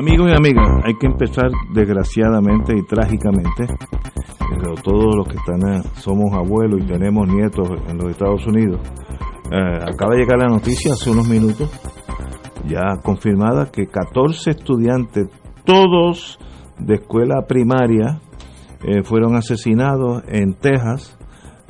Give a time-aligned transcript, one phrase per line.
[0.00, 3.66] Amigos y amigas, hay que empezar desgraciadamente y trágicamente.
[4.48, 8.80] Pero todos los que están eh, somos abuelos y tenemos nietos en los Estados Unidos.
[9.52, 11.70] Eh, acaba de llegar la noticia hace unos minutos,
[12.66, 15.28] ya confirmada, que 14 estudiantes,
[15.66, 16.38] todos
[16.78, 18.22] de escuela primaria,
[18.82, 21.14] eh, fueron asesinados en Texas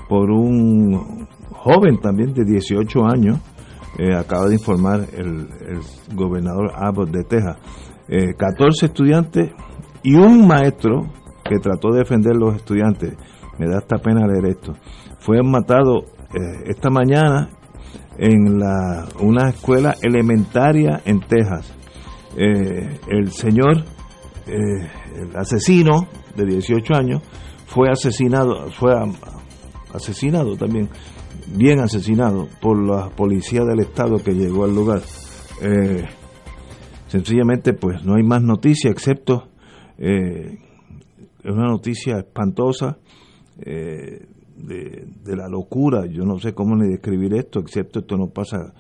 [0.09, 3.41] por un joven también de 18 años.
[4.17, 5.81] acaba de informar el, el
[6.15, 7.57] gobernador Abbott de Texas.
[8.37, 9.53] 14 estudiantes
[10.03, 11.07] y un maestro
[11.45, 13.15] que trató de defender a los estudiantes.
[13.59, 14.75] Me da esta pena leer esto.
[15.21, 16.05] Fue matado
[16.67, 17.51] esta mañana
[18.17, 21.73] en la, una escuela elementaria en Texas.
[22.37, 23.85] el señor,
[24.47, 27.23] el asesino de 18 años,
[27.67, 28.93] fue asesinado, fue
[29.95, 30.89] asesinado también,
[31.55, 35.03] bien asesinado por la policía del estado que llegó al lugar.
[35.63, 36.05] Eh,
[37.11, 39.49] sencillamente pues no hay más noticia excepto
[39.99, 40.59] eh,
[41.43, 42.99] es una noticia espantosa
[43.61, 44.27] eh,
[44.57, 46.07] de, la locura.
[46.07, 48.73] Yo no sé cómo ni describir esto excepto esto no pasa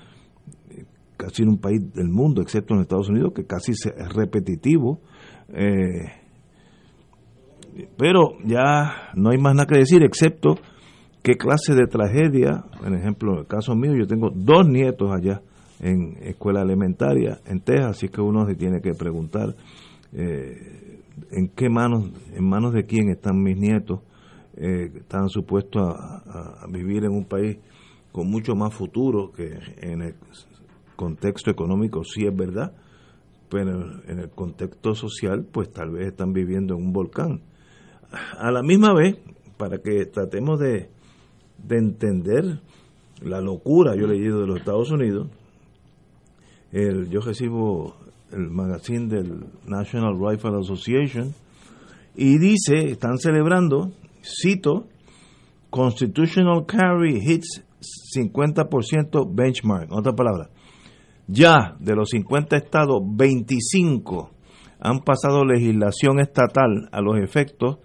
[0.70, 0.84] eh,
[1.16, 5.00] casi en un país del mundo excepto en Estados Unidos que casi es repetitivo
[7.96, 10.54] pero ya no hay más nada que decir excepto
[11.24, 15.42] qué clase de tragedia por ejemplo en el caso mío yo tengo dos nietos allá
[15.80, 19.56] en escuela elementaria en Texas, así que uno se tiene que preguntar
[20.12, 24.00] eh, en qué manos, en manos de quién están mis nietos,
[24.56, 27.58] eh, están supuestos a, vivir en un país
[28.12, 30.14] con mucho más futuro que en el
[30.96, 32.72] contexto económico sí es verdad,
[33.48, 37.40] pero en el contexto social pues tal vez están viviendo en un volcán.
[38.38, 39.18] A la misma vez,
[39.56, 40.90] para que tratemos de,
[41.58, 42.60] de entender
[43.22, 45.28] la locura, yo he leído de los Estados Unidos,
[46.72, 47.96] el, yo recibo
[48.32, 51.34] el magazine del National Rifle Association
[52.14, 53.92] y dice, están celebrando,
[54.22, 54.86] cito,
[55.70, 57.64] Constitutional Carry hits
[58.16, 60.50] 50% benchmark, otra palabra.
[61.26, 64.30] Ya de los 50 estados, 25
[64.80, 67.78] han pasado legislación estatal a los efectos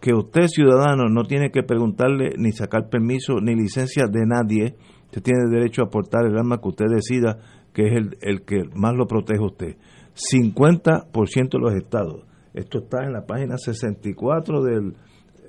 [0.00, 4.76] que usted, ciudadano, no tiene que preguntarle ni sacar permiso ni licencia de nadie.
[5.06, 7.38] Usted tiene derecho a portar el arma que usted decida
[7.72, 9.76] que es el, que más lo protege a usted.
[10.14, 12.24] 50% de los estados.
[12.54, 14.94] Esto está en la página 64 del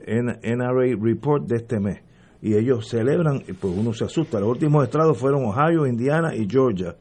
[0.07, 2.01] NRA Report de este mes.
[2.41, 4.39] Y ellos celebran, pues uno se asusta.
[4.39, 6.95] Los últimos estados fueron Ohio, Indiana y Georgia.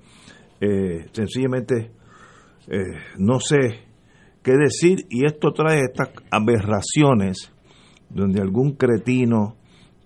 [0.61, 1.91] Eh, sencillamente,
[2.69, 3.59] eh, no sé
[4.43, 5.07] qué decir.
[5.09, 7.53] Y esto trae estas aberraciones
[8.09, 9.57] donde algún cretino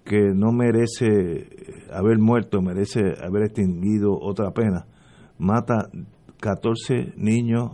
[0.05, 1.49] que no merece
[1.93, 4.87] haber muerto, merece haber extinguido otra pena,
[5.39, 5.89] mata
[6.41, 7.73] 14 niños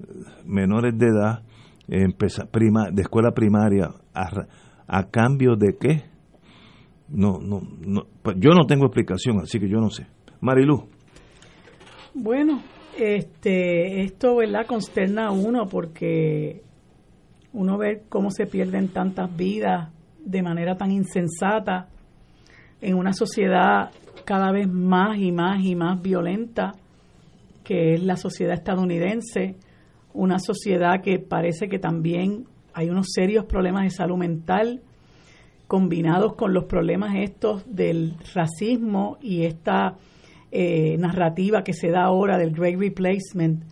[0.00, 0.04] eh,
[0.44, 1.42] menores de edad
[1.88, 3.90] de escuela primaria.
[4.14, 6.04] A, cambio de qué
[7.08, 10.06] no, no, no pues yo no tengo explicación así que yo no sé.
[10.40, 10.88] Marilu.
[12.14, 12.62] Bueno
[12.96, 16.62] este esto verdad consterna a uno porque
[17.52, 19.90] uno ve cómo se pierden tantas vidas
[20.24, 21.88] de manera tan insensata
[22.80, 23.90] en una sociedad
[24.24, 26.72] cada vez más y más y más violenta
[27.66, 29.56] que es la sociedad estadounidense,
[30.14, 34.82] una sociedad que parece que también hay unos serios problemas de salud mental
[35.66, 39.96] combinados con los problemas estos del racismo y esta
[40.52, 43.64] eh, narrativa que se da ahora del great replacement,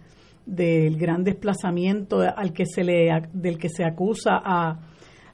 [0.44, 4.80] del gran desplazamiento al que se le, del que se acusa a,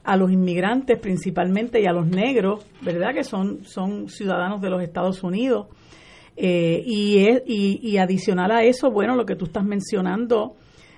[0.03, 3.15] a los inmigrantes principalmente y a los negros, ¿verdad?
[3.15, 5.65] Que son, son ciudadanos de los Estados Unidos
[6.43, 10.55] Eh, y, y, adicional a eso, bueno, lo que tú estás mencionando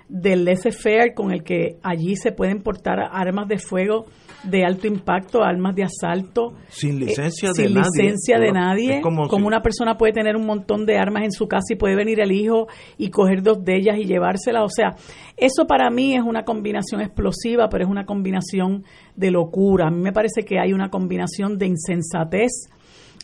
[0.07, 4.05] del laissez-faire con el que allí se pueden portar armas de fuego
[4.45, 6.53] de alto impacto, armas de asalto.
[6.69, 7.83] Sin eh, licencia de nadie.
[7.91, 9.01] Sin licencia de nadie.
[9.01, 12.21] Como, una persona puede tener un montón de armas en su casa y puede venir
[12.21, 12.67] el hijo
[12.97, 14.63] y coger dos de ellas y llevárselas.
[14.63, 14.95] O sea,
[15.35, 18.85] eso para mí es una combinación explosiva, pero es una combinación
[19.17, 19.87] de locura.
[19.87, 22.69] A mí me parece que hay una combinación de insensatez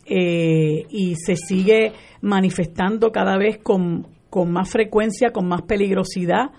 [0.10, 6.52] eh, y se sigue manifestando cada vez con, con más frecuencia, con más peligrosidad.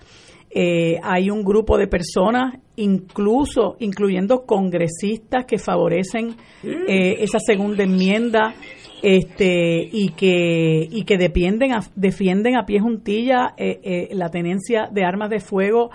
[0.53, 8.53] Eh, hay un grupo de personas, incluso incluyendo congresistas que favorecen eh, esa segunda enmienda
[9.01, 15.05] este y que y que defienden a, defienden a pie juntilla eh, la tenencia de
[15.05, 15.89] armas de fuego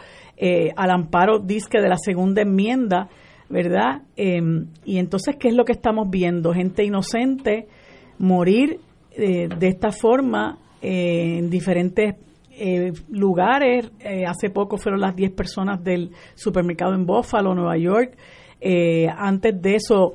[0.76, 3.08] al amparo disque de la segunda enmienda,
[3.48, 4.02] ¿verdad?
[4.16, 7.68] Em, y entonces qué es lo que estamos viendo gente inocente
[8.18, 8.80] morir
[9.16, 12.16] de esta forma en diferentes
[12.58, 13.90] eh, lugares.
[14.00, 18.16] Eh, hace poco fueron las 10 personas del supermercado en Buffalo, Nueva York.
[18.58, 20.14] Eh, antes de eso,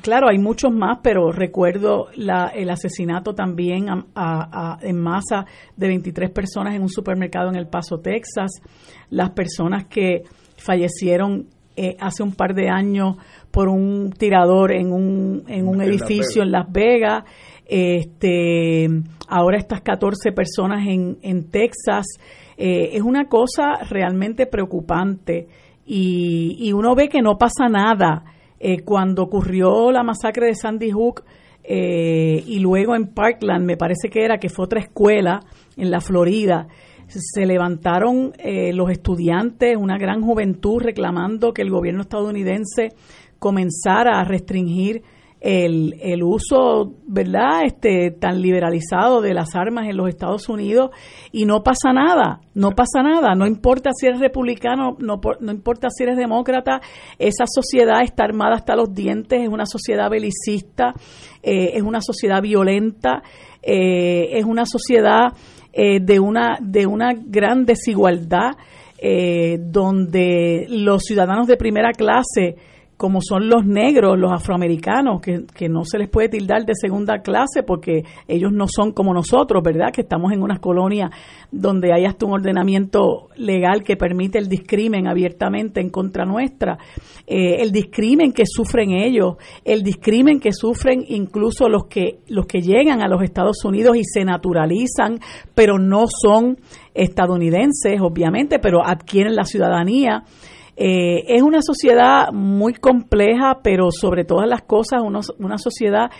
[0.00, 5.44] claro, hay muchos más, pero recuerdo la, el asesinato también en masa
[5.76, 8.52] de 23 personas en un supermercado en El Paso, Texas.
[9.10, 10.22] Las personas que
[10.56, 11.46] fallecieron
[12.00, 13.16] hace un par de años
[13.50, 17.24] por un tirador en un, en un edificio en Las Vegas.
[17.66, 18.88] Este,
[19.28, 22.06] ahora estas 14 personas en, en Texas.
[22.56, 25.48] Eh, es una cosa realmente preocupante
[25.84, 28.24] y, y, uno ve que no pasa nada.
[28.58, 31.24] Eh, cuando ocurrió la masacre de Sandy Hook
[31.62, 35.40] eh, y luego en Parkland, me parece que era que fue otra escuela
[35.76, 36.66] en la Florida,
[37.08, 38.32] se levantaron
[38.72, 42.90] los estudiantes, una gran juventud reclamando que el gobierno estadounidense
[43.38, 45.02] comenzara a restringir
[45.40, 50.90] el, el uso, ¿verdad?, este, tan liberalizado de las armas en los Estados Unidos
[51.30, 55.88] y no pasa nada, no pasa nada, no importa si eres republicano, no, no importa
[55.90, 56.80] si eres demócrata,
[57.18, 60.94] esa sociedad está armada hasta los dientes, es una sociedad belicista,
[61.42, 63.22] eh, es una sociedad violenta,
[63.62, 65.32] eh, es una sociedad
[65.76, 68.56] eh, de, una, de una gran desigualdad,
[69.58, 72.56] donde los ciudadanos de primera clase,
[72.96, 77.18] como son los negros, los afroamericanos, que, que, no se les puede tildar de segunda
[77.18, 79.92] clase porque ellos no son como nosotros, ¿verdad?
[79.92, 81.10] Que estamos en unas colonias
[81.50, 86.78] donde hay hasta un ordenamiento legal que permite el discrimen abiertamente en contra nuestra,
[87.26, 92.60] eh, el discrimen que sufren ellos, el discrimen que sufren incluso los que, los que
[92.60, 95.18] llegan a los Estados Unidos y se naturalizan,
[95.54, 96.56] pero no son
[96.94, 100.24] estadounidenses, obviamente, pero adquieren la ciudadanía.
[100.76, 106.10] Eh, es una sociedad muy compleja, pero sobre todas las cosas, una sociedad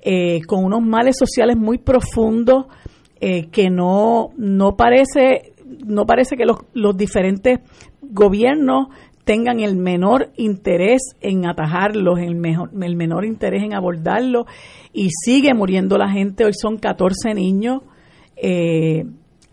[0.00, 2.66] eh, con unos males sociales muy profundos
[3.20, 5.54] eh, que no, no parece
[5.84, 7.58] no parece que los, los diferentes
[8.02, 8.88] gobiernos
[9.24, 14.46] tengan el menor interés en atajarlos, el, mejor, el menor interés en abordarlos
[14.92, 16.44] y sigue muriendo la gente.
[16.44, 17.82] Hoy son 14 niños.
[18.36, 19.04] Eh,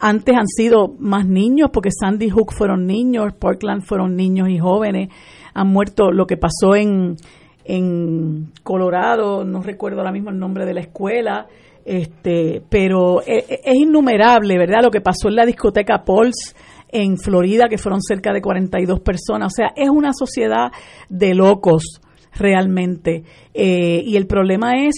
[0.05, 5.07] antes han sido más niños porque Sandy Hook fueron niños, Portland fueron niños y jóvenes.
[5.53, 7.15] Han muerto lo que pasó en,
[7.63, 11.47] en Colorado, no recuerdo ahora mismo el nombre de la escuela,
[11.85, 14.83] este, pero es, e, es, innumerable, ¿verdad?
[14.83, 16.53] Lo que pasó en la discoteca Pulse
[16.89, 19.53] en Florida, que fueron cerca de 42 personas.
[19.53, 20.69] O sea, es una sociedad
[21.07, 22.01] de locos
[22.35, 23.23] realmente.
[23.53, 24.95] Eh, y el problema es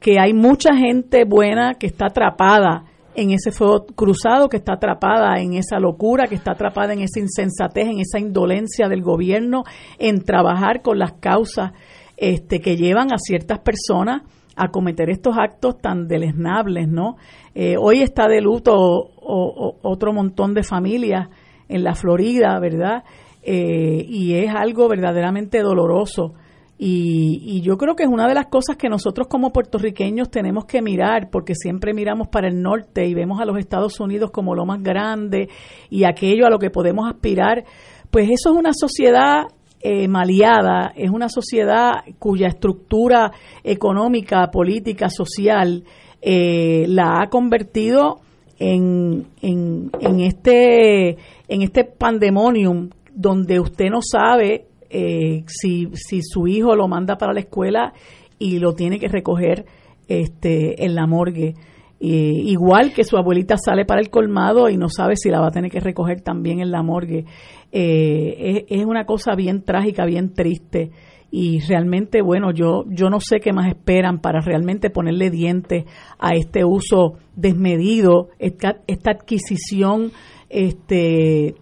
[0.00, 2.87] que hay mucha gente buena que está atrapada
[3.18, 7.18] en ese fuego cruzado, que está atrapada en esa locura, que está atrapada en esa
[7.18, 9.64] insensatez, en esa indolencia del gobierno
[9.98, 11.72] en trabajar con las causas
[12.16, 14.22] este, que llevan a ciertas personas
[14.54, 17.16] a cometer estos actos tan deleznables, ¿no?
[17.56, 18.76] Eh, hoy está de luto
[19.20, 21.28] otro montón de familias
[21.68, 23.02] en la Florida, ¿verdad?
[23.42, 26.34] Eh, y es algo verdaderamente doloroso
[26.80, 30.80] y, yo creo que es una de las cosas que nosotros como puertorriqueños tenemos que
[30.80, 34.64] mirar, porque siempre miramos para el norte y vemos a los Estados Unidos como lo
[34.64, 35.48] más grande
[35.90, 37.64] y aquello a lo que podemos aspirar.
[38.12, 39.48] Pues eso es una sociedad
[39.80, 43.32] eh, maleada, es una sociedad cuya estructura
[43.64, 45.82] económica, política, social
[46.22, 48.20] eh, la ha convertido
[48.60, 51.10] en, en, en, este,
[51.48, 57.32] en este pandemonium donde usted no sabe eh, si, si su hijo lo manda para
[57.32, 57.92] la escuela
[58.38, 59.66] y lo tiene que recoger
[60.08, 61.54] este, en la morgue.
[62.00, 65.50] igual que su abuelita sale para el colmado y no sabe si la va a
[65.50, 67.24] tener que recoger también en la morgue.
[67.70, 70.90] Eh, es, una cosa bien trágica, bien triste.
[71.30, 75.84] y realmente bueno yo yo no sé qué más esperan para realmente ponerle dientes
[76.18, 80.10] a este uso desmedido esta, esta adquisición
[80.48, 81.54] este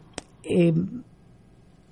[0.45, 0.73] eh,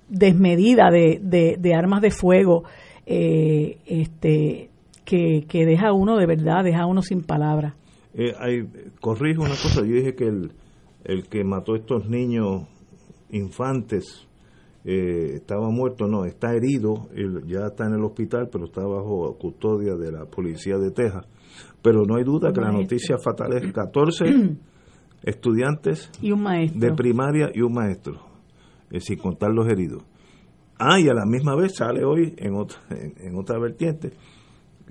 [0.09, 1.19] desmedida de,
[1.57, 2.63] de, armas de fuego
[3.05, 4.69] eh, este
[5.03, 7.73] que, que deja uno de verdad deja uno sin palabras
[8.13, 8.65] eh,
[9.01, 10.51] corrijo una cosa yo dije que el,
[11.03, 12.63] el que mató a estos niños
[13.29, 14.27] infantes
[14.87, 17.09] eh, estaba muerto, no, está herido,
[17.47, 21.25] ya está en el hospital, pero está bajo custodia de la policía de Texas.
[21.81, 24.25] Pero no hay duda que la noticia fatal es 14
[25.23, 26.79] estudiantes y un maestro.
[26.79, 28.21] de primaria y un maestro,
[28.99, 30.03] sin contar los heridos.
[30.77, 34.11] Ah, y a la misma vez sale hoy en otra, en, otra vertiente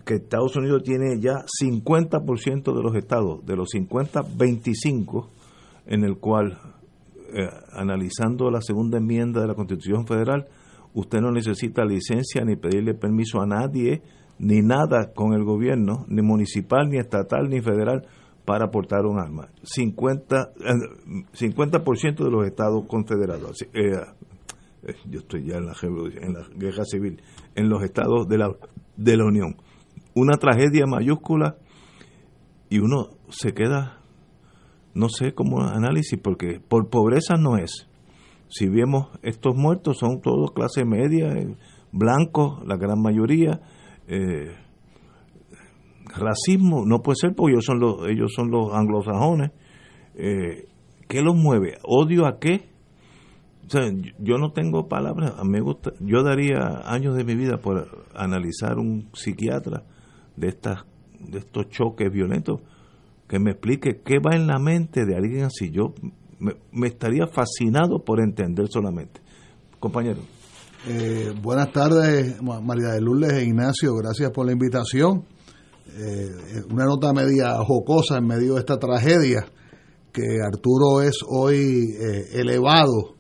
[0.05, 5.31] que Estados Unidos tiene ya 50% de los estados, de los 50, 25
[5.87, 6.59] en el cual
[7.35, 10.47] eh, analizando la segunda enmienda de la Constitución Federal,
[10.95, 14.03] usted no necesita licencia ni pedirle permiso a nadie,
[14.39, 18.07] ni nada con el gobierno, ni municipal, ni estatal, ni federal,
[18.45, 19.49] para portar un arma.
[19.63, 20.53] 50,
[21.33, 23.63] 50 de los estados confederados.
[23.63, 23.93] Eh,
[24.83, 27.23] eh, yo estoy ya en la, en guerra civil,
[27.55, 28.55] en los estados de la,
[28.97, 29.57] de la Unión.
[30.15, 31.57] Una tragedia mayúscula
[32.69, 34.01] y uno se queda
[34.95, 37.89] no sé cómo análisis, porque por pobreza no es.
[38.49, 41.57] Si vemos estos muertos, son todos clase media, eh,
[41.93, 43.61] blancos, la gran mayoría.
[44.07, 44.55] Eh,
[46.17, 49.51] racismo no puede ser porque ellos son los, ellos son los anglosajones.
[50.15, 50.69] Eh,
[51.09, 51.79] ¿Qué los mueve?
[51.83, 52.73] ¿Odio a qué?
[54.19, 55.35] yo no tengo palabras.
[55.45, 59.85] Me gusta, yo daría años de mi vida por analizar un psiquiatra
[60.37, 60.85] de estas
[61.19, 62.61] de estos choques violentos
[63.29, 65.71] que me explique qué va en la mente de alguien así.
[65.71, 65.95] Yo
[66.39, 69.21] me, estaría fascinado por entender solamente.
[69.81, 70.21] Compañero.
[70.87, 75.25] Eh, buenas tardes, María de Lourdes e Ignacio, gracias por la invitación.
[75.97, 79.47] Eh, una nota media jocosa en medio de esta tragedia,
[80.13, 83.15] que Arturo es hoy eh, elevado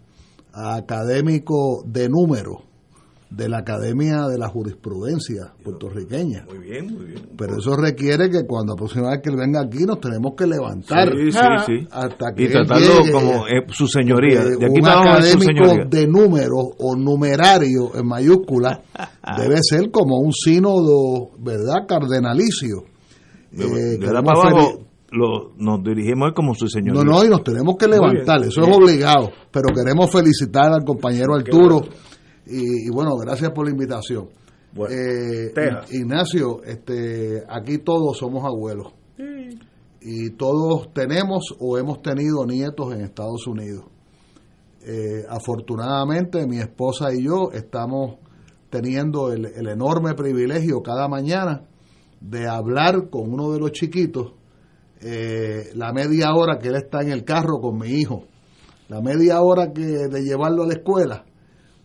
[0.52, 2.63] a académico de número
[3.36, 6.44] de la Academia de la Jurisprudencia puertorriqueña.
[6.46, 7.28] Muy bien, muy bien.
[7.36, 11.10] Pero eso requiere que cuando aproximadamente que él venga aquí nos tenemos que levantar.
[11.12, 11.88] Sí, sí, sí.
[11.90, 14.44] Hasta que y tratarlo como eh, su señoría.
[14.44, 18.82] De aquí un académico de número o numerario en mayúscula
[19.38, 21.86] debe ser como un sínodo, ¿verdad?
[21.88, 22.84] Cardenalicio.
[23.50, 27.02] De, eh, para abajo, lo, nos dirigimos como su señoría.
[27.02, 29.30] No, no, y nos tenemos que levantar, eso es obligado.
[29.50, 31.82] Pero queremos felicitar al compañero Arturo.
[32.46, 34.28] Y, bueno, gracias por la invitación.
[34.90, 35.52] Eh,
[35.92, 38.92] Ignacio, este, aquí todos somos abuelos.
[40.00, 43.86] Y todos tenemos o hemos tenido nietos en Estados Unidos.
[44.86, 48.16] Eh, afortunadamente, mi esposa y yo estamos
[48.68, 51.62] teniendo el, enorme privilegio cada mañana
[52.20, 54.32] de hablar con uno de los chiquitos
[55.00, 58.24] eh, la media hora que él está en el carro con mi hijo,
[58.88, 61.24] la media hora que de llevarlo a la escuela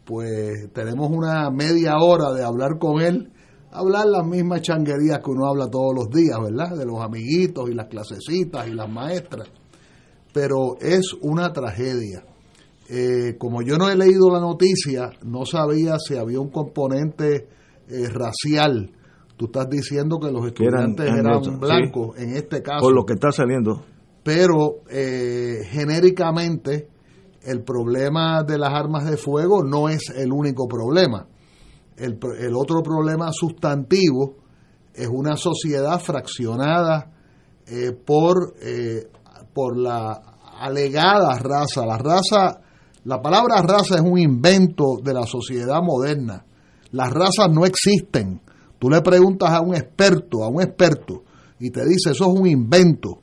[0.09, 3.31] pues tenemos una media hora de hablar con él,
[3.69, 6.75] hablar las mismas changuerías que uno habla todos los días, ¿verdad?
[6.75, 9.47] De los amiguitos y las clasecitas y las maestras.
[10.33, 12.23] Pero es una tragedia.
[12.89, 17.47] Eh, como yo no he leído la noticia, no sabía si había un componente
[17.87, 18.89] eh, racial.
[19.37, 22.79] Tú estás diciendo que los estudiantes eran, blancos en este caso.
[22.79, 23.85] Por lo que está saliendo.
[24.23, 26.87] Pero eh, genéricamente
[27.43, 31.27] el problema de las armas de fuego no es el único problema.
[31.97, 32.17] El,
[32.55, 34.35] otro problema sustantivo
[34.93, 37.11] es una sociedad fraccionada
[37.67, 39.07] eh, por, eh,
[39.53, 41.85] por la alegada raza.
[41.85, 42.61] La raza,
[43.03, 46.45] la palabra raza es un invento de la sociedad moderna.
[46.91, 48.41] Las razas no existen.
[48.79, 51.23] Tú le preguntas a un experto, a un experto,
[51.59, 53.19] y te dice eso es un invento,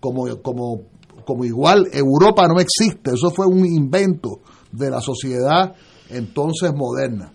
[0.00, 0.82] como, como
[1.26, 4.40] como igual Europa no existe, eso fue un invento
[4.72, 5.74] de la sociedad
[6.08, 7.32] entonces moderna.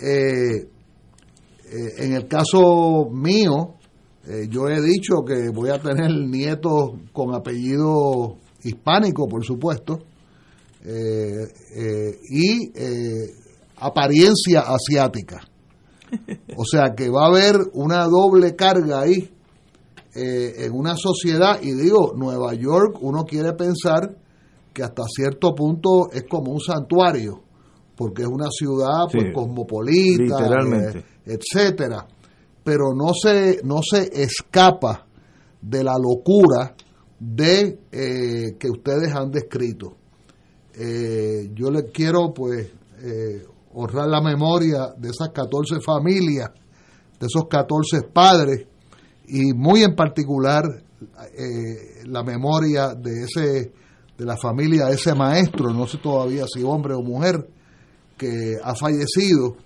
[0.00, 0.68] Eh, eh,
[1.98, 3.74] en el caso mío,
[4.26, 9.98] eh, yo he dicho que voy a tener nietos con apellido hispánico, por supuesto,
[10.82, 12.72] y
[13.76, 15.42] apariencia asiática.
[16.56, 19.30] O sea que va a haber una doble carga ahí
[20.12, 24.16] eh, en una sociedad, y digo, Nueva York, uno quiere pensar
[24.72, 27.42] que hasta cierto punto es como un santuario,
[27.94, 32.08] porque es una ciudad pues, cosmopolita, eh, etcétera,
[32.64, 35.06] pero no se, no se escapa
[35.62, 36.74] de la locura
[37.20, 39.96] de eh, que ustedes han descrito.
[41.54, 42.68] yo les quiero pues
[43.74, 46.50] honrar la memoria de esas 14 familias,
[47.20, 48.66] de esos 14 padres
[49.30, 50.64] y muy en particular
[51.36, 53.72] eh, la memoria de ese
[54.20, 57.48] de la familia de ese maestro, no sé todavía si hombre o mujer,
[58.18, 59.56] que ha fallecido.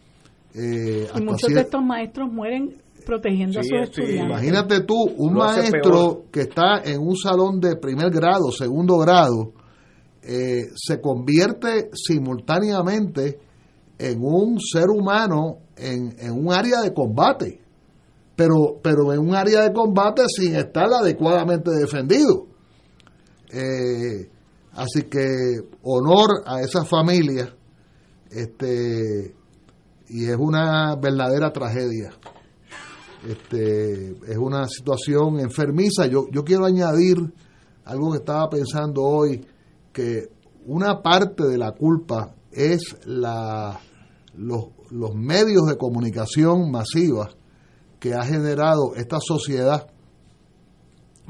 [0.55, 4.25] Eh, y muchos de estos maestros mueren protegiendo a sus estudiantes.
[4.25, 9.53] Imagínate tú, un maestro que está en un salón de primer grado, segundo grado,
[10.23, 13.41] eh, se convierte simultáneamente
[13.99, 17.61] en un ser humano en, en, un área de combate,
[18.37, 22.47] pero, pero en un área de combate sin estar adecuadamente defendido.
[23.51, 24.29] Eh,
[24.73, 27.55] así que honor a esa familia,
[28.31, 29.35] este,
[30.09, 32.13] y es una verdadera tragedia.
[33.27, 36.07] Este, es una situación enfermiza.
[36.07, 37.17] Yo, yo quiero añadir
[37.85, 39.47] algo que estaba pensando hoy,
[39.93, 40.29] que
[40.67, 43.79] una parte de la culpa es la,
[44.37, 47.37] los, los medios de comunicación masivas
[48.05, 49.87] que ha generado esta sociedad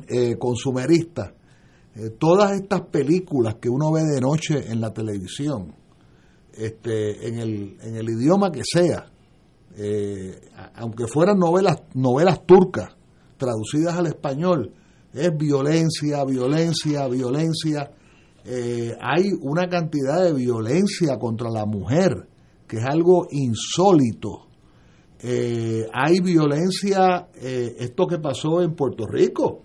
[0.08, 1.32] eh, consumerista.
[1.94, 5.72] Eh, todas estas películas que uno ve de noche en la televisión,
[6.52, 9.06] este, en, el, en el idioma que sea,
[9.76, 12.96] eh, aunque fueran novelas, novelas turcas
[13.36, 14.72] traducidas al español,
[15.12, 17.92] es violencia, violencia, violencia.
[19.00, 22.28] Hay una cantidad de violencia contra la mujer,
[22.66, 24.48] que es algo insólito.
[25.26, 29.62] Eh, hay violencia, esto que pasó en Puerto Rico,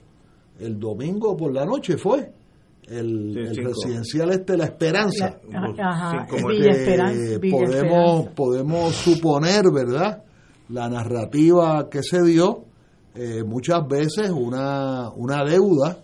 [0.60, 2.32] el domingo por la noche fue,
[2.90, 5.40] el, residencial este La Esperanza.
[7.52, 10.24] podemos, podemos suponer, ¿verdad?
[10.70, 12.66] La narrativa que se dio,
[13.16, 16.00] eh, muchas veces una, una deuda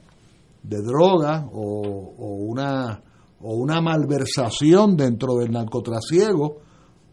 [0.64, 3.02] de droga o, o, una,
[3.42, 6.58] o una malversación dentro del narcotrasiego,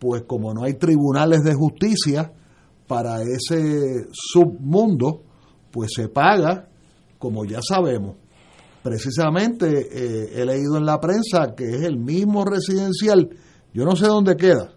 [0.02, 2.32] pues como no hay tribunales de justicia
[2.88, 5.22] para ese submundo,
[5.70, 6.68] pues se paga,
[7.20, 8.16] como ya sabemos,
[8.82, 13.30] precisamente eh, he leído en la prensa que es el mismo residencial,
[13.72, 14.72] yo no sé dónde queda,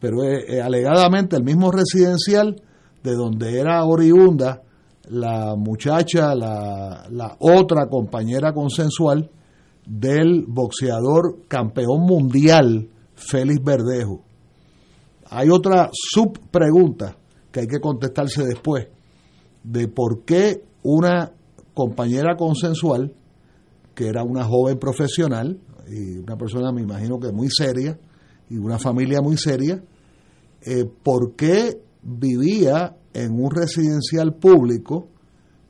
[0.00, 2.62] pero es, alegadamente el mismo residencial
[3.02, 4.62] de donde era oriunda
[5.10, 9.30] la muchacha, la, la otra compañera consensual
[9.86, 14.23] del boxeador campeón mundial Félix Verdejo.
[15.30, 17.16] Hay otra subpregunta
[17.50, 18.88] que hay que contestarse después
[19.62, 21.32] de por qué una
[21.72, 23.14] compañera consensual
[23.94, 25.58] que era una joven profesional
[25.88, 27.98] y una persona, me imagino que muy seria
[28.50, 29.82] y una familia muy seria,
[30.62, 35.08] eh, ¿por qué vivía en un residencial público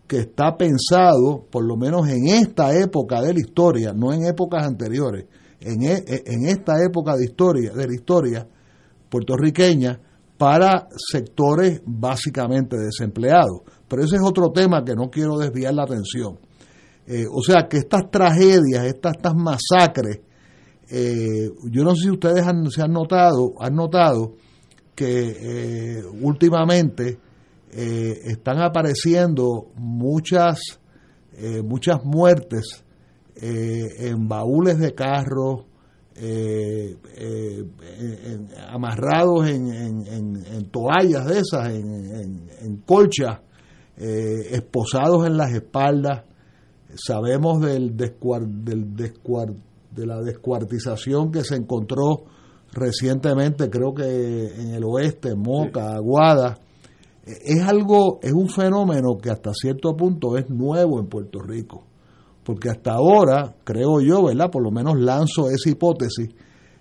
[0.07, 4.67] que está pensado, por lo menos en esta época de la historia, no en épocas
[4.67, 5.27] anteriores,
[5.61, 8.49] en, e, en esta época de historia, de la historia
[9.15, 10.01] puertorriqueña,
[10.37, 13.61] para sectores básicamente desempleados.
[13.87, 16.41] Pero ese es otro tema que no quiero desviar la atención.
[17.07, 20.19] Eh, o sea que estas tragedias, estas, estas masacres,
[20.91, 24.35] eh, yo no sé si ustedes han, se han notado, han notado
[24.97, 27.19] que eh, últimamente
[27.71, 30.61] están apareciendo muchas,
[31.65, 32.85] muchas muertes
[33.35, 35.65] en baúles de carros,
[38.69, 43.41] amarrados en, en, toallas de esas, en, en colchas,
[43.97, 46.25] esposados en las espaldas.
[46.95, 48.15] Sabemos del, del
[49.95, 52.25] de la descuartización que se encontró
[52.75, 56.59] recientemente, creo que en el oeste, Moca, Aguada.
[57.25, 61.85] Es algo, es un fenómeno que hasta cierto punto es nuevo en Puerto Rico.
[62.45, 64.51] Porque hasta ahora, creo yo, ¿verdad?
[64.51, 66.29] Por lo menos lanzo esa hipótesis,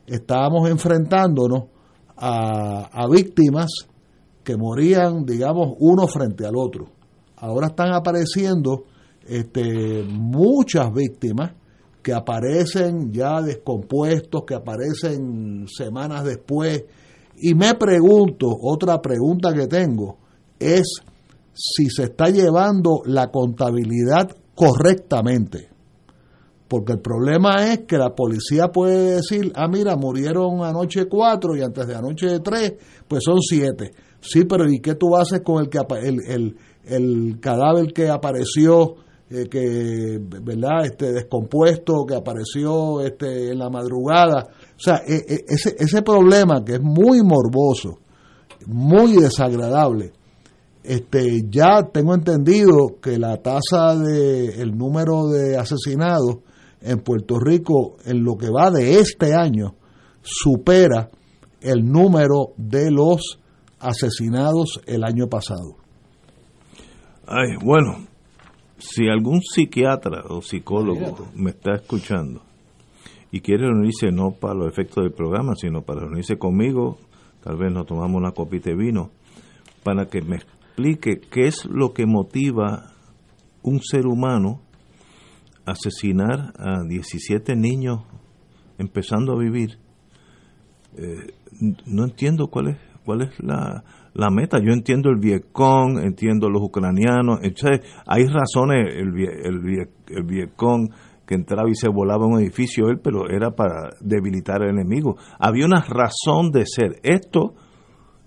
[0.06, 1.66] estábamos enfrentándonos
[2.18, 3.72] a, a víctimas
[4.44, 6.88] que morían, digamos, uno frente al otro.
[7.38, 8.84] Ahora están apareciendo
[9.26, 11.54] este, muchas víctimas
[12.02, 16.84] que aparecen ya descompuestos, que aparecen semanas después.
[17.38, 20.18] Y me pregunto, otra pregunta que tengo,
[20.60, 20.84] es
[21.54, 25.70] si se está llevando la contabilidad correctamente.
[26.68, 31.62] Porque el problema es que la policía puede decir, ah, mira, murieron anoche cuatro y
[31.62, 32.74] antes de anoche tres,
[33.08, 33.92] pues son siete.
[34.22, 38.96] Sí, pero ¿y qué tú haces con el, que, el, el, el cadáver que apareció
[39.30, 45.46] eh, que verdad este descompuesto que apareció este en la madrugada o sea e, e,
[45.48, 48.00] ese, ese problema que es muy morboso
[48.68, 50.12] muy desagradable
[50.84, 56.38] este ya tengo entendido que la tasa de el número de asesinados
[56.82, 59.76] en Puerto Rico en lo que va de este año
[60.22, 61.10] supera
[61.62, 63.40] el número de los
[63.80, 65.78] asesinados el año pasado.
[67.26, 68.06] Ay, bueno,
[68.78, 72.42] si algún psiquiatra o psicólogo me está escuchando
[73.32, 76.98] y quiere reunirse no para los efectos del programa, sino para reunirse conmigo,
[77.42, 79.10] tal vez nos tomamos una copita de vino,
[79.84, 80.38] para que me
[80.74, 82.94] explique qué es lo que motiva
[83.62, 84.62] un ser humano
[85.66, 88.02] asesinar a 17 niños
[88.80, 89.78] empezando a vivir.
[90.98, 91.34] Eh,
[91.86, 93.84] no entiendo cuál es cuál es la,
[94.14, 94.58] la meta.
[94.60, 97.40] Yo entiendo el Vietcong, entiendo los ucranianos,
[98.08, 100.90] hay razones, el, el, el Vietcong
[101.28, 105.18] que entraba y se volaba un edificio él, pero era para debilitar al enemigo.
[105.38, 107.00] Había una razón de ser.
[107.04, 107.54] Esto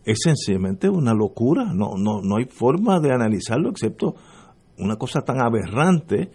[0.07, 4.15] es sencillamente una locura, no, no, no hay forma de analizarlo excepto
[4.79, 6.31] una cosa tan aberrante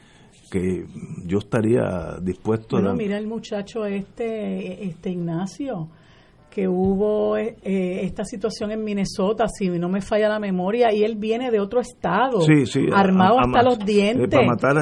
[0.52, 0.86] que
[1.26, 2.94] yo estaría dispuesto a...
[2.94, 5.88] mira el muchacho este, este Ignacio,
[6.50, 11.16] que hubo eh, esta situación en Minnesota, si no me falla la memoria, y él
[11.16, 12.40] viene de otro estado,
[12.94, 14.40] armado hasta los dientes,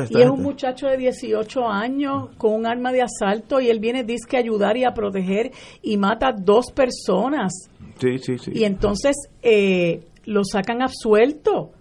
[0.09, 4.03] y es un muchacho de 18 años con un arma de asalto, y él viene,
[4.03, 5.51] dice que ayudar y a proteger,
[5.83, 7.69] y mata dos personas.
[7.99, 8.51] Sí, sí, sí.
[8.53, 11.71] Y entonces eh, lo sacan absuelto,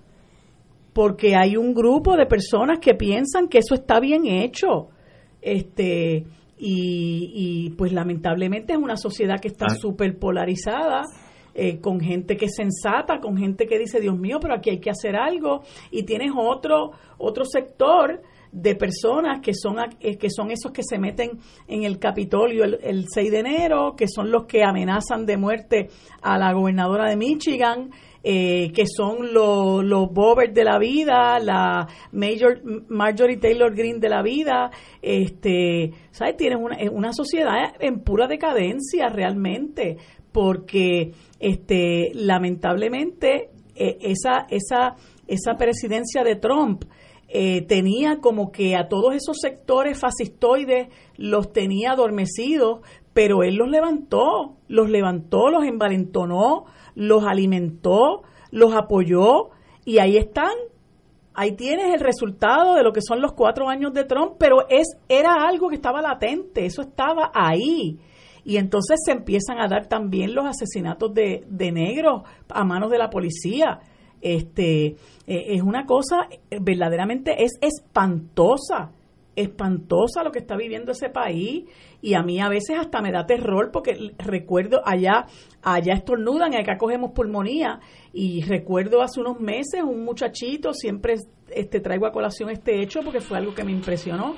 [0.92, 4.88] porque hay un grupo de personas que piensan que eso está bien hecho.
[5.40, 6.26] Este
[6.60, 9.74] y, pues lamentablemente es una sociedad que está ah.
[9.74, 11.04] súper polarizada.
[11.54, 14.78] Eh, con gente que es sensata, con gente que dice, Dios mío, pero aquí hay
[14.78, 18.22] que hacer algo, y tienes otro, otro sector
[18.60, 22.78] de personas que son, eh, que son esos que se meten en el Capitolio el,
[22.82, 25.88] el 6 de enero, que son los que amenazan de muerte
[26.22, 27.90] a la gobernadora de Michigan,
[28.24, 34.08] eh, que son los, los Bobert de la vida, la Major, Marjorie Taylor Green de
[34.08, 36.36] la vida, este, ¿sabes?
[36.36, 39.98] Tienes una, una sociedad en pura decadencia realmente,
[40.32, 44.96] porque este, lamentablemente eh, esa, esa,
[45.28, 46.84] esa presidencia de Trump
[47.28, 52.80] eh, tenía como que a todos esos sectores fascistoides los tenía adormecidos,
[53.12, 56.64] pero él los levantó, los levantó, los envalentonó,
[56.94, 59.50] los alimentó, los apoyó
[59.84, 60.52] y ahí están.
[61.34, 64.86] Ahí tienes el resultado de lo que son los cuatro años de Trump, pero es,
[65.08, 67.98] era algo que estaba latente, eso estaba ahí.
[68.42, 72.98] Y entonces se empiezan a dar también los asesinatos de, de negros a manos de
[72.98, 73.80] la policía.
[74.20, 78.92] Este, eh, es una cosa eh, verdaderamente es espantosa
[79.42, 81.64] espantosa lo que está viviendo ese país.
[82.00, 85.26] Y a mí a veces hasta me da terror porque recuerdo allá
[85.62, 87.80] allá estornudan y acá cogemos pulmonía.
[88.12, 91.14] Y recuerdo hace unos meses un muchachito siempre
[91.50, 94.34] este traigo a colación este hecho porque fue algo que me impresionó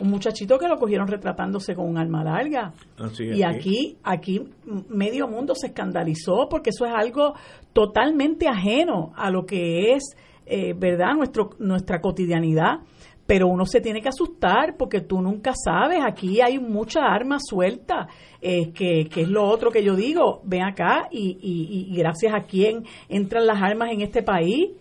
[0.00, 2.72] un muchachito que lo cogieron retratándose con un arma larga.
[3.18, 4.42] Y aquí aquí
[4.88, 7.34] medio mundo se escandalizó porque eso es algo
[7.72, 12.80] totalmente ajeno a lo que es eh, verdad nuestro nuestra cotidianidad.
[13.26, 18.06] Pero uno se tiene que asustar porque tú nunca sabes, aquí hay mucha arma suelta,
[18.42, 22.84] eh, que, es lo otro que yo digo, ven acá y, y, gracias a quién
[23.08, 24.72] entran las armas en este país,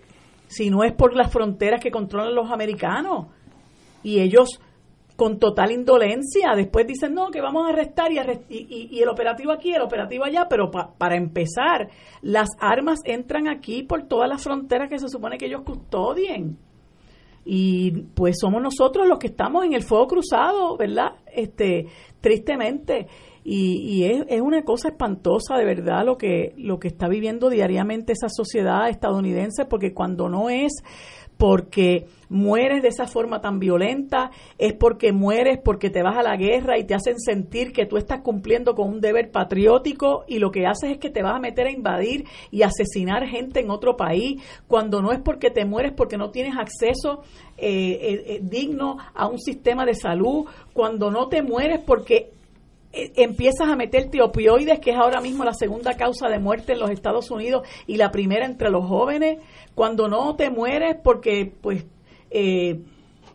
[0.47, 3.27] si no es por las fronteras que controlan los americanos.
[4.03, 4.59] Y ellos
[5.23, 9.81] con total indolencia, después dicen, no, que vamos a arrestar y, el operativo aquí, el
[9.81, 11.87] operativo allá, pero para empezar,
[12.21, 16.57] las armas entran aquí por todas las fronteras que se supone que ellos custodien
[17.45, 21.13] y pues somos nosotros los que estamos en el fuego cruzado, ¿verdad?
[21.25, 21.87] Este,
[22.19, 23.07] tristemente.
[23.45, 27.49] Y, y es, es, una cosa espantosa de verdad lo que, lo que está viviendo
[27.49, 30.83] diariamente esa sociedad estadounidense, porque cuando no es
[31.43, 36.37] porque mueres de esa forma tan violenta, es porque mueres porque te vas a la
[36.37, 40.51] guerra y te hacen sentir que tú estás cumpliendo con un deber patriótico y lo
[40.51, 43.97] que haces es que te vas a meter a invadir y asesinar gente en otro
[43.97, 47.23] país, cuando no es porque te mueres porque no tienes acceso
[47.57, 52.31] eh, eh, eh, digno a un sistema de salud, cuando no te mueres porque
[52.93, 56.91] empiezas a meterte opioides, que es ahora mismo la segunda causa de muerte en los
[56.91, 59.39] Estados Unidos y la primera entre los jóvenes,
[59.73, 61.85] cuando no te mueres porque pues
[62.29, 62.79] eh,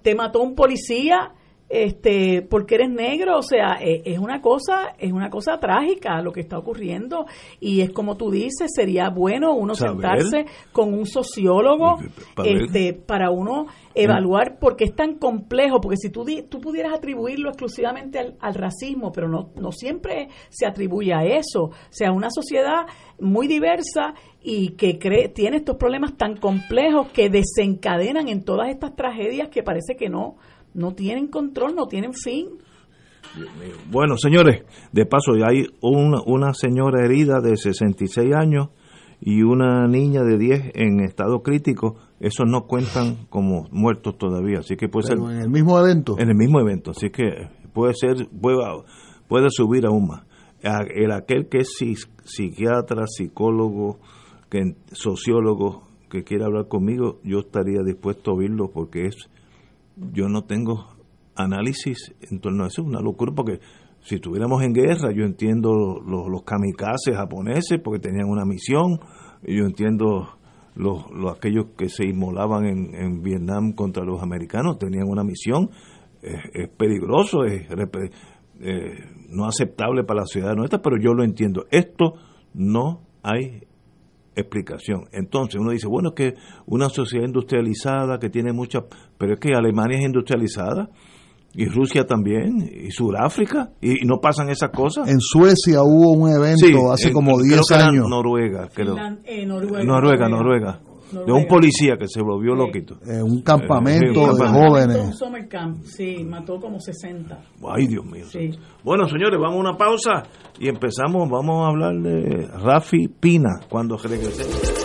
[0.02, 1.32] te mató un policía
[1.68, 6.32] este porque eres negro o sea e, es una cosa es una cosa trágica lo
[6.32, 7.26] que está ocurriendo
[7.60, 11.98] y es como tú dices sería bueno uno sentarse con un sociólogo
[12.34, 16.94] para, este, para uno evaluar por qué es tan complejo porque si tú tú pudieras
[16.94, 22.12] atribuirlo exclusivamente al, al racismo pero no no siempre se atribuye a eso o sea
[22.12, 22.86] una sociedad
[23.20, 28.94] muy diversa y que cree, tiene estos problemas tan complejos que desencadenan en todas estas
[28.94, 30.36] tragedias que parece que no
[30.74, 32.48] no tienen control, no tienen fin.
[33.90, 38.68] Bueno, señores, de paso, hay una, una señora herida de 66 años
[39.20, 41.96] y una niña de 10 en estado crítico.
[42.20, 45.18] Esos no cuentan como muertos todavía, así que puede ser...
[45.18, 46.16] en el mismo evento.
[46.18, 48.58] En el mismo evento, así que puede ser, puede,
[49.28, 50.24] puede subir aún más.
[50.62, 51.76] El aquel que es
[52.24, 54.00] psiquiatra, psicólogo,
[54.50, 59.14] que, sociólogo, que quiera hablar conmigo, yo estaría dispuesto a oírlo porque es,
[60.12, 60.86] yo no tengo
[61.34, 63.60] análisis en torno a eso, es una locura porque
[64.00, 69.00] si estuviéramos en guerra, yo entiendo los, los kamikazes japoneses porque tenían una misión,
[69.42, 70.38] yo entiendo
[70.74, 71.04] los,
[71.36, 75.70] aquellos que se inmolaban en, en, Vietnam contra los americanos, tenían una misión,
[76.22, 77.66] es, peligroso, es
[78.60, 78.94] eh,
[79.28, 81.66] no aceptable para la ciudad nuestra, pero yo lo entiendo.
[81.70, 82.14] Esto
[82.54, 83.64] no hay
[84.40, 85.04] explicación.
[85.12, 86.34] Entonces uno dice, bueno, es que
[86.66, 88.80] una sociedad industrializada que tiene mucha,
[89.16, 90.88] pero es que Alemania es industrializada
[91.54, 95.08] y Rusia también, y Sudáfrica, y, no pasan esas cosas.
[95.08, 98.06] En Suecia hubo un evento hace como 10 años.
[98.08, 98.94] Noruega, creo.
[99.24, 100.80] Eh, Noruega, Noruega, Noruega,
[101.12, 102.98] de un policía que se volvió loquito.
[103.06, 104.96] En un campamento de jóvenes.
[104.98, 107.38] Un summer camp, sí, mató como 60.
[107.68, 108.24] Ay, Dios mío.
[108.82, 110.22] Bueno, señores, vamos a una pausa
[110.58, 114.78] y empezamos, vamos a hablar de Rafi Pina cuando regresemos.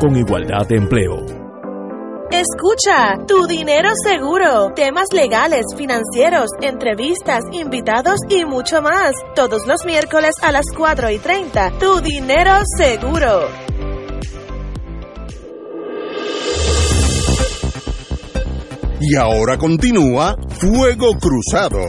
[0.00, 1.24] con igualdad de empleo.
[2.32, 9.12] Escucha, tu dinero seguro, temas legales, financieros, entrevistas, invitados y mucho más.
[9.36, 13.48] Todos los miércoles a las 4 y 30, tu dinero seguro.
[19.00, 21.84] Y ahora continúa Fuego Cruzado.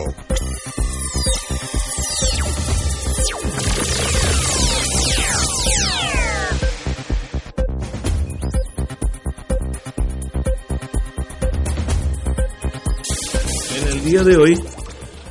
[14.10, 14.56] Día de hoy.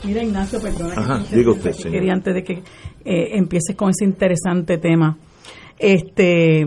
[0.05, 1.25] Mira, Ignacio, perdona.
[1.33, 1.93] digo usted, señor.
[1.93, 2.53] Quería antes de que
[3.05, 5.19] eh, empieces con ese interesante tema.
[5.79, 6.65] Este,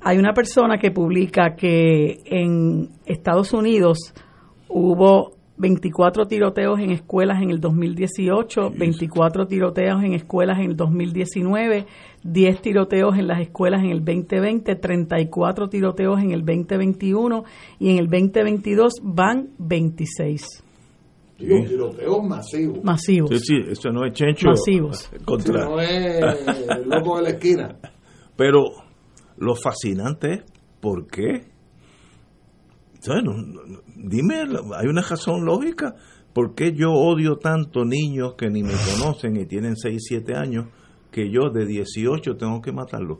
[0.00, 4.14] hay una persona que publica que en Estados Unidos
[4.68, 11.86] hubo 24 tiroteos en escuelas en el 2018, 24 tiroteos en escuelas en el 2019,
[12.22, 17.44] 10 tiroteos en las escuelas en el 2020, 34 tiroteos en el 2021
[17.80, 20.67] y en el 2022 van 26.
[21.38, 22.82] Digo, tiroteos masivos.
[22.82, 23.30] Masivos.
[23.30, 24.48] Sí, sí, eso no es chencho.
[24.48, 25.10] Masivos.
[25.24, 25.64] Contra.
[25.64, 27.78] no es el loco de la esquina.
[28.36, 28.64] Pero
[29.36, 30.40] lo fascinante es,
[30.80, 31.56] ¿por qué?
[33.96, 34.40] dime,
[34.76, 35.94] hay una razón lógica.
[36.38, 40.66] ¿por qué yo odio tanto niños que ni me conocen y tienen 6, 7 años
[41.10, 43.18] que yo de 18 tengo que matarlos?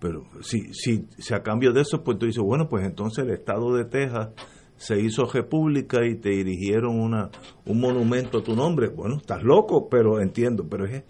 [0.00, 3.30] Pero si, si, si a cambio de eso, pues tú dices, bueno, pues entonces el
[3.30, 4.30] estado de Texas
[4.76, 7.30] se hizo república y te dirigieron una,
[7.64, 8.88] un monumento a tu nombre.
[8.88, 11.04] Bueno, estás loco, pero entiendo, pero es,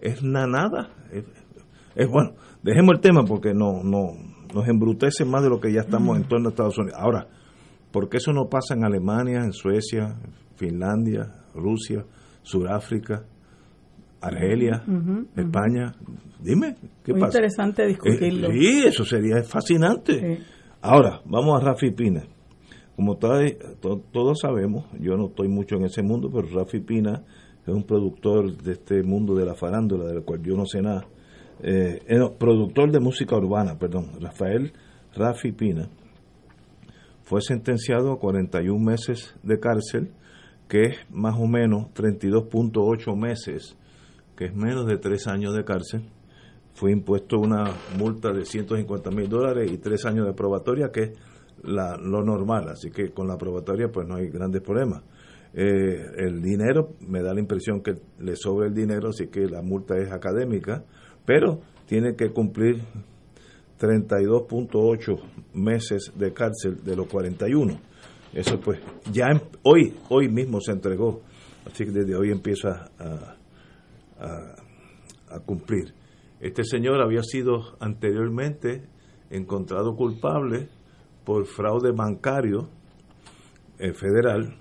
[0.00, 0.90] es nada.
[1.12, 1.24] Es,
[1.94, 4.12] es bueno, dejemos el tema porque no, no
[4.54, 6.98] nos embrutece más de lo que ya estamos en torno a Estados Unidos.
[6.98, 7.28] Ahora,
[7.90, 10.16] ¿por qué eso no pasa en Alemania, en Suecia,
[10.56, 12.04] Finlandia, Rusia,
[12.42, 13.24] Sudáfrica,
[14.20, 14.82] Argelia,
[15.36, 15.94] España?
[16.40, 18.48] Dime, ¿qué Muy interesante discutirlo.
[18.48, 20.40] Eh, sí, eso sería fascinante.
[20.82, 22.22] Ahora, vamos a Rafi Pina.
[22.96, 27.24] Como todos sabemos, yo no estoy mucho en ese mundo, pero Rafi Pina
[27.66, 31.06] es un productor de este mundo de la farándula, del cual yo no sé nada.
[31.60, 32.00] Eh,
[32.38, 34.72] productor de música urbana, perdón, Rafael
[35.14, 35.88] Rafi Pina,
[37.24, 40.12] fue sentenciado a 41 meses de cárcel,
[40.68, 43.76] que es más o menos 32.8 meses,
[44.36, 46.02] que es menos de tres años de cárcel.
[46.74, 51.10] Fue impuesto una multa de 150 mil dólares y tres años de probatoria, que es
[51.64, 55.02] lo normal, así que con la probatoria pues no hay grandes problemas.
[55.56, 59.62] Eh, el dinero, me da la impresión que le sobra el dinero, así que la
[59.62, 60.84] multa es académica,
[61.24, 62.82] pero tiene que cumplir
[63.78, 65.16] 32.8
[65.54, 67.78] meses de cárcel de los 41.
[68.32, 68.80] Eso pues
[69.12, 71.22] ya em, hoy hoy mismo se entregó,
[71.66, 73.36] así que desde hoy empieza a,
[75.28, 75.94] a cumplir.
[76.40, 78.82] Este señor había sido anteriormente
[79.30, 80.68] encontrado culpable
[81.24, 82.68] por fraude bancario
[83.78, 84.56] eh, federal,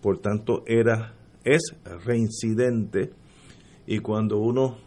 [0.00, 3.12] por tanto era es reincidente
[3.86, 4.78] y cuando uno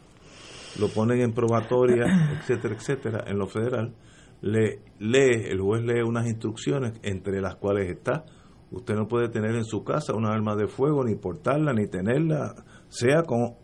[0.79, 2.05] lo ponen en probatoria,
[2.39, 3.93] etcétera, etcétera, en lo federal,
[4.41, 8.25] le lee, el juez lee unas instrucciones entre las cuales está,
[8.71, 12.55] usted no puede tener en su casa una arma de fuego, ni portarla, ni tenerla,
[12.89, 13.55] sea con,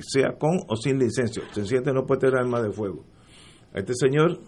[0.00, 1.42] sea con o sin licencia.
[1.52, 3.04] siente no puede tener arma de fuego.
[3.74, 4.40] A este señor,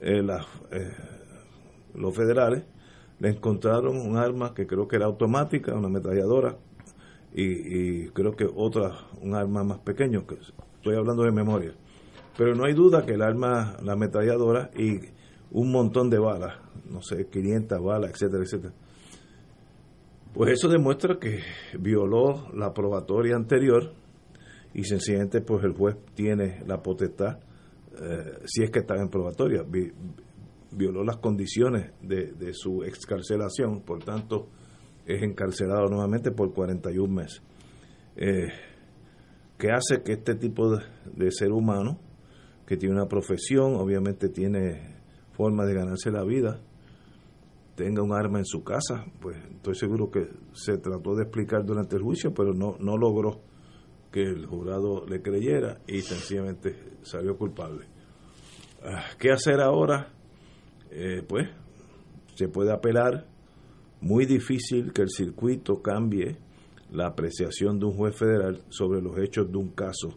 [0.00, 1.13] eh, la, eh,
[1.94, 2.64] los federales
[3.20, 6.56] le encontraron un arma que creo que era automática, una ametralladora,
[7.36, 10.36] y, creo que otra, un arma más pequeño, que
[10.76, 11.72] estoy hablando de memoria.
[12.36, 15.00] Pero no hay duda que el arma, la ametralladora y
[15.50, 16.54] un montón de balas,
[16.88, 18.74] no sé, 500 balas, etcétera, etcétera.
[20.32, 21.40] Pues eso demuestra que
[21.78, 23.92] violó la probatoria anterior
[24.72, 27.38] y sencillamente pues el juez tiene la potestad,
[28.00, 29.64] eh, si es que está en probatoria,
[30.74, 34.48] violó las condiciones de, su excarcelación, por tanto
[35.06, 37.42] es encarcelado nuevamente por 41 meses.
[38.16, 38.48] Eh,
[39.58, 41.98] ¿Qué hace que este tipo de, ser humano,
[42.66, 44.96] que tiene una profesión, obviamente tiene
[45.32, 46.60] forma de ganarse la vida,
[47.76, 49.04] tenga un arma en su casa?
[49.20, 53.40] Pues estoy seguro que se trató de explicar durante el juicio, pero no, no logró
[54.10, 57.86] que el jurado le creyera y sencillamente salió culpable.
[58.82, 60.12] Ah, ¿Qué hacer ahora?
[60.96, 61.48] Eh, pues
[62.36, 63.26] se puede apelar.
[64.00, 66.36] Muy difícil que el circuito cambie
[66.92, 70.16] la apreciación de un juez federal sobre los hechos de un caso.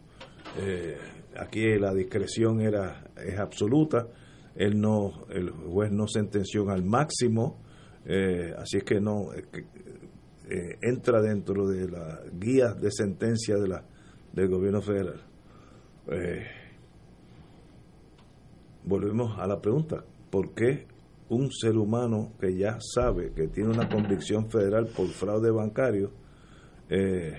[0.60, 0.98] Eh,
[1.36, 4.08] aquí la discreción era es absoluta.
[4.56, 7.60] Él no, el juez no sentenció al máximo,
[8.06, 9.30] eh, así es que no
[10.82, 13.84] entra dentro de la guía de sentencia de la
[14.32, 15.22] del gobierno federal.
[18.86, 20.88] volvemos a la pregunta ¿por qué
[21.30, 26.12] un ser humano que ya sabe que tiene una convicción federal por fraude bancario
[26.90, 27.34] eh,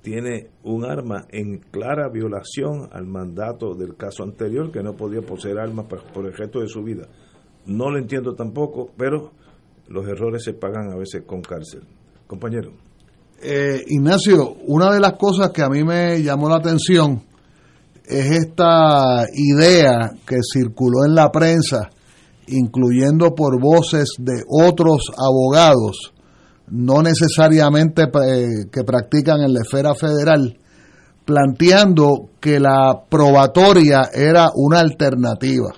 [0.00, 5.58] tiene un arma en clara violación al mandato del caso anterior, que no podía poseer
[5.58, 7.06] armas por el resto de su vida?
[7.66, 9.30] No lo entiendo tampoco, pero
[9.88, 11.82] los errores se pagan a veces con cárcel.
[12.26, 12.72] Compañero.
[13.40, 17.22] Eh, Ignacio, una de las cosas que a mí me llamó la atención
[18.06, 21.90] es esta idea que circuló en la prensa,
[22.46, 26.12] incluyendo por voces de otros abogados,
[26.68, 30.58] no necesariamente eh, que practican en la esfera federal,
[31.24, 35.72] planteando que la probatoria era una alternativa.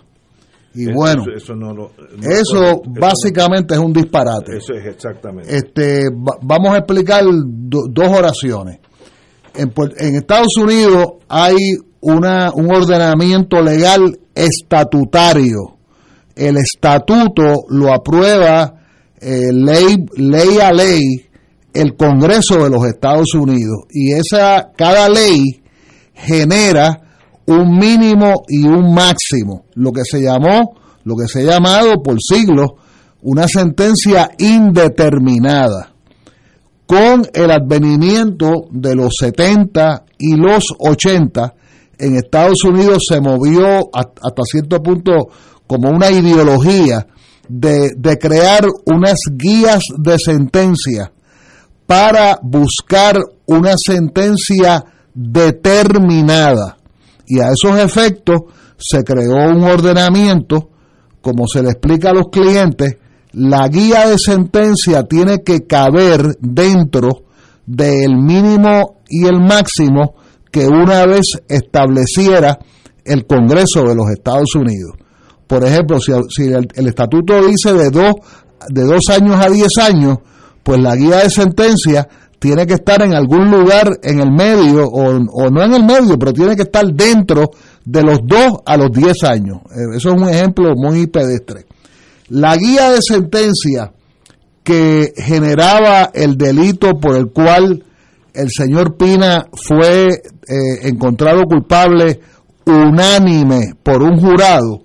[0.77, 1.22] Y bueno,
[2.22, 4.57] eso, básicamente es un disparate.
[4.57, 5.57] Eso es exactamente.
[5.57, 6.03] Este,
[6.43, 8.81] vamos a explicar dos oraciones.
[9.55, 11.55] En, en Estados Unidos hay
[12.05, 15.76] una, un ordenamiento legal estatutario.
[16.36, 18.74] El estatuto lo aprueba
[19.20, 21.00] eh, ley, ley a ley
[21.72, 25.62] el Congreso de los Estados Unidos y esa cada ley
[26.14, 27.00] genera
[27.46, 32.16] un mínimo y un máximo, lo que se llamó, lo que se ha llamado por
[32.20, 32.72] siglos
[33.22, 35.90] una sentencia indeterminada.
[36.86, 41.55] con el advenimiento de los 70 y los 80,
[41.99, 45.28] en Estados Unidos se movió hasta cierto punto
[45.66, 47.07] como una ideología
[47.49, 51.12] de, crear unas guías de sentencia
[51.86, 54.84] para buscar una sentencia
[55.14, 56.78] determinada.
[57.26, 58.42] Y a esos efectos
[58.76, 60.70] se creó un ordenamiento,
[61.20, 62.97] como se le explica a los clientes,
[63.32, 67.24] la guía de sentencia tiene que caber dentro
[67.66, 70.14] del mínimo y el máximo
[70.55, 72.61] que una vez estableciera
[73.05, 74.92] el Congreso de los Estados Unidos.
[75.48, 76.12] Por ejemplo, si,
[76.44, 78.14] el, estatuto dice de dos,
[78.68, 80.18] de dos años a diez años,
[80.62, 82.07] pues la guía de sentencia
[82.38, 86.32] tiene que estar en algún lugar en el medio, o, no en el medio, pero
[86.32, 87.50] tiene que estar dentro
[87.84, 89.59] de los dos a los diez años.
[89.72, 91.66] Eh, eso es un ejemplo muy pedestre.
[92.28, 93.92] La guía de sentencia
[94.62, 97.82] que generaba el delito por el cual
[98.35, 100.12] el señor Pina fue eh,
[100.82, 102.20] encontrado culpable
[102.66, 104.82] unánime por un jurado,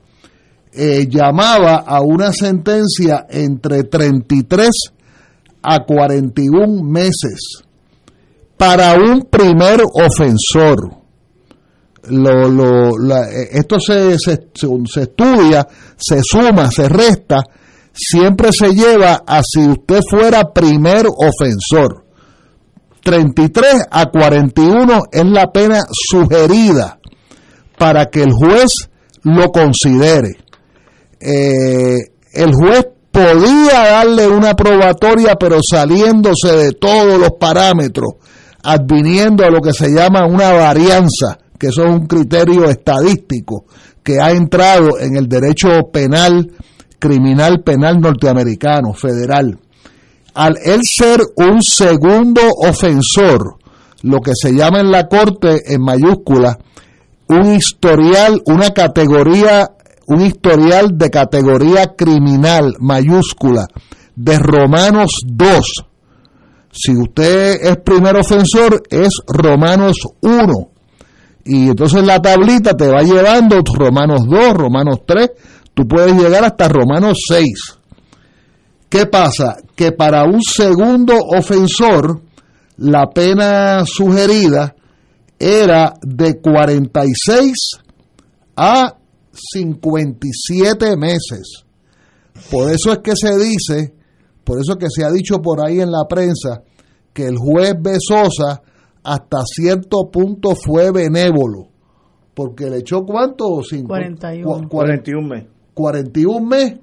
[0.72, 4.70] eh, llamaba a una sentencia entre 33
[5.64, 7.64] a 41 meses
[8.56, 11.00] para un primer ofensor.
[12.10, 12.92] Lo,
[13.52, 14.40] esto se, se,
[15.02, 17.44] estudia, se suma, se resta,
[17.94, 22.09] siempre se lleva a si usted fuera primer ofensor.
[23.04, 27.00] 33 a 41 es la pena sugerida
[27.78, 28.90] para que el juez
[29.24, 30.38] lo considere.
[31.20, 31.98] Eh,
[32.34, 38.14] el juez podía darle una probatoria, pero saliéndose de todos los parámetros,
[38.64, 43.66] adviniendo a lo que se llama una varianza, que eso es un criterio estadístico
[44.04, 46.52] que ha entrado en el derecho penal,
[47.00, 49.60] criminal penal norteamericano, federal.
[50.40, 53.58] Al él ser un segundo ofensor,
[54.04, 56.58] lo que se llama en la corte en mayúscula,
[57.28, 59.70] un historial, una categoría,
[60.08, 63.68] un historial de categoría criminal mayúscula
[64.16, 65.86] de Romanos 2.
[66.72, 70.54] Si usted es primer ofensor, es Romanos 1
[71.44, 75.32] y entonces la tablita te va llevando Romanos 2, Romanos 3,
[75.74, 77.79] tú puedes llegar hasta Romanos 6.
[78.90, 79.58] ¿Qué pasa?
[79.76, 82.22] Que para un segundo ofensor,
[82.78, 84.76] la pena sugerida
[85.38, 87.54] era de 46
[88.56, 88.96] a
[89.32, 91.64] 57 meses.
[92.50, 93.94] Por eso es que se dice,
[94.44, 96.64] por eso es que se ha dicho por ahí en la prensa,
[97.14, 98.62] que el juez Besosa
[99.04, 101.68] hasta cierto punto fue benévolo,
[102.34, 103.62] porque le echó cuánto?
[103.88, 104.68] 41.
[104.68, 105.50] 41 meses.
[105.76, 106.80] 41 meses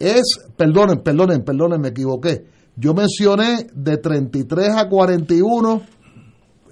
[0.00, 0.22] es,
[0.56, 2.44] perdonen, perdonen, perdonen, me equivoqué.
[2.74, 5.82] Yo mencioné de 33 a 41,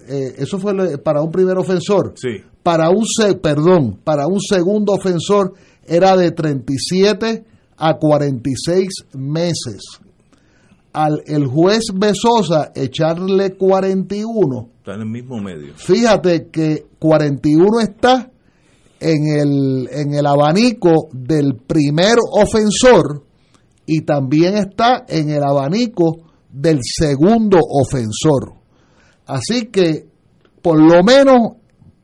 [0.08, 2.14] eh, eso fue para un primer ofensor.
[2.16, 2.42] Sí.
[2.62, 3.04] Para un,
[3.40, 5.54] perdón, para un segundo ofensor
[5.86, 7.44] era de 37
[7.76, 10.00] a 46 meses
[10.92, 14.68] al el juez Besosa echarle 41.
[14.78, 15.74] Está en el mismo medio.
[15.76, 18.30] Fíjate que 41 está
[19.00, 23.24] en el, en el abanico del primer ofensor
[23.86, 26.18] y también está en el abanico
[26.50, 28.54] del segundo ofensor.
[29.26, 30.06] Así que,
[30.62, 31.52] por lo menos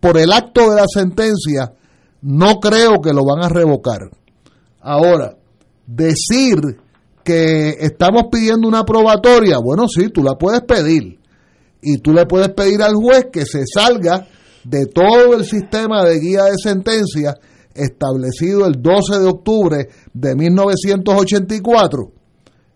[0.01, 1.73] por el acto de la sentencia,
[2.23, 4.11] no creo que lo van a revocar.
[4.81, 5.37] Ahora,
[5.87, 6.59] decir
[7.25, 11.19] que estamos pidiendo una probatoria, bueno, sí, tú la puedes pedir.
[11.83, 14.27] Y tú le puedes pedir al juez que se salga
[14.65, 17.35] de todo el sistema de guía de sentencia
[17.75, 22.13] establecido el 12 de octubre de 1984,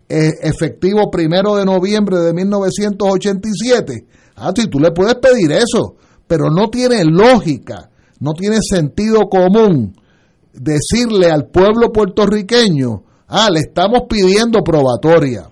[0.09, 4.07] e, efectivo primero de noviembre de 1987.
[4.37, 9.95] Ah, sí, tú le puedes pedir eso, pero no tiene lógica, no tiene sentido común
[10.53, 15.51] decirle al pueblo puertorriqueño Ah, le estamos pidiendo probatoria.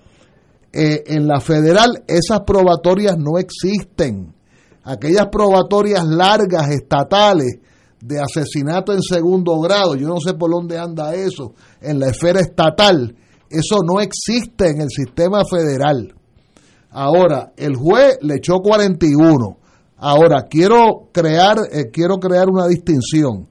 [0.73, 4.33] Eh, en la federal esas probatorias no existen.
[4.87, 7.59] Aquellas probatorias largas, estatales,
[7.99, 12.39] de asesinato en segundo grado, yo no sé por dónde anda eso, en la esfera
[12.39, 13.15] estatal,
[13.49, 16.13] eso no existe en el sistema federal.
[16.91, 19.57] Ahora, el juez le echó 41.
[19.97, 23.47] Ahora, quiero crear, eh, quiero crear una distinción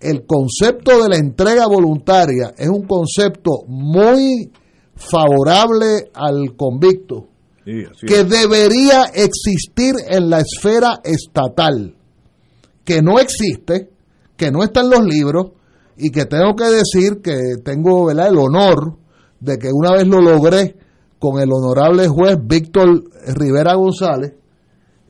[0.00, 4.50] el concepto de la entrega voluntaria es un concepto muy
[4.94, 7.26] favorable al convicto,
[8.06, 11.94] que debería existir en la esfera estatal,
[12.84, 13.90] que no existe,
[14.36, 15.52] que no está en los libros
[15.96, 18.96] y que tengo que decir que tengo el honor
[19.38, 20.76] de que una vez lo logré
[21.18, 23.04] con el honorable juez Víctor
[23.34, 24.34] Rivera González,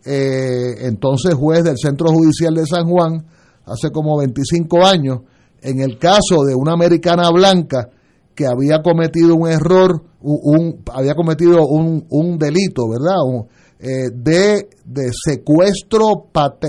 [0.05, 3.25] eh, entonces juez del Centro Judicial de San Juan,
[3.67, 5.21] hace como 25 años,
[5.63, 7.91] en el caso de una americana blanca
[8.35, 13.49] que había cometido un error, un, había cometido un, un delito, ¿verdad?
[13.79, 16.29] Eh, de, de, secuestro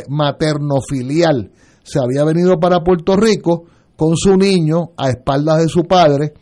[0.09, 1.51] maternofilial.
[1.84, 6.34] Se había venido para Puerto Rico con su niño a espaldas de su padre,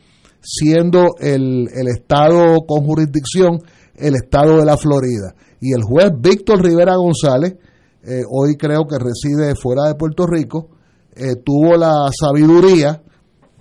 [0.41, 3.59] siendo el, el estado con jurisdicción
[3.99, 5.35] el estado de la Florida.
[5.59, 7.55] Y el juez Víctor Rivera González,
[8.03, 10.69] eh, hoy creo que reside fuera de Puerto Rico,
[11.15, 13.03] eh, tuvo la sabiduría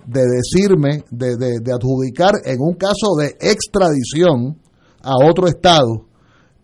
[0.09, 4.57] de decirme, de, de, adjudicar en un caso de extradición
[5.03, 6.07] a otro estado,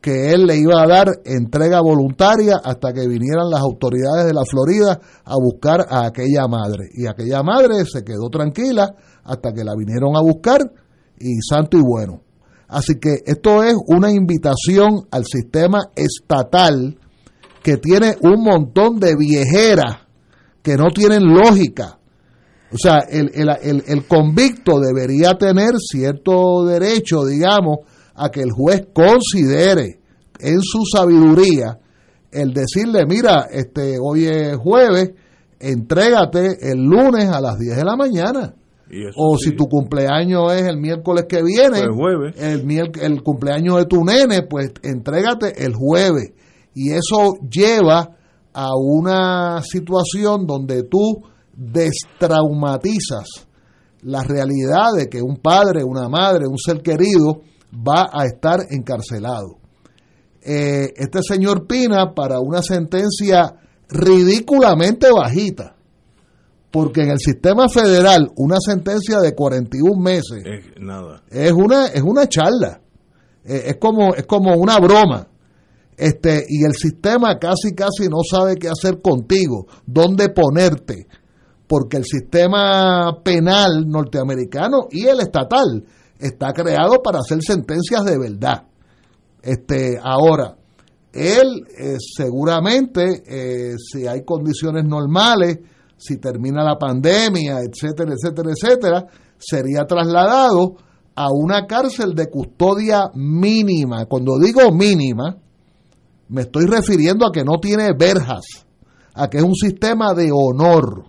[0.02, 4.46] que él le iba a dar entrega voluntaria hasta que vinieran las autoridades de la
[4.46, 6.90] Florida a buscar a aquella madre.
[6.94, 10.62] Y aquella madre se quedó tranquila hasta que la vinieron a buscar
[11.20, 12.22] y santo y bueno.
[12.68, 16.98] Así que esto es una invitación al sistema estatal
[17.62, 19.98] que tiene un montón de viejeras
[20.64, 22.00] que no tienen lógica.
[22.72, 27.80] O sea, el, el, el, convicto debería tener cierto derecho, digamos,
[28.16, 30.00] a que el juez considere
[30.40, 31.80] en su sabiduría
[32.32, 35.12] el decirle, mira, este hoy es jueves,
[35.60, 38.56] entrégate el lunes a las 10 de la mañana.
[39.16, 41.80] O si tu cumpleaños es el miércoles que viene,
[42.38, 42.66] El,
[43.02, 46.34] el cumpleaños de tu nene, pues entrégate el jueves.
[46.74, 48.16] Y eso lleva
[48.54, 51.24] a una situación donde tú
[51.56, 53.48] destraumatizas
[54.02, 57.42] la realidad de que un padre, una madre, un ser querido
[57.74, 59.58] va a estar encarcelado.
[60.42, 63.56] Eh, este señor Pina, para una sentencia
[63.90, 65.76] ridículamente bajita,
[66.76, 71.24] porque en el sistema federal una sentencia de 41 meses es, nada.
[71.30, 72.82] es una es una charla
[73.46, 75.26] eh, es como es como una broma
[75.96, 81.08] este y el sistema casi casi no sabe qué hacer contigo dónde ponerte
[81.68, 85.84] porque el sistema penal norteamericano y el estatal
[86.20, 88.68] está creado para hacer sentencias de verdad
[89.42, 90.56] este ahora
[91.12, 95.60] él eh, seguramente eh, si hay condiciones normales
[95.98, 99.08] si termina la pandemia, etcétera, etcétera, etcétera,
[99.38, 100.76] sería trasladado
[101.16, 104.06] a una cárcel de custodia mínima.
[104.06, 105.38] Cuando digo mínima,
[106.28, 108.66] me estoy refiriendo a que no tiene verjas,
[109.14, 111.06] a que es un sistema de honor.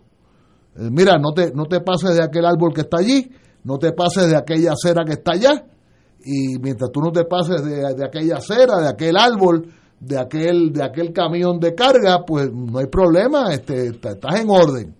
[0.78, 3.30] Eh, mira, no te, no te pases de aquel árbol que está allí,
[3.64, 5.64] no te pases de aquella acera que está allá,
[6.24, 9.68] y mientras tú no te pases de, de aquella acera, de aquel árbol,
[10.00, 14.94] de aquel, de aquel camión de carga, pues no hay problema, este, estás en orden.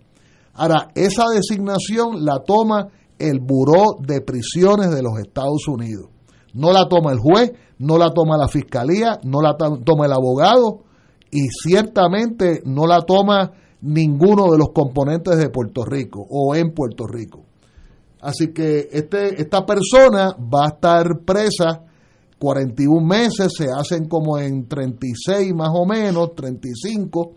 [0.55, 6.09] Ahora, esa designación la toma el Buró de Prisiones de los Estados Unidos.
[6.55, 10.85] No la toma el juez, no la toma la fiscalía, no la toma el abogado
[11.31, 13.53] y ciertamente no la toma
[13.87, 17.45] ninguno de los componentes de Puerto Rico o en Puerto Rico.
[18.21, 21.83] Así que este, esta persona va a estar presa
[22.39, 27.33] 41 meses se hacen como en 36 más o menos, 35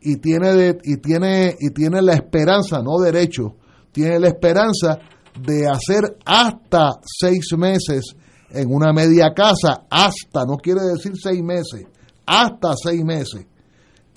[0.00, 3.56] y tiene de, y tiene y tiene la esperanza, no derecho,
[3.92, 4.98] tiene la esperanza
[5.40, 8.16] de hacer hasta seis meses
[8.50, 11.86] en una media casa, hasta, no quiere decir seis meses,
[12.24, 13.46] hasta seis meses,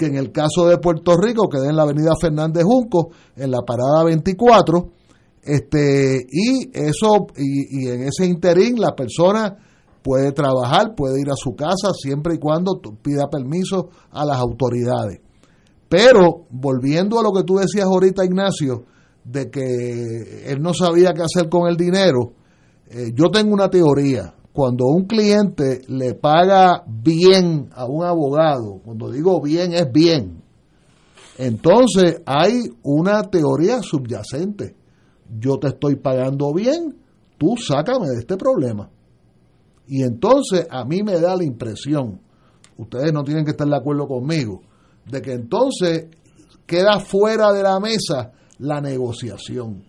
[0.01, 3.59] que en el caso de Puerto Rico, que en la avenida Fernández Junco, en la
[3.61, 4.89] parada 24,
[5.43, 9.55] este, y eso, y, y en ese interín la persona
[10.01, 15.19] puede trabajar, puede ir a su casa siempre y cuando pida permiso a las autoridades.
[15.87, 18.85] Pero volviendo a lo que tú decías ahorita, Ignacio,
[19.23, 22.33] de que él no sabía qué hacer con el dinero,
[22.89, 24.33] eh, yo tengo una teoría.
[24.53, 30.43] Cuando un cliente le paga bien a un abogado, cuando digo bien es bien,
[31.37, 34.75] entonces hay una teoría subyacente.
[35.39, 36.97] Yo te estoy pagando bien,
[37.37, 38.89] tú sácame de este problema.
[39.87, 42.21] Y entonces a mí me da la impresión,
[42.77, 44.61] ustedes no tienen que estar de acuerdo conmigo,
[45.09, 46.07] de que entonces
[46.65, 49.83] queda fuera de la mesa la negociación.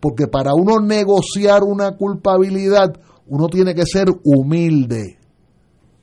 [0.00, 2.94] Porque para uno negociar una culpabilidad,
[3.28, 5.18] uno tiene que ser humilde.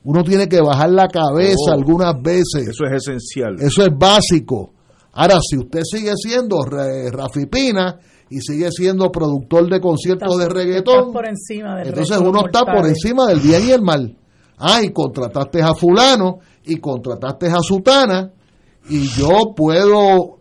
[0.04, 2.68] Uno tiene que bajar la cabeza oh, algunas veces.
[2.68, 3.56] Eso es esencial.
[3.60, 4.72] Eso es básico.
[5.12, 7.98] Ahora, si usted sigue siendo Rafi Pina
[8.30, 11.12] y sigue siendo productor de conciertos de reggaetón,
[11.84, 14.16] entonces uno está por encima del bien y el mal.
[14.58, 18.32] Ah, y contrataste a fulano y contrataste a sutana
[18.88, 20.38] y yo puedo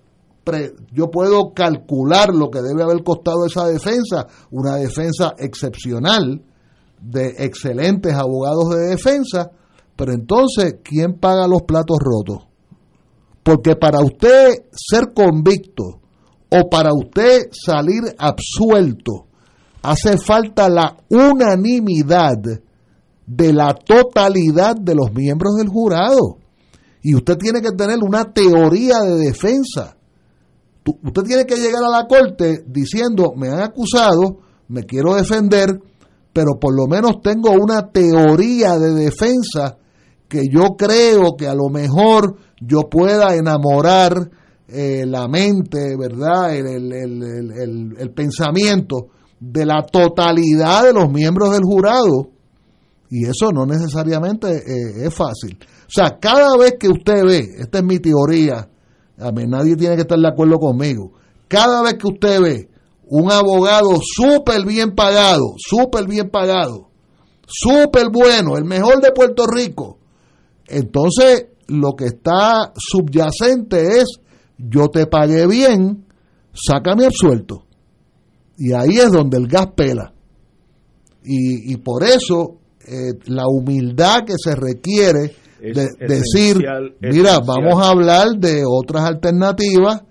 [0.92, 6.42] yo puedo calcular lo que debe haber costado esa defensa, una defensa excepcional,
[7.02, 9.52] de excelentes abogados de defensa,
[9.96, 12.48] pero entonces, ¿quién paga los platos rotos?
[13.44, 16.00] Porque para usted ser convicto
[16.50, 19.28] o para usted salir absuelto,
[19.82, 22.38] hace falta la unanimidad
[23.26, 26.38] de la totalidad de los miembros del jurado.
[27.02, 29.98] Y usted tiene que tener una teoría de defensa.
[30.86, 35.80] usted tiene que llegar a la corte diciendo, me han acusado, me quiero defender,
[36.34, 39.78] pero por lo menos tengo una teoría de defensa
[40.28, 44.30] que yo creo que a lo mejor yo pueda enamorar
[44.68, 46.56] eh, la mente, ¿verdad?
[46.56, 49.08] El, el, pensamiento
[49.38, 52.30] de la totalidad de los miembros del jurado.
[53.10, 55.58] Y eso no necesariamente eh, es fácil.
[55.62, 58.70] O sea, cada vez que usted ve, esta es mi teoría,
[59.18, 61.12] a mí nadie tiene que estar de acuerdo conmigo,
[61.50, 62.71] cada vez que usted ve
[63.14, 66.88] un abogado súper bien pagado, súper bien pagado,
[67.46, 69.98] súper bueno, el mejor de Puerto Rico,
[70.66, 74.06] entonces lo que está subyacente es,
[74.58, 76.06] yo te pagué bien,
[76.54, 77.66] sácame absuelto.
[78.58, 80.14] Y ahí es donde el gas pela.
[81.24, 86.66] Y, por eso eh, la humildad que se requiere de decir,
[87.02, 90.02] mira, vamos a hablar de otras alternativas,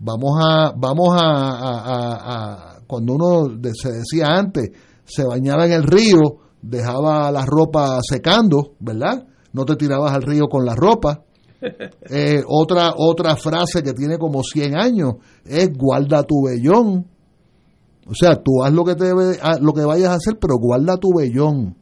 [0.00, 4.70] vamos a, vamos a, cuando uno se decía antes,
[5.04, 6.18] se bañaba en el río,
[6.60, 9.26] dejaba la ropa secando, ¿verdad?
[9.52, 11.22] No te tirabas al río con la ropa.
[12.08, 17.06] Eh, otra, otra frase que tiene como 100 años es guarda tu vellón.
[18.06, 20.96] O sea, tú haz lo que, te debe, lo que vayas a hacer, pero guarda
[20.96, 21.76] tu vellón.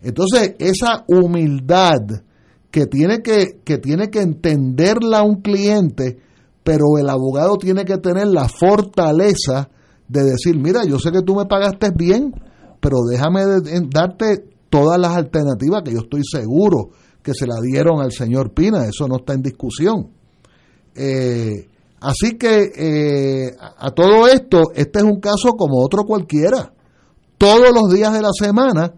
[0.00, 2.00] Entonces, esa humildad
[2.70, 6.18] que tiene que, que tiene que entenderla un cliente,
[6.64, 9.68] pero el abogado tiene que tener la fortaleza
[10.08, 12.32] de decir, mira, yo sé que tú me pagaste bien,
[12.80, 13.42] pero déjame
[13.90, 16.88] darte todas las alternativas que yo estoy seguro
[17.22, 20.10] que se la dieron al señor Pina, eso no está en discusión.
[20.94, 21.68] Eh,
[22.00, 26.72] así que eh, a todo esto, este es un caso como otro cualquiera.
[27.38, 28.92] Todos los días de la semana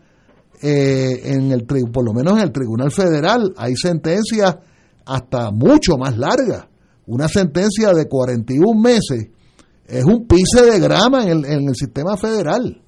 [0.63, 4.57] eh, en el por lo menos en el Tribunal Federal hay sentencias
[5.05, 6.67] hasta mucho más largas.
[7.07, 9.29] Una sentencia de 41 meses
[9.87, 12.83] es un piso de grama en el, en el sistema federal.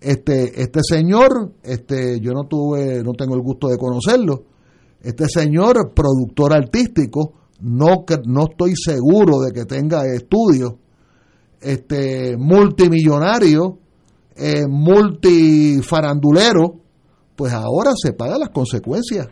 [0.00, 4.44] Este, este señor, este, yo no tuve, no tengo el gusto de conocerlo.
[5.00, 10.74] Este señor, productor artístico, no, no estoy seguro de que tenga estudios,
[11.60, 13.78] este, multimillonario,
[14.36, 16.80] eh, multifarandulero,
[17.36, 19.28] pues ahora se pagan las consecuencias.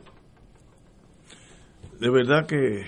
[2.01, 2.83] De verdad que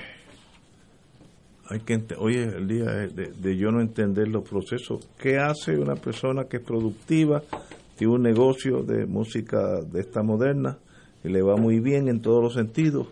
[1.69, 5.09] hay que hoy el día de, yo no entender los procesos.
[5.19, 7.43] ¿Qué hace una persona que es productiva,
[7.97, 10.79] tiene un negocio de música de esta moderna
[11.23, 13.09] y le va muy bien en todos los sentidos?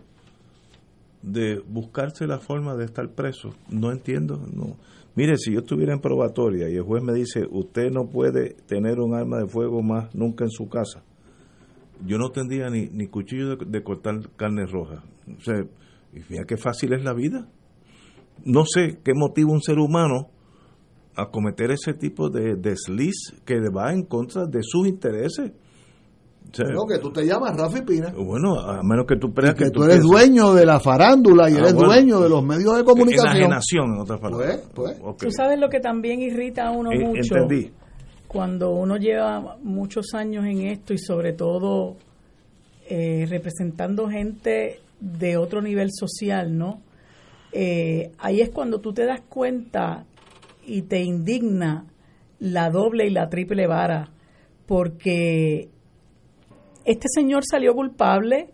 [1.21, 3.55] De buscarse la forma de estar preso.
[3.69, 4.41] No entiendo.
[4.53, 4.75] no
[5.15, 8.99] Mire, si yo estuviera en probatoria y el juez me dice, usted no puede tener
[8.99, 11.03] un arma de fuego más nunca en su casa
[12.05, 15.03] yo no tendría ni, ni cuchillo de, cortar carne roja.
[15.27, 15.63] O sea,
[16.13, 17.47] y fíjate qué fácil es la vida.
[18.45, 20.29] No sé qué motiva un ser humano
[21.15, 25.51] a cometer ese tipo de desliz que va en contra de sus intereses.
[26.77, 28.13] O que tú te llamas Rafi Pina.
[28.15, 31.59] Bueno, a menos que tú creas que, tú, eres dueño de la farándula y ah,
[31.59, 33.37] eres dueño de los medios de comunicación.
[33.37, 34.69] Enajenación, en otras palabras.
[34.73, 35.17] Pues, pues.
[35.17, 37.35] Tú sabes lo que también irrita a uno eh, mucho.
[37.35, 37.71] Entendí
[38.33, 41.95] cuando uno lleva muchos años en esto y sobre todo
[42.89, 46.81] eh, representando gente de otro nivel social, ¿no?
[47.53, 50.05] Eh, ahí es cuando tú te das cuenta
[50.65, 51.85] y te indigna
[52.39, 54.09] la doble y la triple vara,
[54.65, 55.69] porque
[56.83, 58.49] este señor salió culpable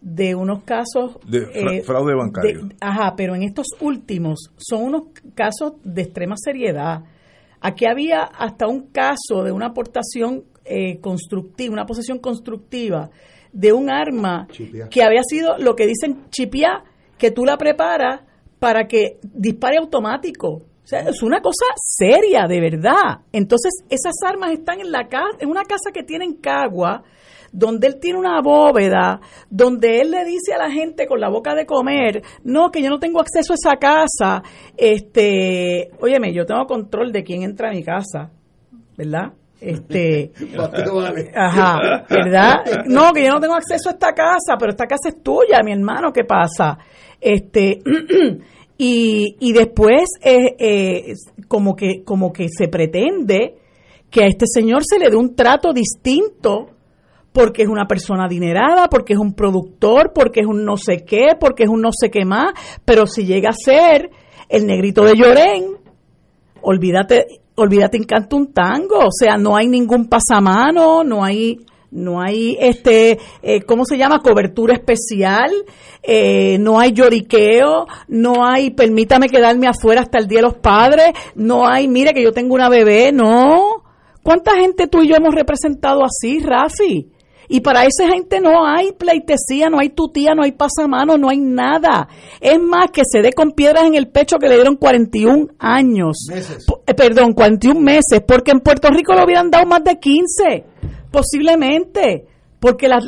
[0.00, 2.68] de unos casos de eh, fraude bancario.
[2.80, 5.02] ajá, pero en estos últimos son unos
[5.34, 7.04] casos de extrema seriedad
[7.60, 13.10] Aquí había hasta un caso de una aportación eh, constructiva, una posesión constructiva
[13.52, 14.46] de un arma
[14.90, 16.84] que había sido lo que dicen chipia,
[17.18, 18.22] que tú la preparas
[18.60, 20.48] para que dispare automático.
[20.48, 23.20] O sea, es una cosa seria, de verdad.
[23.32, 27.02] Entonces, esas armas están en la casa, en una casa que tiene en Cagua,
[27.52, 31.54] donde él tiene una bóveda, donde él le dice a la gente con la boca
[31.54, 34.42] de comer, no, que yo no tengo acceso a esa casa,
[34.76, 38.30] este, óyeme, yo tengo control de quién entra a mi casa,
[38.96, 39.32] ¿verdad?
[39.60, 40.32] Este,
[41.34, 42.84] ajá, ¿verdad?
[42.86, 45.72] No, que yo no tengo acceso a esta casa, pero esta casa es tuya, mi
[45.72, 46.78] hermano, ¿qué pasa?
[47.20, 47.82] Este,
[48.78, 51.14] y, y después, eh, eh,
[51.48, 53.56] como que, como que se pretende
[54.10, 56.70] que a este señor se le dé un trato distinto
[57.32, 61.36] porque es una persona adinerada, porque es un productor, porque es un no sé qué,
[61.38, 62.52] porque es un no sé qué más,
[62.84, 64.10] pero si llega a ser
[64.48, 65.76] el negrito de Llorén,
[66.60, 71.58] olvídate, olvídate encanta un tango, o sea, no hay ningún pasamano, no hay
[71.90, 75.50] no hay este eh, cómo se llama cobertura especial
[76.02, 81.12] eh, no hay lloriqueo no hay permítame quedarme afuera hasta el día de los padres
[81.34, 83.82] no hay mire que yo tengo una bebé no
[84.22, 87.10] cuánta gente tú y yo hemos representado así Rafi
[87.52, 91.38] y para esa gente no hay pleitesía, no hay tutía, no hay pasamano, no hay
[91.38, 92.06] nada.
[92.40, 96.28] Es más que se dé con piedras en el pecho que le dieron 41 años.
[96.28, 96.64] Meses.
[96.86, 100.64] Eh, perdón, 41 meses, porque en Puerto Rico le hubieran dado más de 15,
[101.10, 102.26] posiblemente.
[102.60, 103.00] Porque la,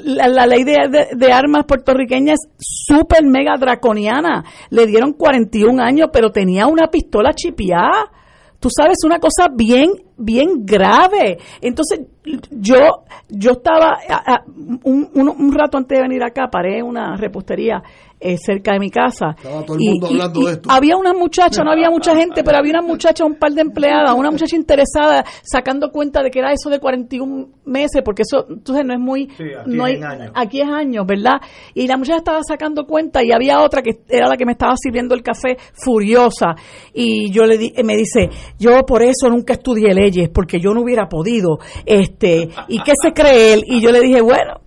[0.47, 4.45] ley de, de, armas puertorriqueña es súper mega draconiana.
[4.71, 8.11] Le dieron 41 años, pero tenía una pistola chipiada
[8.63, 12.01] tú sabes una cosa bien bien grave entonces
[12.51, 13.99] yo yo estaba
[14.85, 17.83] un, un, rato antes de venir acá paré en una repostería
[18.23, 19.37] eh, cerca de mi casa.
[19.79, 20.01] y,
[20.69, 24.15] Había una muchacha, no había mucha gente, pero había una muchacha, un par de empleadas,
[24.15, 28.85] una muchacha interesada sacando cuenta de que era eso de 41 meses, porque eso entonces
[28.85, 29.25] no es muy...
[29.25, 30.03] aquí, no hay, es
[30.35, 31.41] aquí es años, ¿verdad?
[31.75, 34.75] Y la muchacha estaba sacando cuenta y había otra que era la que me estaba
[34.77, 36.55] sirviendo el café furiosa.
[36.95, 40.83] Y yo le di, me dice, yo por eso nunca estudié leyes, porque yo no
[40.83, 41.59] hubiera podido.
[41.85, 43.65] este ¿Y qué se cree él?
[43.67, 44.61] Y yo le dije, bueno,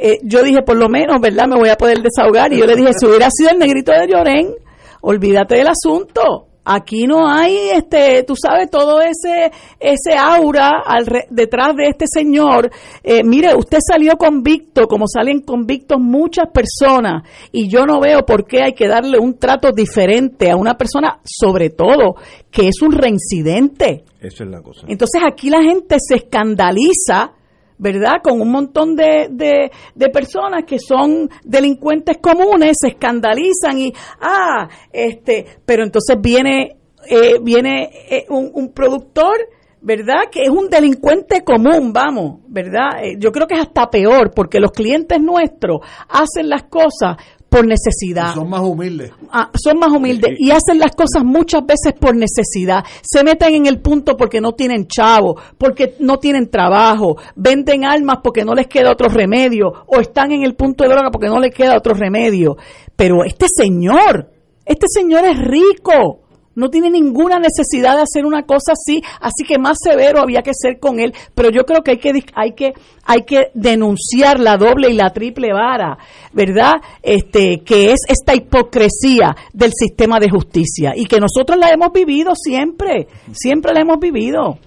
[0.00, 1.46] eh, yo dije, por lo menos, ¿verdad?
[1.48, 2.52] Me voy a poder desahogar.
[2.52, 4.54] Y yo le dije, si hubiera sido el negrito de Llorén,
[5.00, 6.44] olvídate del asunto.
[6.70, 12.70] Aquí no hay, este, tú sabes, todo ese ese aura al detrás de este señor.
[13.02, 17.22] Eh, mire, usted salió convicto, como salen convictos muchas personas,
[17.52, 21.20] y yo no veo por qué hay que darle un trato diferente a una persona,
[21.24, 22.16] sobre todo,
[22.50, 24.04] que es un reincidente.
[24.20, 24.86] Esa es la cosa.
[24.88, 27.32] Entonces aquí la gente se escandaliza
[27.78, 28.20] ¿verdad?
[28.22, 35.44] Con un montón de, de, personas que son delincuentes comunes, se escandalizan y, ah, este,
[35.64, 36.76] pero entonces viene,
[37.08, 39.36] eh, viene eh, un, productor,
[39.80, 40.22] ¿verdad?
[40.30, 43.02] Que es un delincuente común, vamos, ¿verdad?
[43.02, 47.16] Eh, yo creo que es hasta peor, porque los clientes nuestros hacen las cosas
[47.48, 48.34] por necesidad.
[48.34, 49.12] son más humildes.
[49.30, 52.84] Ah, son más humildes y hacen las cosas muchas veces por necesidad.
[53.02, 58.18] Se meten en el punto porque no tienen chavo, porque no tienen trabajo, venden almas
[58.22, 61.40] porque no les queda otro remedio o están en el punto de droga porque no
[61.40, 62.56] les queda otro remedio.
[62.94, 64.30] Pero este señor,
[64.64, 66.27] este señor es rico
[66.58, 70.52] no tiene ninguna necesidad de hacer una cosa así, así que más severo había que
[70.52, 72.72] ser con él, pero yo creo que hay que hay que
[73.04, 75.96] hay que denunciar la doble y la triple vara,
[76.32, 76.74] ¿verdad?
[77.02, 82.32] Este que es esta hipocresía del sistema de justicia y que nosotros la hemos vivido
[82.34, 84.58] siempre, siempre la hemos vivido.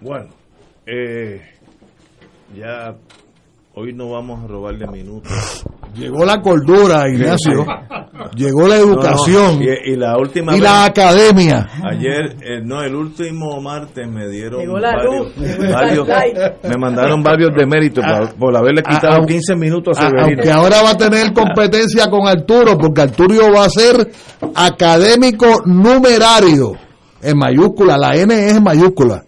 [0.00, 0.30] Bueno,
[0.86, 1.40] eh,
[2.56, 2.96] ya
[3.74, 5.64] Hoy no vamos a robarle minutos.
[5.94, 7.66] Llegó la cordura, Ignacio.
[8.36, 9.60] Llegó la educación.
[9.62, 10.56] y, la última.
[10.56, 11.68] Y la academia.
[11.84, 14.62] Ayer, eh, no, el último martes me dieron.
[14.72, 15.36] varios,
[16.62, 18.00] me mandaron varios de mérito
[18.38, 20.26] por, haberle quitado 15 minutos a Severino.
[20.28, 24.10] Aunque ahora va a tener competencia con Arturo, porque Arturo va a ser
[24.54, 26.72] académico numerario.
[27.20, 29.24] En mayúscula, la N es en mayúscula.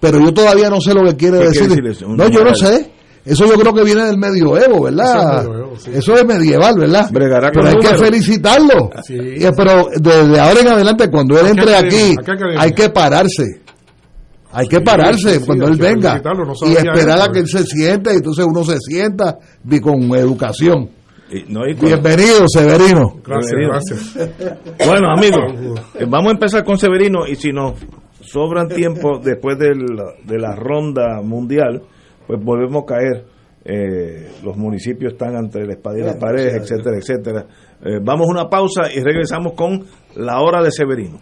[0.00, 1.68] Pero yo todavía no sé lo que quiere decir.
[2.06, 2.97] no, yo no sé.
[3.28, 5.46] Eso yo creo que viene del medioevo, ¿verdad?
[5.92, 7.10] Eso es, medieval, ¿verdad?
[7.12, 8.90] pero hay que felicitarlo.
[9.54, 12.16] pero desde ahora en adelante, cuando él entre aquí,
[12.58, 13.62] hay que pararse.
[14.50, 16.22] Hay que pararse cuando él venga
[16.62, 19.36] y esperar a que él se siente, y entonces uno se sienta
[19.82, 20.88] con educación.
[21.30, 23.20] Bienvenido, Severino.
[23.22, 24.58] Gracias, gracias.
[24.86, 27.74] Bueno, amigos, eh, vamos a empezar con Severino y si nos
[28.22, 31.82] sobran tiempo después de la ronda mundial,
[32.28, 33.24] pues volvemos a caer.
[33.64, 37.46] Eh, los municipios están ante la espada y la pared, etcétera, etcétera.
[37.84, 41.18] Eh, vamos a una pausa y regresamos con la hora de Severino.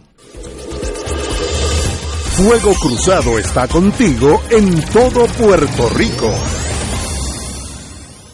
[2.36, 6.65] Fuego Cruzado está contigo en todo Puerto Rico.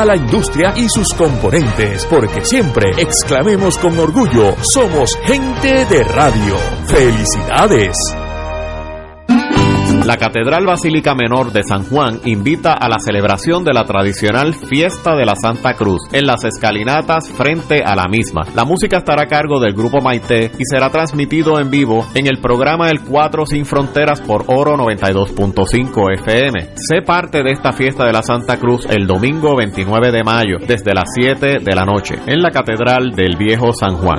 [0.00, 6.56] a la industria y sus componentes, porque siempre exclamemos con orgullo, somos gente de radio.
[6.86, 7.96] ¡Felicidades!
[10.10, 15.14] La Catedral Basílica Menor de San Juan invita a la celebración de la tradicional Fiesta
[15.14, 18.42] de la Santa Cruz en las escalinatas frente a la misma.
[18.56, 22.40] La música estará a cargo del grupo Maite y será transmitido en vivo en el
[22.40, 26.70] programa El 4 Sin Fronteras por Oro 92.5 FM.
[26.74, 30.92] Sé parte de esta Fiesta de la Santa Cruz el domingo 29 de mayo desde
[30.92, 34.18] las 7 de la noche en la Catedral del Viejo San Juan.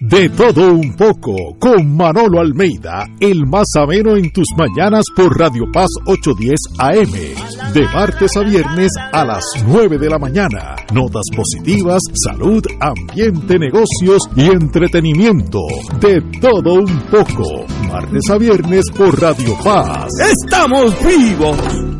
[0.00, 5.66] De todo un poco, con Manolo Almeida, el más ameno en tus mañanas por Radio
[5.72, 10.74] Paz 810 AM, de martes a viernes a las 9 de la mañana.
[10.92, 15.60] Notas positivas, salud, ambiente, negocios y entretenimiento.
[16.00, 20.08] De todo un poco, martes a viernes por Radio Paz.
[20.18, 21.56] ¡Estamos vivos!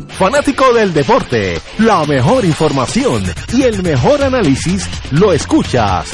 [0.09, 3.23] Fanático del deporte, la mejor información
[3.53, 6.13] y el mejor análisis lo escuchas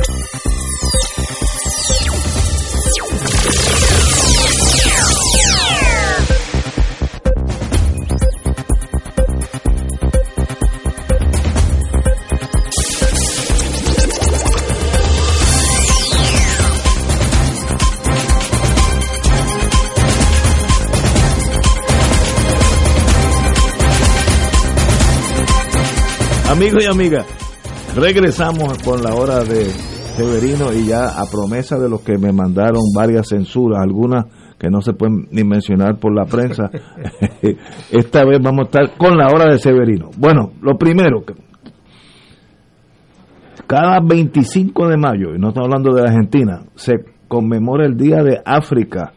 [26.51, 27.25] Amigos y amigas,
[27.95, 29.63] regresamos con la hora de
[30.17, 34.25] Severino y ya a promesa de los que me mandaron varias censuras, algunas
[34.59, 36.69] que no se pueden ni mencionar por la prensa,
[37.91, 40.09] esta vez vamos a estar con la hora de Severino.
[40.17, 41.23] Bueno, lo primero,
[43.65, 46.95] cada 25 de mayo, y no estamos hablando de Argentina, se
[47.29, 49.13] conmemora el Día de África,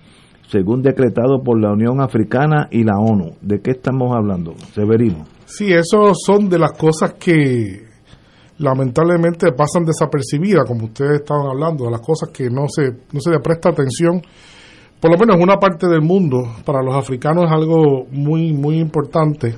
[0.47, 3.33] según decretado por la Unión Africana y la ONU.
[3.41, 5.34] ¿De qué estamos hablando, Severino?
[5.47, 7.85] Sí, eso son de las cosas que
[8.59, 13.31] lamentablemente pasan desapercibidas, como ustedes estaban hablando, de las cosas que no se, no se
[13.31, 14.23] le presta atención,
[15.01, 18.79] por lo menos en una parte del mundo, para los africanos es algo muy, muy
[18.79, 19.55] importante.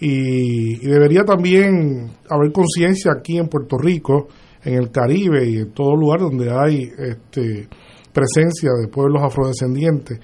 [0.00, 4.26] Y, debería también haber conciencia aquí en Puerto Rico,
[4.64, 7.68] en el Caribe y en todo lugar donde hay este,
[8.12, 10.18] presencia de pueblos afrodescendientes.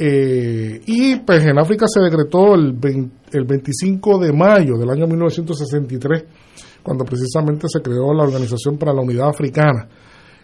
[0.00, 5.06] Eh, y pues en África se decretó el 20, el 25 de mayo del año
[5.08, 6.24] 1963,
[6.82, 9.88] cuando precisamente se creó la Organización para la Unidad Africana.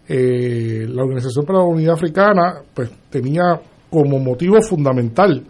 [0.09, 5.44] Eh, la Organización para la Unidad Africana pues tenía como motivo fundamental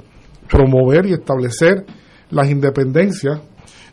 [0.49, 1.85] promover y establecer
[2.31, 3.41] las independencias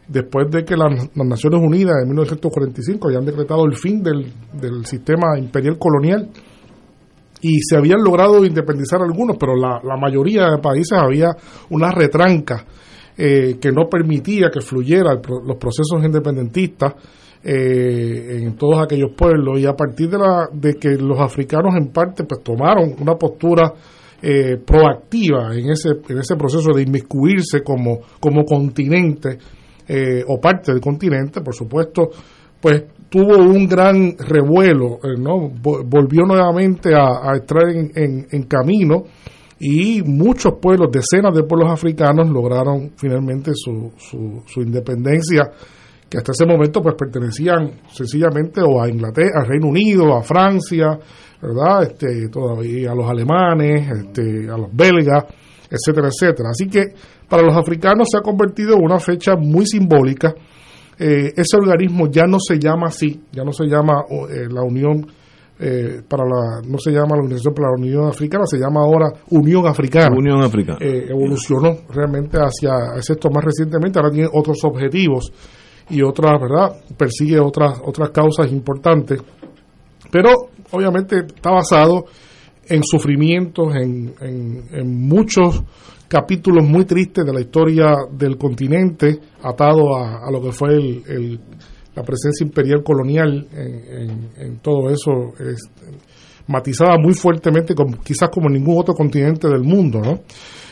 [0.08, 5.40] después de que las, Naciones Unidas en 1945 hayan decretado el fin del, del, sistema
[5.40, 6.30] imperial colonial
[7.42, 11.36] y se habían logrado independizar algunos, pero la, la mayoría de países había
[11.70, 12.66] una retranca
[13.18, 16.94] eh, que no permitía que fluyera los procesos independentistas
[17.44, 19.60] eh, en todos aquellos pueblos.
[19.60, 23.74] Y a partir de, la, de que los africanos en parte pues tomaron una postura
[24.22, 29.38] eh, proactiva en ese, en ese proceso de inmiscuirse como, como continente
[30.26, 32.12] o parte del continente, por supuesto,
[32.62, 35.50] pues tuvo un gran revuelo, ¿no?
[35.52, 39.04] volvió nuevamente a, entrar en, en camino
[39.64, 45.52] y muchos pueblos, decenas de pueblos africanos lograron finalmente su, su, independencia,
[46.10, 50.98] que hasta ese momento pues pertenecían sencillamente o a Inglaterra, a Reino Unido, a Francia,
[51.40, 51.84] ¿verdad?
[51.84, 55.26] Este, todavía a los alemanes, este, a los belgas,
[55.70, 56.50] etcétera, etcétera.
[56.50, 56.96] Así que
[57.30, 60.34] para los africanos se ha convertido en una fecha muy simbólica.
[61.00, 65.06] Eh, ese organismo ya no se llama así, ya no se llama eh, la Unión
[65.64, 69.12] eh, para la, no se llama la Organización para la Unión Africana, se llama ahora
[69.30, 70.16] Unión Africana.
[70.18, 70.80] Unión Africana.
[70.82, 75.32] Eh, evolucionó realmente hacia, esto más recientemente, ahora tiene otros objetivos
[75.88, 76.82] y otras, ¿verdad?
[76.98, 79.22] Persigue otras, otras causas importantes.
[80.12, 80.30] Pero
[80.72, 82.06] obviamente está basado
[82.68, 85.62] en sufrimientos, en, en, muchos
[86.12, 91.40] capítulos muy tristes de la historia del continente, atado a, lo que fue el
[91.96, 95.60] la presencia imperial colonial en, todo eso es
[96.48, 100.20] matizada muy fuertemente, quizás como ningún otro continente del mundo, ¿no?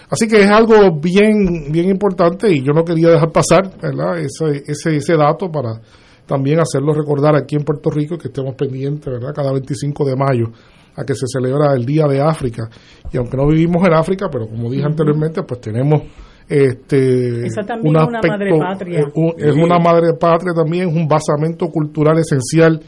[0.09, 4.17] Así que es algo bien, bien importante y yo no quería dejar pasar ¿verdad?
[4.17, 5.79] Ese, ese, ese dato para
[6.25, 9.33] también hacerlo recordar aquí en Puerto Rico que estemos pendientes, ¿verdad?
[9.35, 10.51] Cada 25 de mayo
[11.00, 12.70] a que se celebra el Día de África.
[13.12, 16.02] Y aunque no vivimos en África, pero como dije anteriormente, pues tenemos
[16.47, 19.00] este Esa también es una madre patria.
[19.38, 22.82] Es, una madre patria también, es un basamento cultural esencial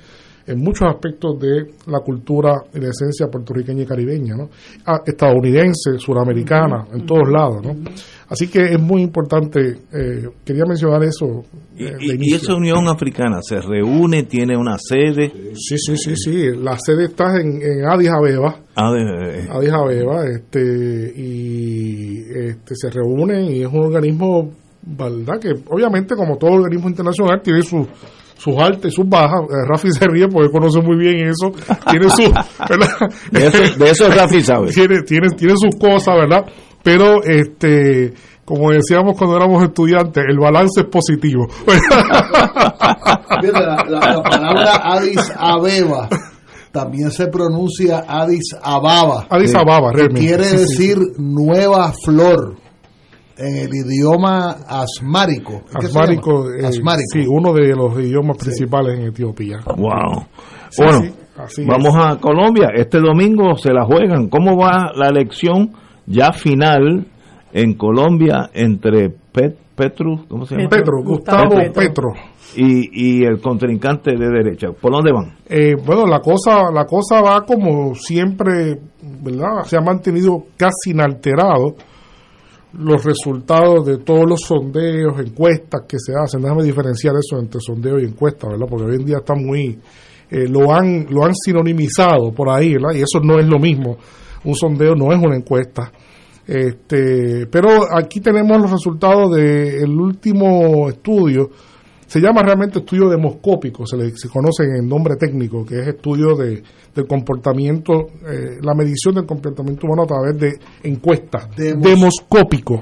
[0.52, 4.50] en muchos aspectos de la cultura y la esencia puertorriqueña y caribeña, ¿no?
[4.86, 7.76] Ah, estadounidense, suramericana, en todos lados, ¿no?
[8.30, 11.44] Así que es muy importante, eh, quería mencionar eso.
[11.78, 15.32] Eh, ¿Y, esa Unión Africana se reúne, tiene una sede?
[15.54, 18.56] Sí, sí, sí, sí, la sede está en, en Addis Abeba.
[18.76, 25.40] Addis Abeba, este, y este, se reúnen y es un organismo, ¿verdad?
[25.40, 27.86] Que obviamente como todo organismo internacional tiene su
[28.42, 29.42] sus altas y sus bajas.
[29.44, 31.52] Eh, Rafi se ríe porque conoce muy bien eso.
[31.90, 32.24] Tiene su,
[33.78, 34.72] De eso, Rafi sabe.
[34.74, 36.46] Tiene, tiene, tiene sus cosas, ¿verdad?
[36.84, 38.14] Pero, este,
[38.44, 41.48] como decíamos cuando éramos estudiantes, el balance es positivo.
[43.42, 46.10] la, la, palabra Addis Abeba
[46.72, 49.28] también se pronuncia Addis Ababa.
[49.30, 50.22] Addis Ababa, realmente.
[50.22, 52.61] Quiere decir nueva flor
[53.38, 55.64] en el idioma asmárico.
[55.74, 57.10] Asmárico, eh, asmárico.
[57.14, 59.60] Sí, uno de los idiomas principales en Etiopía.
[59.66, 60.26] Wow.
[60.78, 61.14] bueno,
[61.68, 62.70] Vamos a Colombia.
[62.76, 64.30] Este domingo se la juegan.
[64.30, 65.72] ¿Cómo va la elección
[66.06, 67.08] ya final
[67.54, 69.10] en Colombia entre
[69.82, 70.70] Petro, ¿cómo se llama?
[70.70, 72.14] Petro, Gustavo Petro.
[72.56, 74.68] Y, y, el contrincante de derecha.
[74.74, 75.38] ¿Por dónde van?
[75.48, 78.78] Eh, bueno, la cosa, la cosa va como siempre,
[79.22, 79.64] ¿verdad?
[79.64, 81.76] Se ha mantenido casi inalterado
[82.74, 86.42] los resultados de todos los sondeos, encuestas que se hacen.
[86.42, 88.68] Déjame diferenciar eso entre sondeo y encuesta, ¿verdad?
[88.70, 89.78] Porque hoy en día está muy...
[90.30, 92.94] Eh, lo, han, lo han sinonimizado por ahí, ¿verdad?
[92.96, 93.98] Y eso no es lo mismo.
[94.46, 95.92] Un sondeo no es una encuesta.
[96.48, 101.50] Este, pero aquí tenemos los resultados del último estudio
[102.12, 105.88] se llama realmente estudio demoscópico, se le se conoce en el nombre técnico, que es
[105.88, 106.62] estudio de,
[106.94, 111.48] del comportamiento, eh, la medición del comportamiento humano a través de encuestas.
[111.56, 112.82] demoscópico,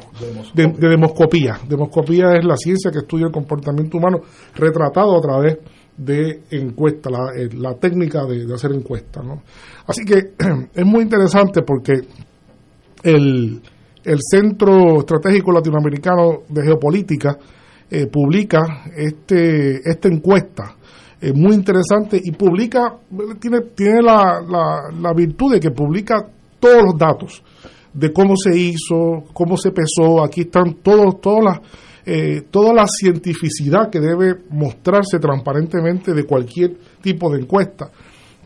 [0.55, 1.59] De, demoscopía.
[1.69, 4.21] Demoscopía es la ciencia que estudia el comportamiento humano
[4.55, 5.59] retratado a través
[5.95, 9.23] de encuestas, la, eh, la, técnica de, hacer encuestas.
[9.23, 9.43] ¿no?
[9.85, 10.33] Así que
[10.73, 12.01] es muy interesante porque
[13.03, 13.61] el,
[14.03, 17.37] el Centro Estratégico Latinoamericano de Geopolítica,
[17.89, 20.75] eh, publica este, esta encuesta
[21.21, 22.97] eh, muy interesante y publica,
[23.39, 24.41] tiene, tiene la,
[24.97, 26.25] la, virtud de que publica
[26.59, 27.43] todos los datos
[27.93, 31.59] de cómo se hizo, cómo se pesó, aquí están todos, todas las,
[32.05, 37.91] eh, toda la cientificidad que debe mostrarse transparentemente de cualquier tipo de encuesta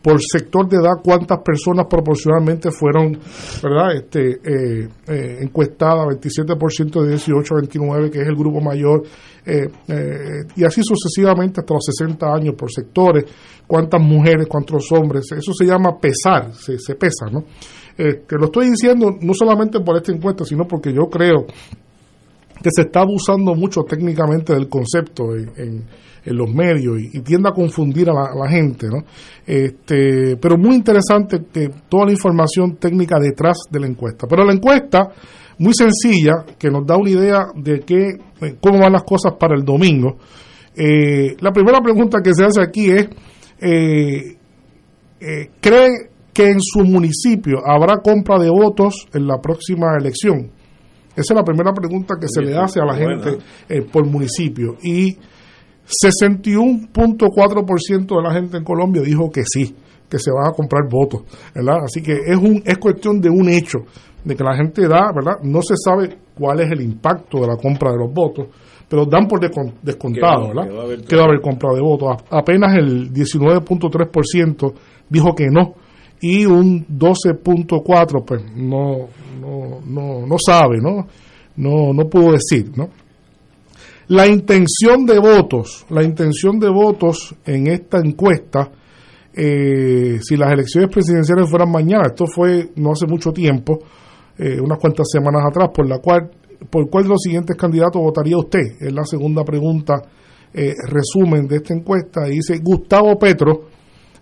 [0.04, 3.18] por sector de edad cuántas personas proporcionalmente fueron
[3.62, 9.02] verdad este eh, eh, encuestadas 27% de 18 a 29 que es el grupo mayor
[9.46, 9.66] eh,
[10.56, 13.24] y así sucesivamente hasta los 60 años por sectores
[13.66, 17.44] cuántas mujeres cuántos hombres eso se llama pesar se, se pesa no
[17.96, 22.82] este, lo estoy diciendo no solamente por esta encuesta sino porque yo creo que se
[22.82, 25.82] está abusando mucho técnicamente del concepto en
[26.32, 29.04] los medios y, tiende a confundir a la, gente, ¿no?
[29.46, 34.26] Este, pero muy interesante que toda la información técnica detrás de la encuesta.
[34.26, 35.08] Pero la encuesta,
[35.58, 39.54] muy sencilla, que nos da una idea de qué, eh, cómo van las cosas para
[39.54, 40.16] el domingo.
[40.74, 43.08] Eh, la primera pregunta que se hace aquí es,
[43.60, 44.38] eh,
[45.60, 45.90] ¿cree
[46.32, 50.50] que en su municipio habrá compra de votos en la próxima elección?
[51.14, 53.38] Esa es la primera pregunta que se le hace a la gente
[53.92, 54.76] por municipio.
[54.82, 55.16] Y
[55.86, 59.76] 61.4% de la gente en Colombia dijo que sí,
[60.08, 61.24] que se van a comprar votos,
[61.54, 61.84] ¿verdad?
[61.84, 63.80] Así que es un es cuestión de un hecho,
[64.24, 65.34] de que la gente da, ¿verdad?
[65.42, 68.46] No se sabe cuál es el impacto de la compra de los votos,
[68.88, 70.64] pero dan por descontado, ¿verdad?
[71.06, 72.16] Que va a haber, compra de votos.
[72.30, 74.72] Apenas el 19.3%
[75.10, 75.74] dijo que no
[76.20, 79.08] y un 12.4 pues no
[79.40, 81.06] no no no sabe, ¿no?
[81.56, 82.88] No no pudo decir, ¿no?
[84.08, 88.70] La intención de votos, la intención de votos en esta encuesta,
[89.32, 93.78] eh, si las elecciones presidenciales fueran mañana, esto fue no hace mucho tiempo,
[94.36, 96.30] eh, unas cuantas semanas atrás, por la cual,
[96.68, 98.76] por cuál de los siguientes candidatos votaría usted?
[98.78, 100.02] Es la segunda pregunta,
[100.52, 103.72] eh, resumen de esta encuesta, y dice Gustavo Petro,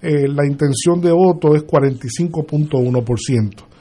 [0.05, 3.72] la intención de voto es 45.1%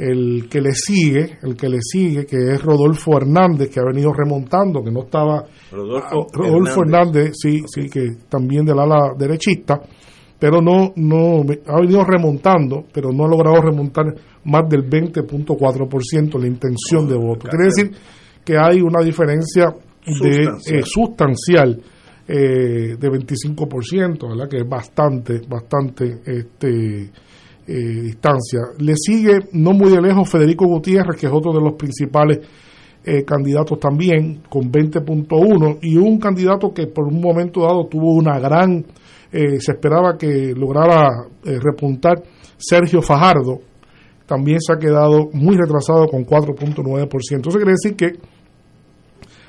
[0.00, 4.12] el que le sigue, el que le sigue, que es Rodolfo Hernández, que ha venido
[4.12, 7.32] remontando, que no estaba Rodolfo, ah, Hernández.
[7.34, 9.78] sí, sí, que también del ala derechista,
[10.38, 14.06] pero no, no, ha venido remontando, pero no ha logrado remontar
[14.44, 17.46] más del 20.4% la intención de voto.
[17.48, 17.90] Quiere decir
[18.42, 19.66] que hay una diferencia
[20.06, 21.78] de sustancial,
[22.26, 24.48] eh, eh, de 25%, ¿verdad?
[24.48, 27.10] Que es bastante, bastante, este
[27.72, 28.60] eh, distancia.
[28.78, 32.40] Le sigue no muy de lejos Federico Gutiérrez, que es otro de los principales
[33.04, 38.40] eh, candidatos también, con 20.1, y un candidato que por un momento dado tuvo una
[38.40, 38.84] gran,
[39.30, 41.08] eh, se esperaba que lograra
[41.44, 42.20] repuntar,
[42.58, 43.60] Sergio Fajardo,
[44.26, 47.48] también se ha quedado muy retrasado con 4.9%.
[47.48, 48.18] Eso quiere decir que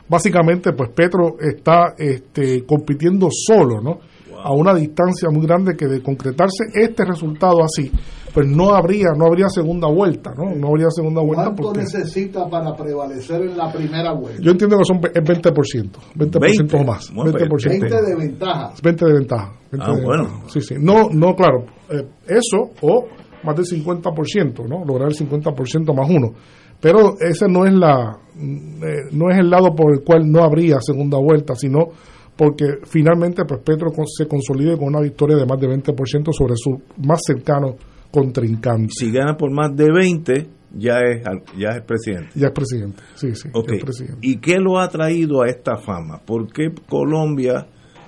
[0.08, 4.11] básicamente pues Petro está este, compitiendo solo, ¿no?
[4.44, 7.92] A una distancia muy grande que de concretarse este resultado así,
[8.34, 10.56] pues no habría no habría segunda vuelta, ¿no?
[10.56, 11.44] No habría segunda vuelta.
[11.46, 11.80] ¿Cuánto porque...
[11.82, 14.42] necesita para prevalecer en la primera vuelta?
[14.42, 17.12] Yo entiendo que son es 20%, 20%, o más.
[17.14, 17.70] 20%.
[17.70, 18.74] 20 de ventaja.
[18.82, 19.54] 20 de ventaja.
[19.80, 20.44] ah, bueno.
[20.48, 20.76] Sí, sí.
[20.80, 21.66] No, no, claro.
[21.90, 23.08] Eh, eso o
[23.44, 24.86] más del 50%, ¿no?
[24.86, 26.34] Lograr el 50% más uno.
[26.80, 30.80] Pero ese no es la eh, no es el lado por el cual no habría
[30.82, 31.90] segunda vuelta, sino
[32.42, 36.72] porque finalmente pues Petro se consolide con una victoria de más de 20% sobre su
[37.06, 37.76] más cercano
[38.10, 38.90] contrincante.
[38.98, 41.22] Si gana por más de 20, ya es
[41.56, 42.30] ya es presidente.
[42.34, 43.50] Ya es presidente, sí, sí.
[44.22, 46.20] ¿Y qué lo ha traído a esta fama?
[46.26, 47.68] ¿Por qué Colombia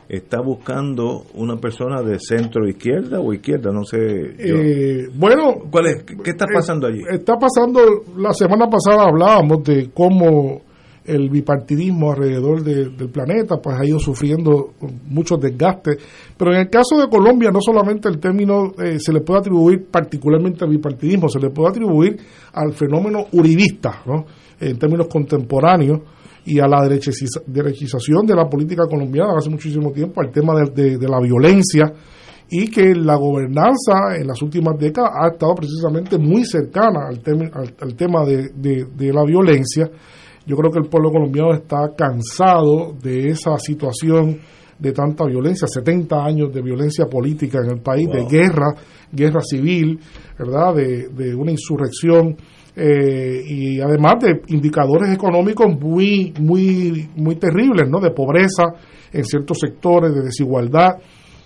[0.10, 3.97] está buscando una persona de centro izquierda o izquierda, no sé.
[3.99, 6.03] Eh, bueno, ¿cuál es?
[6.03, 7.01] ¿Qué está pasando allí?
[7.10, 7.80] Está pasando,
[8.18, 10.61] la semana pasada hablábamos de cómo
[11.06, 14.74] el bipartidismo alrededor del planeta pues ha ido sufriendo
[15.08, 15.98] muchos desgastes,
[16.38, 19.88] pero en el caso de Colombia no solamente el término eh, se le puede atribuir
[19.92, 22.18] particularmente al bipartidismo, se le puede atribuir
[22.54, 24.26] al fenómeno uribista, ¿no?
[24.60, 26.02] en términos contemporáneos,
[26.46, 31.20] y a la derechización de la política colombiana hace muchísimo tiempo, al tema de, la
[31.22, 31.92] violencia
[32.50, 37.22] y que la gobernanza en las últimas décadas ha estado precisamente muy cercana al,
[37.80, 39.90] al, tema de, de, la violencia.
[40.45, 44.40] Yo creo que el pueblo colombiano está cansado de esa situación
[44.78, 48.74] de tanta violencia, 70 años de violencia política en el país, de guerra,
[49.11, 49.99] guerra civil,
[50.38, 50.76] ¿verdad?
[50.76, 52.36] De, de una insurrección
[52.76, 57.99] eh, y además de indicadores económicos muy, muy, muy terribles, ¿no?
[57.99, 58.64] De pobreza
[59.11, 60.98] en ciertos sectores, de desigualdad.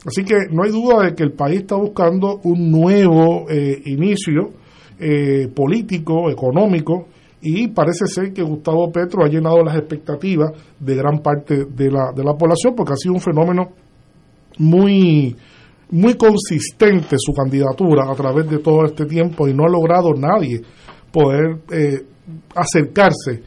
[0.06, 4.54] Así que no hay duda de que el país está buscando un nuevo eh, inicio
[5.00, 7.08] eh, político, económico,
[7.42, 12.12] y parece ser que Gustavo Petro ha llenado las expectativas de gran parte de la,
[12.16, 13.70] de la población porque ha sido un fenómeno
[14.58, 15.36] muy
[15.90, 20.62] muy consistente su candidatura a través de todo este tiempo y no ha logrado nadie
[21.12, 22.06] poder eh,
[22.56, 23.42] acercarse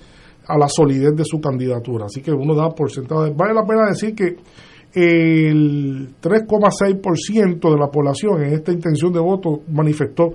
[0.46, 2.06] a la solidez de su candidatura.
[2.06, 3.32] Así que uno da por sentado.
[3.34, 4.36] Vale la pena decir que
[4.92, 10.30] el 3,6% de la población en esta intención de voto manifestó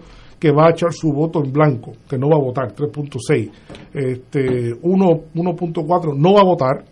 [0.46, 3.50] que va a echar su voto en blanco, que no va a votar, 3.6.
[3.92, 6.86] Este, 1.4 no va a votar,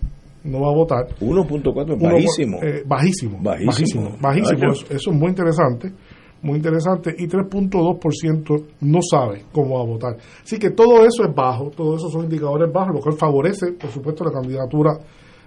[0.43, 1.07] no va a votar.
[1.19, 2.57] 1.4 bajísimo.
[2.63, 3.37] Eh, bajísimo.
[3.39, 4.17] Bajísimo.
[4.19, 4.71] Bajísimo.
[4.71, 5.93] eso, es muy interesante
[6.41, 10.17] muy interesante, y 3.2% no sabe cómo va a votar.
[10.43, 13.91] Así que todo eso es bajo, todos esos son indicadores bajos, lo cual favorece, por
[13.91, 14.97] supuesto, la candidatura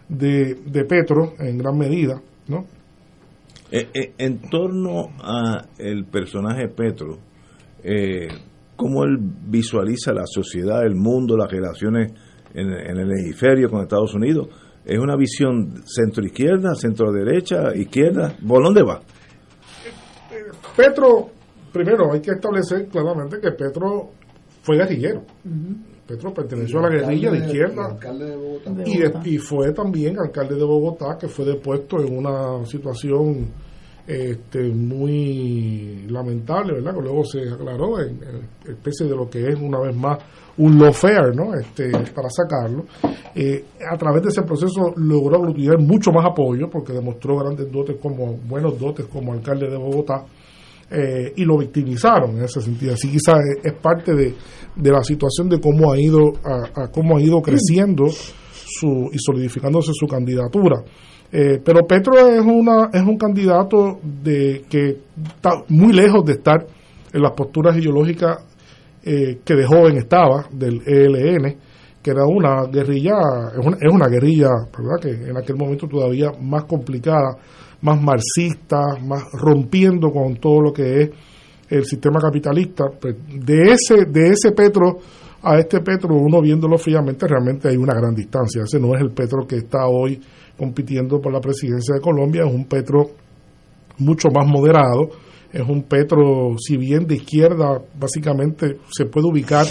[0.08, 2.64] de, de Petro en gran medida, ¿no?
[3.70, 7.18] Eh, eh, en torno a el personaje Petro,
[7.86, 8.28] eh,
[8.74, 12.12] ¿cómo él visualiza la sociedad, el mundo, las relaciones
[12.52, 14.48] en, en el hemisferio con Estados Unidos?
[14.84, 18.36] ¿Es una visión centro-izquierda, centro-derecha, izquierda?
[18.46, 19.00] ¿Por dónde va?
[20.76, 21.30] Petro,
[21.72, 24.10] primero hay que establecer claramente que Petro
[24.62, 25.22] fue guerrillero.
[26.06, 27.98] Petro perteneció a la guerrilla de izquierda
[28.84, 33.48] y, y, fue también alcalde de Bogotá, que fue depuesto en una situación
[34.06, 36.94] este, muy lamentable, ¿verdad?
[36.94, 38.20] Que luego se aclaró en,
[38.64, 40.18] especie de lo que es una vez más
[40.58, 41.54] un lawfare, ¿no?
[41.54, 42.86] Este, para sacarlo.
[43.34, 47.96] Eh, a través de ese proceso logró aglutinar mucho más apoyo porque demostró grandes dotes
[48.00, 50.24] como buenos dotes como alcalde de Bogotá
[50.90, 52.94] eh, y lo victimizaron en ese sentido.
[52.94, 54.34] Así quizás es, parte de,
[54.76, 60.06] la situación de cómo ha ido, a, cómo ha ido creciendo su, y solidificándose su
[60.06, 60.76] candidatura.
[61.38, 64.96] Eh, pero Petro es, una, es un candidato de, que
[65.34, 66.66] está muy lejos de estar
[67.12, 68.38] en las posturas ideológicas
[69.04, 71.56] eh, que de joven estaba del ELN,
[72.02, 73.18] que era una guerrilla,
[73.52, 74.98] es una, es una guerrilla, ¿verdad?
[74.98, 77.36] que en aquel momento todavía más complicada
[77.82, 81.10] más marxista, más rompiendo con todo lo que es
[81.68, 82.84] el sistema capitalista.
[82.98, 85.00] Pues, de ese, de ese Petro
[85.42, 88.62] a este Petro, uno viéndolo fríamente, realmente hay una gran distancia.
[88.62, 90.18] Ese no es el Petro que está hoy
[90.56, 93.10] compitiendo por la presidencia de Colombia, es un Petro
[93.98, 95.10] mucho más moderado,
[95.52, 99.66] es un Petro, si bien de izquierda, básicamente se puede ubicar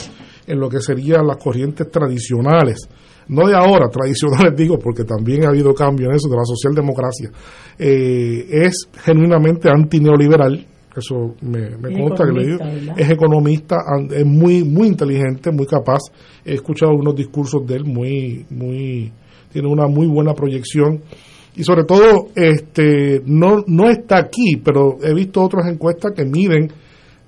[0.47, 2.87] en lo que serían las corrientes tradicionales.
[3.27, 7.29] No de ahora, tradicionales digo, porque también ha habido cambio en eso de la socialdemocracia,
[7.77, 12.59] eh, es genuinamente antineoliberal, eso me, me consta que le digo,
[12.95, 13.75] es economista,
[14.11, 15.99] es muy, muy inteligente, muy capaz,
[16.45, 19.11] he escuchado unos discursos de él muy, muy,
[19.55, 21.01] tiene una muy buena proyección
[21.55, 26.69] y sobre todo este no, no está aquí, pero he visto otras encuestas que miden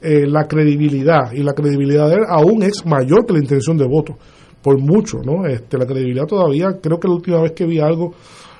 [0.01, 3.87] eh, la credibilidad y la credibilidad de él aún es mayor que la intención de
[3.87, 4.17] voto
[4.61, 5.45] por mucho, ¿no?
[5.45, 8.13] Este, la credibilidad todavía, creo que la última vez que vi algo,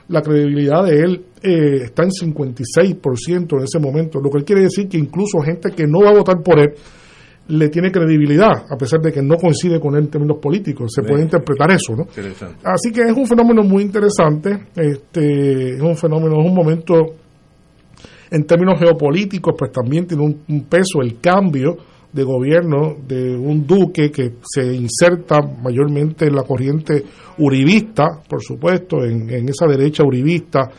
[0.07, 4.87] la credibilidad de él eh, está en 56% en ese momento, lo que quiere decir
[4.87, 6.69] que incluso gente que no va a votar por él
[7.49, 10.91] le tiene credibilidad, a pesar de que no coincide con él en términos políticos.
[10.93, 12.07] Se puede interpretar eso, ¿no?
[12.63, 16.93] Así que es un fenómeno muy interesante, este, es un fenómeno, es un momento
[18.29, 21.77] en términos geopolíticos, pues también tiene un peso el cambio
[22.11, 27.03] de gobierno de un duque que se inserta mayormente en la corriente
[27.37, 30.71] uribista, por supuesto, en, esa derecha uribista,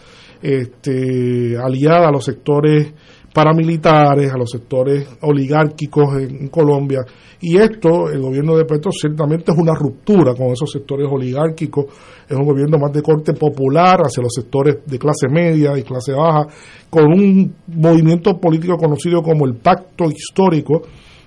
[0.42, 2.92] este, aliada a los sectores
[3.32, 7.04] paramilitares, a los sectores oligárquicos en, Colombia.
[7.40, 11.86] Y esto, el gobierno de Petro ciertamente es una ruptura con esos sectores oligárquicos,
[12.28, 16.12] es un gobierno más de corte popular hacia los sectores de clase media y clase
[16.12, 16.46] baja,
[16.90, 20.82] con un movimiento político conocido como el Pacto Histórico,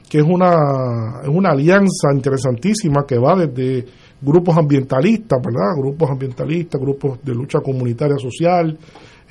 [0.09, 3.85] que es una, es una alianza interesantísima que va desde
[4.21, 5.77] grupos ambientalistas, ¿verdad?
[5.77, 8.77] Grupos ambientalistas, grupos de lucha comunitaria social,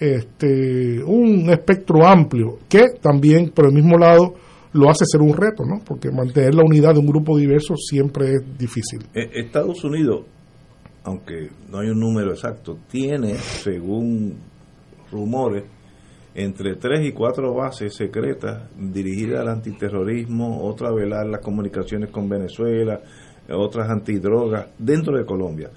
[0.00, 4.34] este, un espectro amplio que también por el mismo lado
[4.72, 5.80] lo hace ser un reto, ¿no?
[5.84, 9.00] Porque mantener la unidad de un grupo diverso siempre es difícil.
[9.14, 10.24] Eh, Estados Unidos,
[11.04, 14.36] aunque no hay un número exacto, tiene, según
[15.12, 15.64] rumores,
[16.34, 22.28] entre tres y cuatro bases secretas dirigidas al antiterrorismo, otra a velar las comunicaciones con
[22.28, 23.00] Venezuela,
[23.50, 25.70] otras antidrogas dentro de Colombia.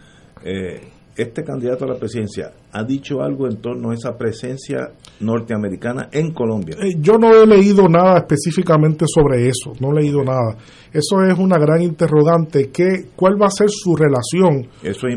[0.45, 0.81] Eh,
[1.15, 6.33] este candidato a la presidencia ha dicho algo en torno a esa presencia norteamericana en
[6.33, 6.75] Colombia.
[6.81, 10.57] Eh, yo no he leído nada específicamente sobre eso, no he leído nada.
[10.91, 12.69] Eso es una gran interrogante.
[12.71, 14.67] ¿Qué, ¿Cuál va a ser su relación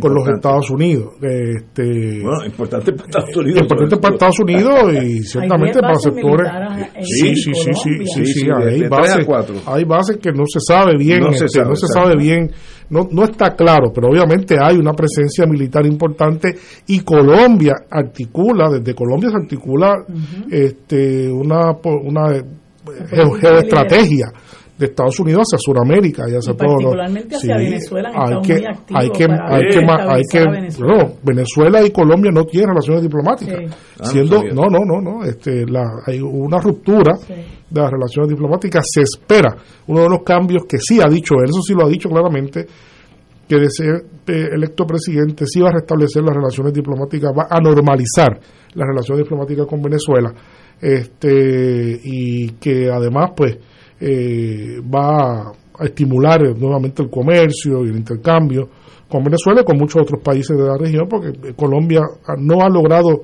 [0.01, 1.15] con los Estados Unidos?
[1.21, 3.61] Este, bueno, importante para Estados Unidos.
[3.63, 6.49] Importante para Estados Unidos y ciertamente para sectores.
[7.03, 7.73] Sí, sí, sí,
[8.05, 9.27] sí, sí, hay, bases,
[9.67, 12.51] hay bases que no se sabe bien, no, se, este, sabe, no se sabe bien,
[12.91, 16.57] no, no está claro, pero obviamente hay una presencia militar importante
[16.87, 20.05] y Colombia Colombia articula, desde Colombia se articula
[20.51, 22.43] este, una, una
[23.41, 24.33] geoestrategia
[24.77, 29.25] de Estados Unidos hacia Sudamérica y hacia todo particularmente hacia Venezuela hay que, hay que,
[29.25, 31.13] hay que, hay que Venezuela.
[31.23, 33.59] Venezuela y Colombia no tienen relaciones diplomáticas.
[33.99, 38.85] Ah, siendo no no no no este la, hay una ruptura de las relaciones diplomáticas.
[38.93, 39.57] Se espera
[39.87, 42.67] uno de los cambios que sí ha dicho él eso sí lo ha dicho claramente
[43.49, 47.61] que de ser eh, electo presidente sí va a restablecer las relaciones diplomáticas, va a
[47.61, 48.39] normalizar
[48.75, 50.33] las relaciones diplomáticas con Venezuela,
[50.81, 53.57] este y que además pues
[54.01, 58.69] eh, va a estimular nuevamente el comercio y el intercambio
[59.09, 62.01] con Venezuela y con muchos otros países de la región, porque Colombia
[62.39, 63.23] no ha logrado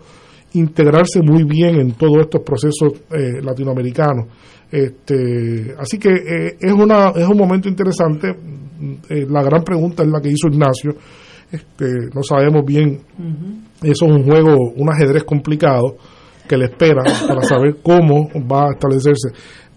[0.55, 4.27] integrarse muy bien en todos estos procesos eh, latinoamericanos.
[4.71, 6.11] Este, así que
[6.59, 8.35] es, una, es un momento interesante
[9.09, 10.95] eh, la gran pregunta es la que hizo Ignacio.
[11.51, 13.01] Este, no sabemos bien,
[13.83, 15.97] eso es un juego, un ajedrez complicado
[16.49, 19.29] que le espera para saber cómo va a establecerse.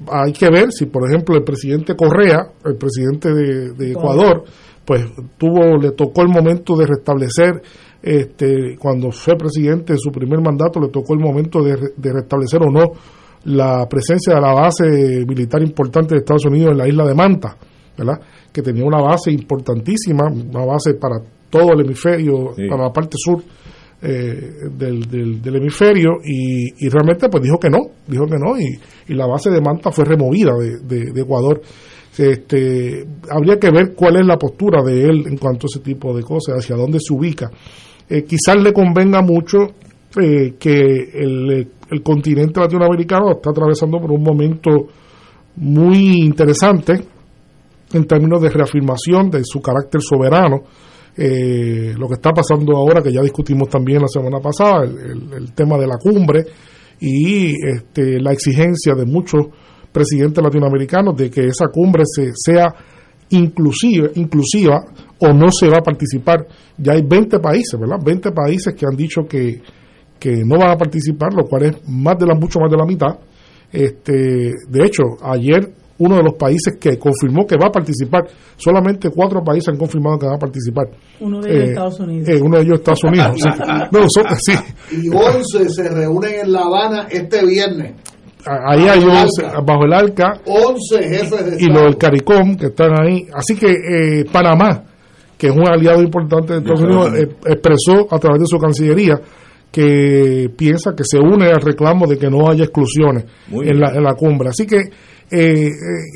[0.09, 4.43] Hay que ver si, por ejemplo, el presidente Correa, el presidente de, Ecuador,
[4.85, 5.05] pues
[5.37, 7.61] tuvo, le tocó el momento de restablecer,
[8.01, 12.61] este, cuando fue presidente en su primer mandato, le tocó el momento de, de restablecer
[12.61, 12.91] o no
[13.45, 17.57] la presencia de la base militar importante de Estados Unidos en la isla de Manta,
[17.97, 18.19] ¿verdad?
[18.51, 21.17] que tenía una base importantísima, una base para
[21.49, 23.41] todo el hemisferio, para la parte sur
[24.01, 28.77] eh, del, del, hemisferio, y, realmente pues dijo que no, dijo que no, y,
[29.07, 31.61] y la base de Manta fue removida de, de, Ecuador.
[32.17, 36.15] Este, habría que ver cuál es la postura de él en cuanto a ese tipo
[36.15, 37.49] de cosas, hacia dónde se ubica.
[38.09, 39.57] Eh, quizás le convenga mucho
[40.21, 44.87] eh, que el, el continente latinoamericano está atravesando por un momento
[45.57, 47.14] muy interesante
[47.93, 50.63] en términos de reafirmación de su carácter soberano.
[51.17, 55.77] Eh, lo que está pasando ahora, que ya discutimos también la semana pasada, el, tema
[55.77, 56.45] de la cumbre
[56.99, 59.45] y este, la exigencia de muchos
[59.93, 62.67] presidentes latinoamericanos de que esa cumbre se, sea
[63.29, 64.83] inclusive, inclusiva
[65.19, 66.47] o no se va a participar.
[66.77, 67.97] Ya hay 20 países, ¿verdad?
[68.03, 69.61] 20 países que han dicho que,
[70.19, 72.85] que no van a participar, lo cual es más de la, mucho más de la
[72.85, 73.19] mitad.
[73.71, 78.27] Este, de hecho, ayer uno de los países que confirmó que va a participar.
[78.57, 80.87] Solamente cuatro países han confirmado que va a participar.
[81.19, 82.29] Uno de ellos eh, Estados Unidos.
[82.29, 83.35] Eh, uno de ellos Estados Unidos.
[84.45, 84.53] sí.
[84.91, 87.93] Y 11 se reúnen en La Habana este viernes.
[88.45, 90.41] Ahí hay 11, bajo el ALCA.
[90.45, 93.25] 11 jefes de Y los del CARICOM que están ahí.
[93.33, 94.83] Así que eh, Panamá,
[95.37, 97.11] que es un aliado importante de Estados Unidos,
[97.45, 99.19] expresó a través de su Cancillería
[99.71, 104.03] que piensa que se une al reclamo de que no haya exclusiones en la, en
[104.03, 104.49] la cumbre.
[104.49, 104.77] Así que
[105.31, 105.69] eh, eh,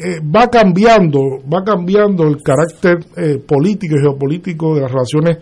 [0.06, 1.19] eh, va cambiando,
[1.52, 2.99] va cambiando el carácter
[3.45, 5.38] político y geopolítico de las relaciones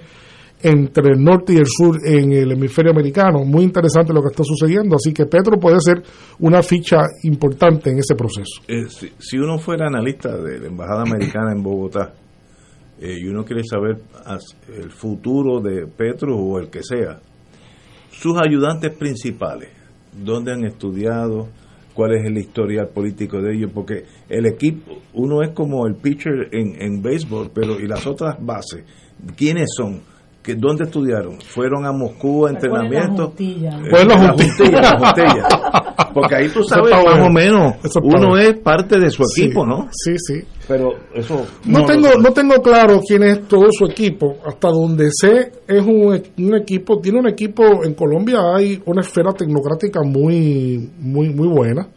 [0.62, 3.44] entre el norte y el sur en el hemisferio americano.
[3.44, 6.02] Muy interesante lo que está sucediendo, así que Petro puede ser
[6.40, 8.62] una ficha importante en ese proceso.
[9.20, 12.14] si, uno fuera analista de la Embajada Americana en Bogotá
[13.00, 14.02] y uno quiere saber
[14.74, 17.20] el futuro de Petro o el que sea,
[18.10, 19.70] sus ayudantes principales,
[20.14, 21.50] ¿dónde han estudiado?
[21.98, 26.48] Cuál es el historial político de ellos, porque el equipo, uno es como el pitcher
[26.52, 28.84] en, en béisbol, pero y las otras bases,
[29.36, 30.02] ¿quiénes son?
[30.48, 31.42] Que ¿Dónde estudiaron?
[31.42, 33.34] ¿Fueron a Moscú a entrenamiento?
[33.38, 35.46] Eh, la juntilla.
[36.14, 39.90] Porque ahí tú sabes más o menos, uno es parte de su equipo, ¿no?
[39.92, 40.42] Sí, sí.
[40.66, 41.46] Pero eso...
[41.66, 44.38] No, tengo no tengo claro quién es todo su equipo.
[44.46, 49.34] Hasta donde sé, es un, un equipo, tiene un equipo, en Colombia hay una esfera
[49.34, 51.90] tecnocrática muy, muy, muy buena.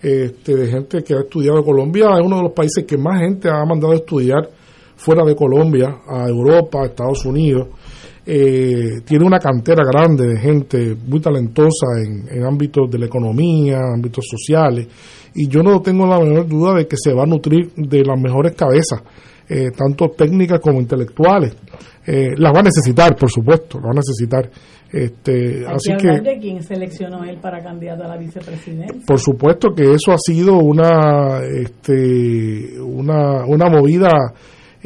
[0.00, 3.50] Este, de gente que ha estudiado Colombia, es uno de los países que más gente
[3.50, 4.48] ha mandado a estudiar
[5.02, 7.68] fuera de Colombia, a Europa, a Estados Unidos.
[8.24, 14.24] Eh, tiene una cantera grande de gente muy talentosa en, ámbitos de la economía, ámbitos
[14.30, 14.86] sociales,
[15.34, 18.20] y yo no tengo la menor duda de que se va a nutrir de las
[18.20, 19.02] mejores cabezas,
[19.48, 21.56] eh, tanto técnicas como intelectuales.
[22.06, 24.50] Eh, las va a necesitar, por supuesto, las va a necesitar.
[24.92, 29.00] Este, así que, de quién seleccionó él para candidato a la vicepresidencia.
[29.06, 34.10] Por supuesto que eso ha sido una, este, una, una movida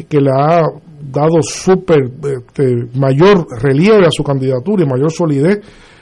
[0.08, 0.62] que le ha
[1.10, 5.60] dado súper este, mayor relieve a su candidatura y mayor solidez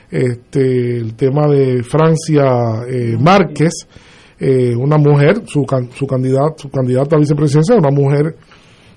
[0.09, 3.73] este, el tema de Francia eh, Márquez,
[4.39, 8.35] eh, una mujer, su, su, candidata, su candidata a vicepresidencia, una mujer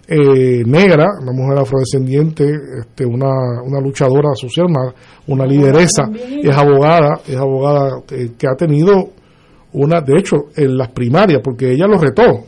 [0.06, 2.44] eh, negra, una mujer afrodescendiente,
[2.80, 4.94] este, una, una luchadora social, una,
[5.26, 9.10] una lideresa, es abogada, es abogada que ha tenido
[9.72, 12.44] una, de hecho, en las primarias, porque ella lo retó,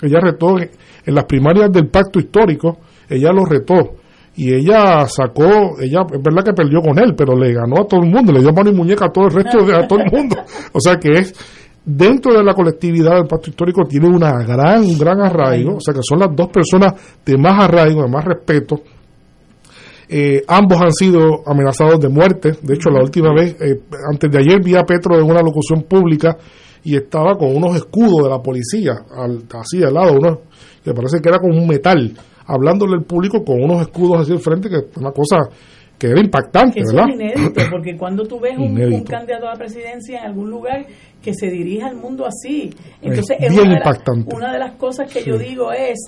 [0.00, 3.96] ella retó en las primarias del pacto histórico, ella lo retó
[4.34, 8.00] y ella sacó, ella es verdad que perdió con él, pero le ganó a todo
[8.02, 10.10] el mundo, le dio mano y muñeca a todo el resto de a todo el
[10.10, 10.36] mundo.
[10.72, 11.34] O sea que es
[11.84, 15.92] dentro de la colectividad del pacto histórico tiene una gran, un gran arraigo, o sea
[15.92, 18.80] que son las dos personas de más arraigo, de más respeto.
[20.08, 22.52] Eh, ambos han sido amenazados de muerte.
[22.60, 23.80] De hecho, la última vez, eh,
[24.10, 26.36] antes de ayer, vi a Petro en una locución pública
[26.84, 30.38] y estaba con unos escudos de la policía, al, así al lado, unos
[30.84, 32.12] que parece que era como un metal,
[32.52, 35.48] hablándole al público con unos escudos así al frente, que es una cosa
[35.98, 37.08] que era impactante, ¿verdad?
[37.08, 40.84] Es inédito, porque cuando tú ves un, candidato a la presidencia en algún lugar
[41.22, 42.70] que se dirige al mundo así,
[43.00, 44.34] entonces es, bien impactante.
[44.34, 45.98] una de las cosas que yo digo es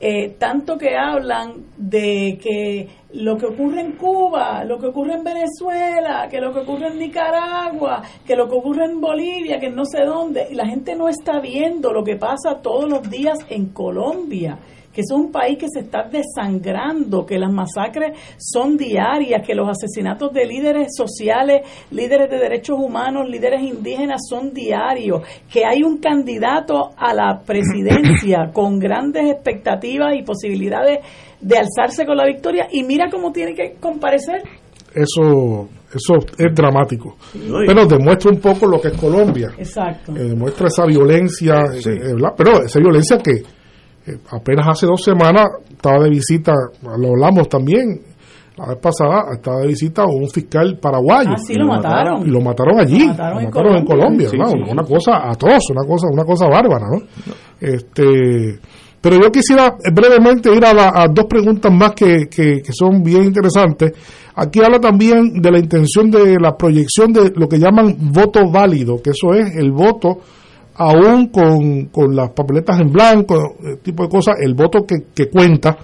[0.00, 5.22] eh, tanto que hablan de que lo que ocurre en Cuba, lo que ocurre en
[5.22, 9.84] Venezuela, que lo que ocurre en Nicaragua, que lo que ocurre en Bolivia, que no
[9.84, 13.66] sé dónde, y la gente no está viendo lo que pasa todos los días en
[13.66, 14.58] Colombia
[14.92, 19.68] que es un país que se está desangrando, que las masacres son diarias, que los
[19.68, 25.98] asesinatos de líderes sociales, líderes de derechos humanos, líderes indígenas son diarios, que hay un
[25.98, 31.00] candidato a la presidencia con grandes expectativas y posibilidades
[31.40, 34.42] de alzarse con la victoria y mira cómo tiene que comparecer.
[34.94, 37.16] Eso eso es dramático.
[37.66, 39.50] Pero demuestra un poco lo que es Colombia.
[39.58, 40.16] Exacto.
[40.16, 43.42] Eh, demuestra esa violencia, eh, pero esa violencia que
[44.06, 46.52] eh, apenas hace dos semanas estaba de visita,
[46.82, 48.00] lo hablamos también,
[48.56, 51.30] la vez pasada estaba de visita un fiscal paraguayo.
[51.34, 52.26] Ah, sí, lo mataron.
[52.26, 54.28] Y lo mataron allí, lo mataron, en Colombia,
[54.70, 57.02] una cosa atroz, una cosa, una cosa bárbara, ¿no?
[57.60, 58.58] Este,
[59.00, 63.24] pero yo quisiera brevemente ir a, a dos preguntas más que, que, que, son bien
[63.24, 63.92] interesantes.
[64.34, 69.02] Aquí habla también de la intención de la proyección de lo que llaman voto válido,
[69.02, 70.18] que eso es el voto
[70.74, 75.76] aún con, con las papeletas en blanco, tipo de cosas, el voto que, que cuenta,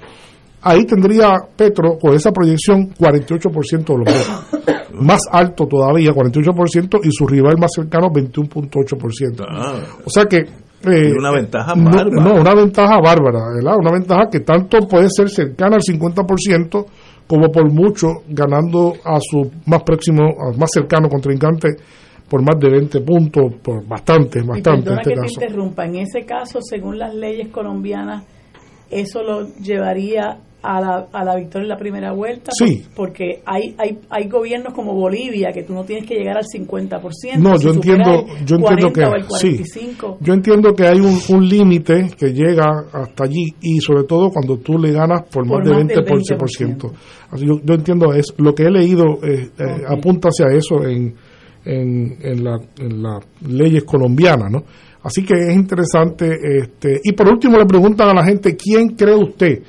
[0.63, 4.79] ahí tendría Petro con esa proyección 48% de los votos.
[5.01, 9.47] más alto todavía, 48%, y su rival más cercano 21.8%.
[9.49, 9.75] Ah.
[10.05, 10.39] o sea que...
[10.85, 12.23] Eh, una ventaja bárbara.
[12.23, 13.77] No, una ventaja bárbara, ¿verdad?
[13.81, 16.87] Una ventaja que tanto puede ser cercana al 50%
[17.27, 20.23] como por mucho ganando a su más próximo,
[20.57, 21.69] más cercano contrincante
[22.29, 24.91] por más de 20 puntos, por bastante, bastante.
[24.91, 28.25] en este que te interrumpa, en ese caso, según las leyes colombianas,
[28.91, 32.51] eso lo llevaría a la, a la victoria en la primera vuelta.
[32.53, 32.85] Sí.
[32.95, 37.39] Porque hay, hay, hay gobiernos como Bolivia que tú no tienes que llegar al 50%.
[37.39, 39.05] No, yo entiendo, yo entiendo que
[39.39, 39.63] sí,
[40.21, 44.59] yo entiendo que hay un, un límite que llega hasta allí y sobre todo cuando
[44.59, 46.39] tú le ganas por, más, de 20%.
[46.39, 46.93] 20%.
[47.31, 51.15] Así yo, yo, entiendo es lo que he leído eh, eh, apunta hacia eso en
[51.69, 54.65] en, en, la, en las leyes colombianas, ¿no?
[55.03, 56.39] Así que es interesante.
[56.43, 59.63] Este, y por último le preguntan a la gente, ¿quién cree usted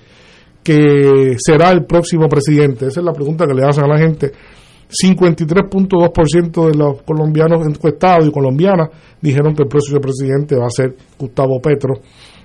[0.63, 2.87] que será el próximo presidente?
[2.87, 4.31] Esa es la pregunta que le hacen a la gente.
[4.89, 8.89] 53.2% de los colombianos encuestados y colombianas
[9.21, 11.93] dijeron que el próximo presidente va a ser Gustavo Petro,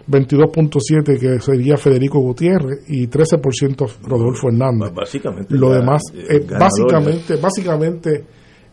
[0.07, 4.93] 22.7% que sería Federico Gutiérrez y 13% Rodolfo Hernández.
[4.93, 5.55] Básicamente.
[5.57, 8.25] Lo demás, es básicamente, básicamente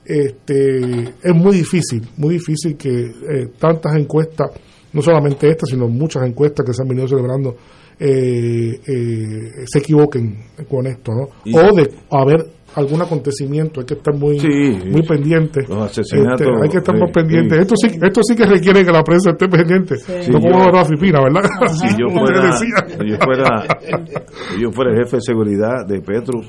[0.06, 4.52] este, es muy difícil, muy difícil que eh, tantas encuestas,
[4.94, 7.56] no solamente estas, sino muchas encuestas que se han venido celebrando,
[8.00, 10.38] eh, eh, se equivoquen
[10.68, 11.30] con esto, ¿no?
[11.54, 12.46] o de haber
[12.76, 14.40] algún acontecimiento, hay que estar muy,
[14.90, 15.62] muy pendiente.
[15.68, 16.42] Los asesinatos.
[16.42, 17.60] Este, hay que estar muy pendiente.
[17.60, 19.96] Esto sí, esto sí que requiere que la prensa esté pendiente.
[20.32, 21.42] no como Rafi Pina, ¿verdad?
[21.68, 22.66] Si yo fuera, si
[23.10, 23.66] yo fuera,
[24.56, 26.42] si yo fuera jefe de seguridad de Petro,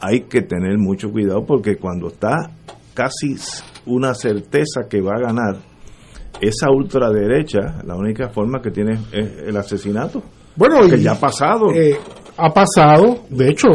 [0.00, 2.50] hay que tener mucho cuidado porque cuando está
[2.96, 3.36] casi
[3.84, 5.56] una certeza que va a ganar
[6.40, 10.22] esa ultraderecha, la única forma que tiene es el asesinato.
[10.56, 11.70] Bueno, que ya ha pasado.
[11.72, 11.96] Eh,
[12.38, 13.68] ha pasado, de hecho,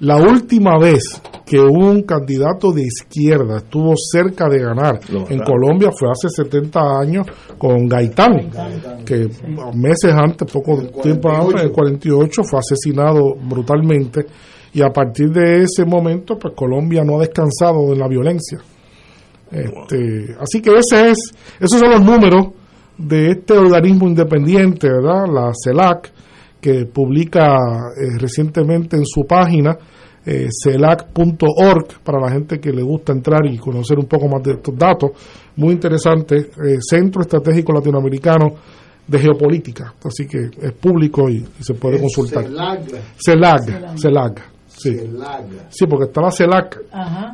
[0.00, 1.02] la última vez
[1.44, 7.26] que un candidato de izquierda estuvo cerca de ganar en Colombia fue hace 70 años
[7.58, 8.50] con Gaitán,
[9.04, 9.28] que
[9.74, 14.26] meses antes, poco tiempo antes, en el 48, fue asesinado brutalmente
[14.74, 18.58] y a partir de ese momento, pues Colombia no ha descansado de la violencia.
[19.50, 21.18] Este, así que ese es,
[21.60, 22.48] esos son los números
[22.96, 25.26] de este organismo independiente, ¿verdad?
[25.30, 26.10] La CELAC,
[26.60, 29.76] que publica eh, recientemente en su página
[30.24, 34.52] eh, celac.org para la gente que le gusta entrar y conocer un poco más de
[34.52, 35.10] estos datos.
[35.56, 38.54] Muy interesante, eh, Centro Estratégico Latinoamericano
[39.06, 42.44] de Geopolítica, así que es público y, se puede consultar.
[43.18, 43.98] CELAC.
[43.98, 44.51] CELAC.
[44.82, 44.96] Sí.
[45.68, 46.80] sí, porque está la CELAC.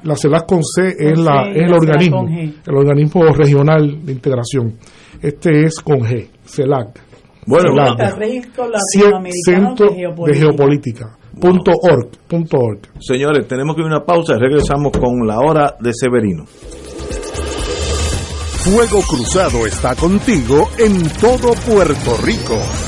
[0.02, 4.74] La CELAC con C es, la, es el organismo, el organismo regional de integración.
[5.22, 7.00] Este es con G, CELAC.
[7.46, 7.70] Bueno,
[9.44, 9.86] Centro
[10.26, 11.16] de Geopolítica.
[11.40, 12.80] Punto org, punto org.
[13.00, 16.44] Señores, tenemos que ir a una pausa y regresamos con la hora de Severino.
[18.68, 22.87] Fuego Cruzado está contigo en todo Puerto Rico.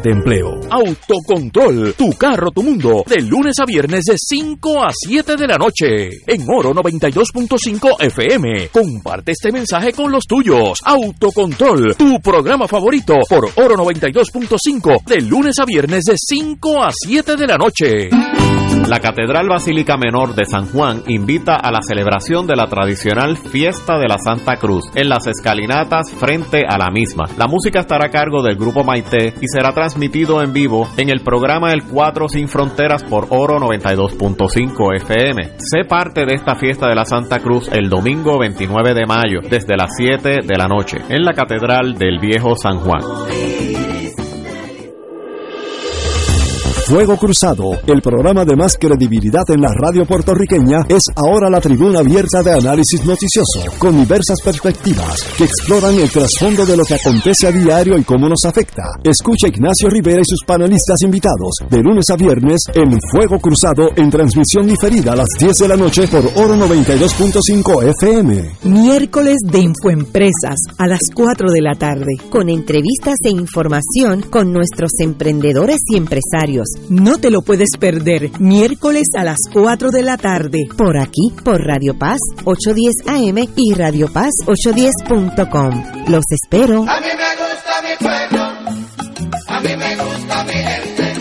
[0.01, 0.59] de empleo.
[0.69, 5.57] Autocontrol, tu carro, tu mundo, de lunes a viernes de 5 a 7 de la
[5.57, 8.69] noche, en Oro 92.5 FM.
[8.69, 10.79] Comparte este mensaje con los tuyos.
[10.83, 17.35] Autocontrol, tu programa favorito, por Oro 92.5, de lunes a viernes de 5 a 7
[17.35, 18.09] de la noche.
[18.87, 23.97] La Catedral Basílica Menor de San Juan invita a la celebración de la tradicional Fiesta
[23.97, 27.25] de la Santa Cruz en las escalinatas frente a la misma.
[27.37, 31.21] La música estará a cargo del grupo Maite y será transmitido en vivo en el
[31.21, 35.51] programa El 4 Sin Fronteras por Oro 92.5 FM.
[35.57, 39.77] Sé parte de esta Fiesta de la Santa Cruz el domingo 29 de mayo desde
[39.77, 43.01] las 7 de la noche en la Catedral del Viejo San Juan.
[46.85, 51.99] Fuego Cruzado, el programa de más credibilidad en la radio puertorriqueña, es ahora la tribuna
[51.99, 57.47] abierta de análisis noticioso, con diversas perspectivas que exploran el trasfondo de lo que acontece
[57.47, 58.83] a diario y cómo nos afecta.
[59.03, 64.09] Escucha Ignacio Rivera y sus panelistas invitados de lunes a viernes en Fuego Cruzado en
[64.09, 68.49] transmisión diferida a las 10 de la noche por Oro 92.5 FM.
[68.63, 74.91] Miércoles de Infoempresas a las 4 de la tarde, con entrevistas e información con nuestros
[74.99, 78.31] emprendedores y empresarios no te lo puedes perder.
[78.39, 80.67] Miércoles a las 4 de la tarde.
[80.77, 85.83] Por aquí, por Radio Paz 810 AM y Radio Paz 810.com.
[86.07, 86.85] Los espero.
[86.87, 88.43] A mí me gusta mi pueblo.
[89.47, 91.13] A mí me gusta mi gente.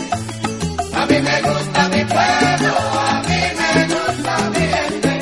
[0.95, 2.75] A mí me gusta mi pueblo.
[2.99, 5.21] A mí me gusta mi gente.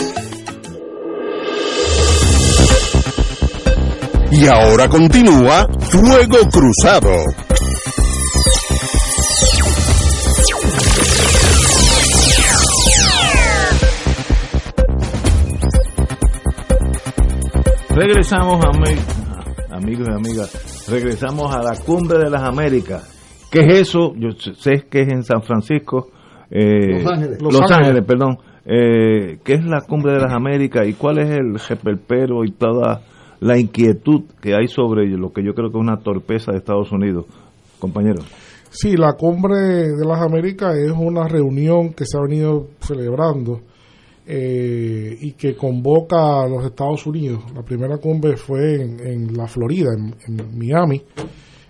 [4.30, 7.47] Y ahora continúa Fuego Cruzado.
[17.98, 18.64] Regresamos,
[19.72, 23.48] amigos y amigas, regresamos a la cumbre de las Américas.
[23.50, 24.14] ¿Qué es eso?
[24.14, 26.06] Yo sé que es en San Francisco.
[26.48, 27.42] Eh, Los Ángeles.
[27.42, 28.38] Los, Ángeles, perdón.
[28.64, 33.00] Eh, ¿Qué es la cumbre de las Américas y cuál es el reperpero y toda
[33.40, 36.92] la inquietud que hay sobre lo que yo creo que es una torpeza de Estados
[36.92, 37.26] Unidos?
[37.80, 38.22] Compañero.
[38.70, 43.58] Sí, la cumbre de las Américas es una reunión que se ha venido celebrando
[44.30, 47.44] eh, y que convoca a los Estados Unidos.
[47.54, 51.02] La primera cumbre fue en, la Florida, en, Miami,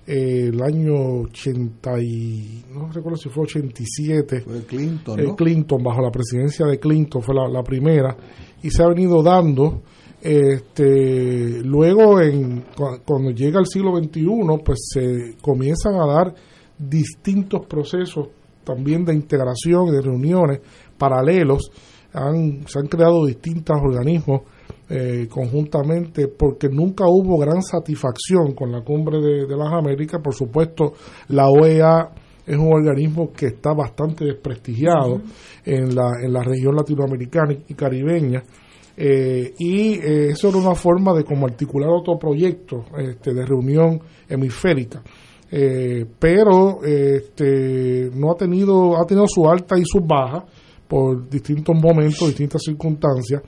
[0.04, 4.40] eh, el año 80 y, no recuerdo si fue 87.
[4.40, 5.36] Fue Clinton, ¿no?
[5.36, 8.16] Clinton, bajo la presidencia de Clinton, fue la, primera,
[8.60, 9.82] y se ha venido dando.
[10.20, 12.64] Este, luego, en,
[13.04, 14.26] cuando llega el siglo XXI,
[14.64, 16.34] pues se comienzan a dar
[16.76, 18.30] distintos procesos
[18.64, 20.60] también de integración y de reuniones
[20.98, 21.70] paralelos.
[22.12, 24.42] Han, se han creado distintos organismos
[24.90, 30.18] eh, conjuntamente porque nunca hubo gran satisfacción con la cumbre de, las Américas.
[30.22, 30.94] Por supuesto,
[31.28, 32.08] la OEA
[32.46, 35.20] es un organismo que está bastante desprestigiado
[35.66, 38.42] en, la, en la región latinoamericana y caribeña.
[38.96, 44.00] Eh, y eh, eso era una forma de como articular otro proyecto este, de reunión
[44.26, 45.02] hemisférica.
[46.18, 50.44] pero este, no ha tenido, ha tenido su alta y sus bajas
[50.88, 53.42] por distintos momentos, distintas circunstancias.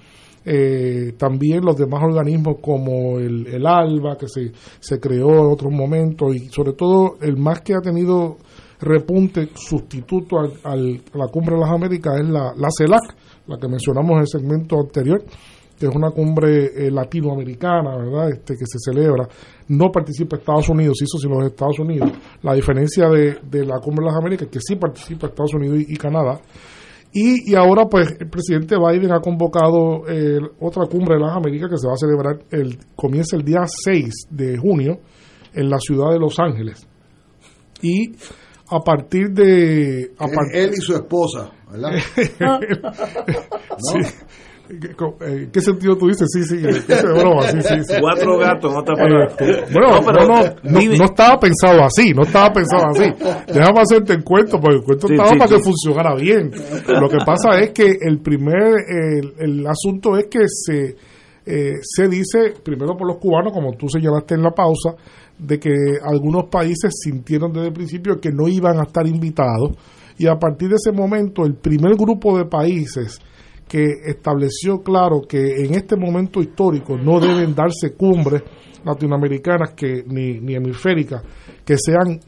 [0.44, 5.72] Eh, también los demás organismos como el, el ALBA, que se, se creó en otros
[5.72, 8.38] momentos, y sobre todo el más que ha tenido
[8.80, 13.14] repunte sustituto al, a la Cumbre de las Américas es la, la CELAC,
[13.46, 15.22] la que mencionamos en el segmento anterior,
[15.78, 18.30] que es una cumbre eh, latinoamericana, ¿verdad?
[18.30, 19.26] Este, que se celebra.
[19.68, 22.10] No participa Estados Unidos, hizo sino los Estados Unidos.
[22.42, 25.96] La diferencia de, de la Cumbre de las Américas que sí participa Estados Unidos y
[25.96, 26.40] Canadá.
[27.12, 31.70] Y, y, ahora, pues, el presidente Biden ha convocado eh, otra cumbre de las Américas
[31.70, 35.00] que se va a celebrar, el comienza el día 6 de junio
[35.52, 36.86] en la ciudad de Los Ángeles.
[37.82, 38.12] Y
[38.70, 40.12] a partir de...
[40.52, 41.98] él y su esposa, ¿verdad?
[43.76, 43.98] sí.
[44.70, 46.28] ¿En qué sentido tú dices?
[46.32, 51.82] Sí, sí, broma, sí, sí, Cuatro gatos, no este, Bueno, no, no, no, estaba pensado
[51.82, 53.10] así, no estaba pensado así.
[53.52, 56.52] Déjame hacerte el cuento, porque el cuento estaba para que funcionara bien.
[56.86, 60.96] Lo que pasa es que el primer, el, el asunto es que se,
[61.46, 64.94] eh, se dice, primero por los cubanos, como tú señalaste en la pausa,
[65.36, 69.72] de que algunos países sintieron desde el principio que no iban a estar invitados
[70.18, 73.18] y a partir de ese momento el primer grupo de países
[73.70, 78.42] que estableció claro que en este momento histórico no deben darse cumbres
[78.84, 81.22] latinoamericanas que ni, ni hemisféricas
[81.64, 82.18] que sean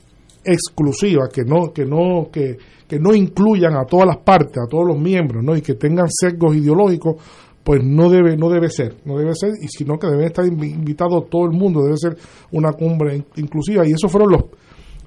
[0.44, 2.56] exclusivas, que no que no que,
[2.86, 5.56] que no incluyan a todas las partes, a todos los miembros, ¿no?
[5.56, 7.16] y que tengan sesgos ideológicos,
[7.64, 11.22] pues no debe no debe ser, no debe ser y sino que debe estar invitado
[11.22, 12.16] todo el mundo, debe ser
[12.52, 14.44] una cumbre inclusiva y esos fueron los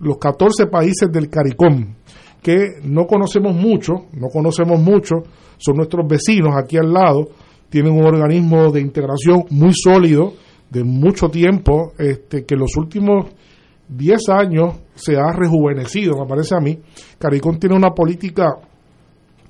[0.02, 1.96] los 14 países del CARICOM
[2.46, 5.24] que no conocemos mucho, no conocemos mucho
[5.58, 7.30] son nuestros vecinos aquí al lado,
[7.72, 10.34] tienen un organismo de integración muy sólido,
[10.70, 13.32] de mucho tiempo, este, que en los últimos
[13.90, 16.78] 10 años se ha rejuvenecido, me parece a mí.
[17.18, 18.46] Caricón tiene una política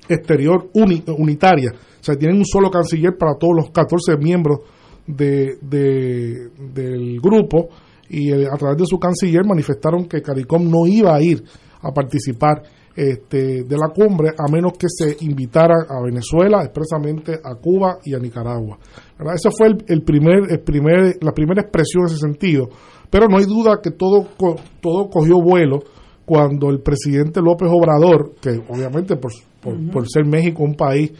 [0.08, 4.60] exterior unitaria, o sea, tienen un solo canciller para todos los 14 miembros
[5.06, 7.68] de, del grupo
[8.08, 11.44] y eh, a través de su canciller manifestaron que CARICOM no iba a ir
[11.82, 12.62] a participar
[12.96, 18.14] este, de la cumbre a menos que se invitara a Venezuela, expresamente a Cuba y
[18.14, 18.78] a Nicaragua.
[19.34, 22.68] Esa fue el, primer, el primer, la primera expresión en ese sentido.
[23.10, 24.26] Pero no hay duda que todo,
[24.80, 25.80] todo cogió vuelo
[26.24, 29.30] cuando el presidente López Obrador, que obviamente por,
[29.92, 31.12] por, ser México un país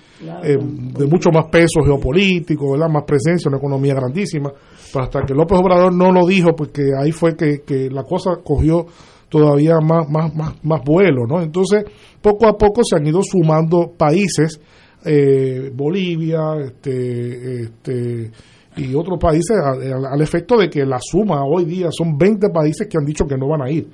[0.43, 2.89] eh, de mucho más peso geopolítico, ¿verdad?
[2.89, 4.51] más presencia, una economía grandísima,
[4.93, 8.41] pero hasta que López Obrador no lo dijo, porque ahí fue que, que la cosa
[8.43, 8.87] cogió
[9.29, 11.43] todavía más, más, más, más vuelo, ¿no?
[11.43, 11.85] Entonces,
[12.21, 14.61] poco a poco se han ido sumando países,
[15.05, 18.31] eh, Bolivia, este, este,
[18.77, 22.99] y otros países, al, efecto de que la suma hoy día son 20 países que
[22.99, 23.89] han dicho que no van a ir.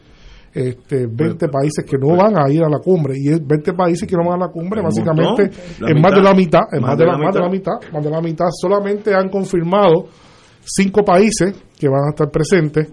[0.55, 4.07] Este, 20 países que no van a ir a la cumbre y es 20 países
[4.07, 5.51] que no van a la cumbre básicamente
[5.81, 8.11] en más de la mitad en más, de, la, más de la mitad más de
[8.11, 10.09] la mitad solamente han confirmado
[10.63, 12.87] cinco países que van a estar presentes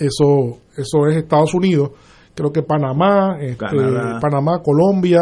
[0.00, 1.90] eso, eso es Estados Unidos.
[2.34, 3.76] Creo que Panamá, este,
[4.20, 5.20] Panamá, Colombia,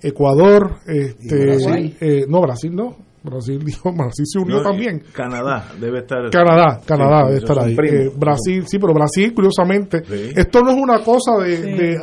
[0.00, 5.02] Ecuador, este, eh, no Brasil no, Brasil dijo, Brasil se unió también.
[5.12, 6.30] Canadá debe estar.
[6.30, 7.74] Canadá, Canadá debe estar ahí.
[7.74, 10.02] Eh, Brasil, sí, pero Brasil, curiosamente,
[10.34, 11.98] esto no es una cosa de, de, eh,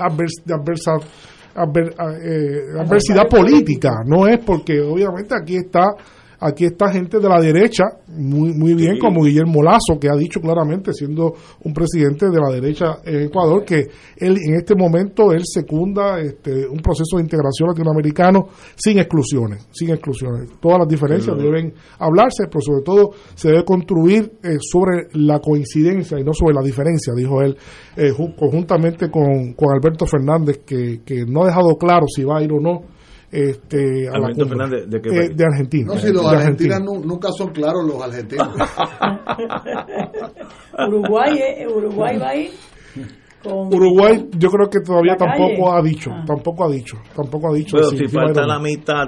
[2.79, 5.95] adversidad política, no es porque obviamente aquí está
[6.45, 10.41] Aquí está gente de la derecha, muy, muy bien, como Guillermo Lazo, que ha dicho
[10.41, 13.87] claramente, siendo un presidente de la derecha en Ecuador, que
[14.17, 19.91] él en este momento él secunda este, un proceso de integración latinoamericano sin exclusiones, sin
[19.91, 20.49] exclusiones.
[20.59, 26.19] Todas las diferencias deben hablarse, pero sobre todo se debe construir eh, sobre la coincidencia
[26.19, 27.55] y no sobre la diferencia, dijo él,
[27.95, 32.43] eh, conjuntamente con, con Alberto Fernández, que, que no ha dejado claro si va a
[32.43, 32.92] ir o no
[33.33, 35.91] este, a la Fernández, ¿de, qué eh, de Argentina.
[35.91, 38.47] No, si los argentinos nunca son claros los argentinos.
[40.87, 42.51] Uruguay, eh, Uruguay va a ir.
[43.45, 46.23] Uruguay yo creo que todavía tampoco ha dicho, ah.
[46.27, 47.77] tampoco ha dicho, tampoco ha dicho.
[47.77, 49.05] Pero si falta la mitad,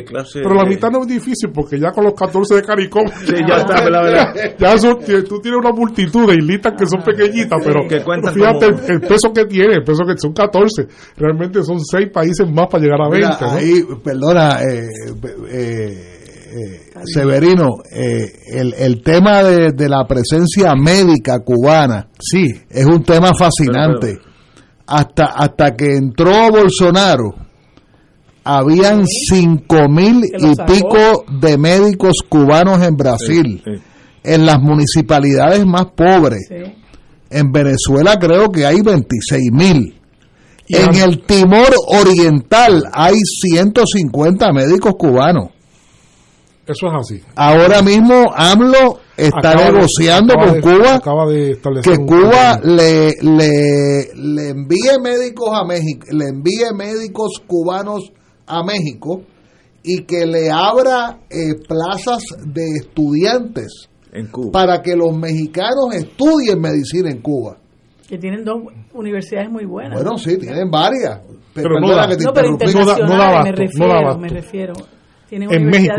[0.00, 2.62] ¿Qué clase Pero la de- mitad no es difícil porque ya con los 14 de
[2.62, 3.06] CARICOM.
[3.24, 4.34] Sí, ya está, ¿verdad, verdad?
[4.58, 4.96] ya eso,
[5.28, 8.86] tú tienes una multitud de islitas que son pequeñitas, pero, Que cuentan pero fíjate como-
[8.88, 10.86] el, el peso que tiene, el peso que son 14.
[11.16, 13.26] Realmente son 6 países más para llegar a 20.
[13.26, 13.50] Mira, ¿no?
[13.52, 14.88] ahí, perdona, eh,
[15.50, 16.12] eh,
[16.48, 22.46] eh, Severino, eh, el, el tema de, de la presencia médica cubana sí.
[22.70, 24.18] es un tema fascinante.
[24.88, 27.34] Hasta, hasta que entró Bolsonaro,
[28.46, 33.82] habían cinco mil y pico de médicos cubanos en Brasil, Sí, sí.
[34.24, 36.46] en las municipalidades más pobres.
[36.48, 36.72] Sí.
[37.30, 39.92] En Venezuela creo que hay 26 mil.
[40.68, 45.50] En el Timor Oriental hay 150 médicos cubanos.
[46.66, 47.22] Eso es así.
[47.36, 53.14] Ahora mismo AMLO está Acaba negociando con de- Cuba acaba de establecer que Cuba le,
[53.22, 58.10] le, le envíe médicos a México, le envíe médicos cubanos
[58.46, 59.22] a México
[59.82, 64.50] y que le abra eh, plazas de estudiantes En Cuba.
[64.52, 67.56] para que los mexicanos estudien medicina en Cuba.
[68.08, 68.62] Que tienen dos
[68.94, 69.94] universidades muy buenas.
[70.00, 71.20] Bueno, sí, tienen varias.
[71.52, 72.06] Pe- Pero no da.
[72.08, 72.78] que te no, pero interrumpí.
[72.78, 74.72] no da- internacionales no da me abasto, refiero, no da me refiero.
[75.28, 75.94] Tienen En México.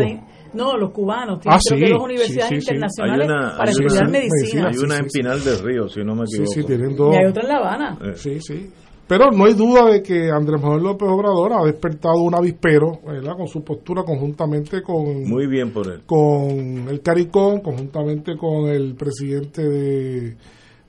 [0.54, 2.66] No, los cubanos tienen Ah, creo que sí, dos universidades sí, sí, sí.
[2.72, 4.68] internacionales una- para estudiar sí, medicina.
[4.68, 5.18] Hay sí, una sí, en sí.
[5.20, 6.52] Pinal del Río, si no me Sí, equivoco.
[6.54, 7.14] sí, tienen dos.
[7.14, 7.98] Y hay otra en La Habana.
[8.02, 8.70] Eh, Sí, sí.
[9.08, 13.36] Pero no hay duda de que Andrés Manuel López Obrador ha despertado un avispero ¿verdad?
[13.38, 16.02] con su postura conjuntamente con, Muy bien por él.
[16.04, 20.36] con el CARICOM, conjuntamente con el presidente de,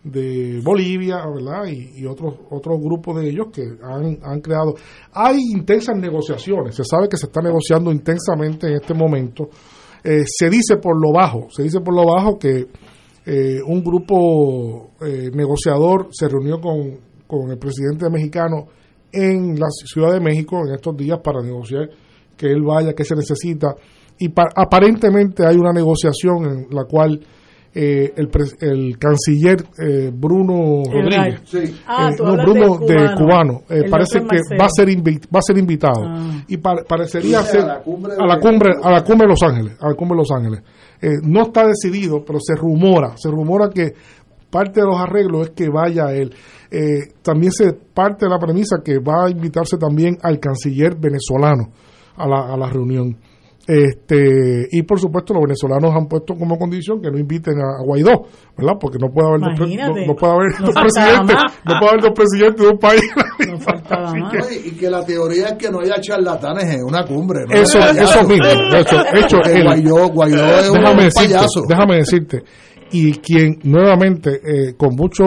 [0.04, 1.66] de Bolivia, ¿verdad?
[1.68, 4.76] Y, y otros otros grupos de ellos que han, han creado.
[5.14, 9.50] Hay intensas negociaciones, se sabe que se está negociando intensamente en este momento.
[10.04, 12.68] Eh, se dice por lo bajo, se dice por lo bajo que
[13.26, 18.66] eh, un grupo eh, negociador se reunió con, con el presidente mexicano
[19.12, 21.88] en la Ciudad de México en estos días para negociar
[22.36, 23.76] que él vaya, que se necesita.
[24.18, 27.20] Y pa- aparentemente hay una negociación en la cual
[27.72, 28.30] eh, el,
[28.62, 31.76] el canciller eh, Bruno Rodríguez, Sí.
[31.86, 33.16] Ah, eh, no, Bruno de cubano.
[33.16, 36.44] cubano, eh, parece que va a ser invi- va a ser invitado Ah.
[36.48, 39.30] y pa- parecería ser a la cumbre a la de- cumbre a la cumbre de
[39.30, 40.64] Los Ángeles, a la cumbre de Los Ángeles.
[41.02, 43.94] Eh, no está decidido, pero se rumora, se rumora que
[44.50, 46.34] parte de los arreglos es que vaya él.
[46.72, 51.72] Eh, también se parte de la premisa que va a invitarse también al canciller venezolano
[52.16, 53.18] a la, a la reunión.
[53.68, 57.84] Este, y por supuesto los venezolanos han puesto como condición que no inviten a, a
[57.86, 58.24] Guaidó,
[58.58, 58.74] ¿verdad?
[58.80, 61.54] Porque no puede haber dos, no, no puede haber No dos presidentes, más.
[61.66, 63.02] no puede haber dos presidentes de un país.
[64.66, 67.42] Y, que la teoría es que no haya charlatanes en una cumbre.
[67.48, 67.54] ¿no?
[67.54, 68.46] Eso, eso mismo.
[68.76, 71.62] Hecho, hecho, Guaidó, Guaidó es un déjame payaso.
[71.68, 72.44] déjame decirte,
[72.92, 75.24] y quien nuevamente, eh, con mucho,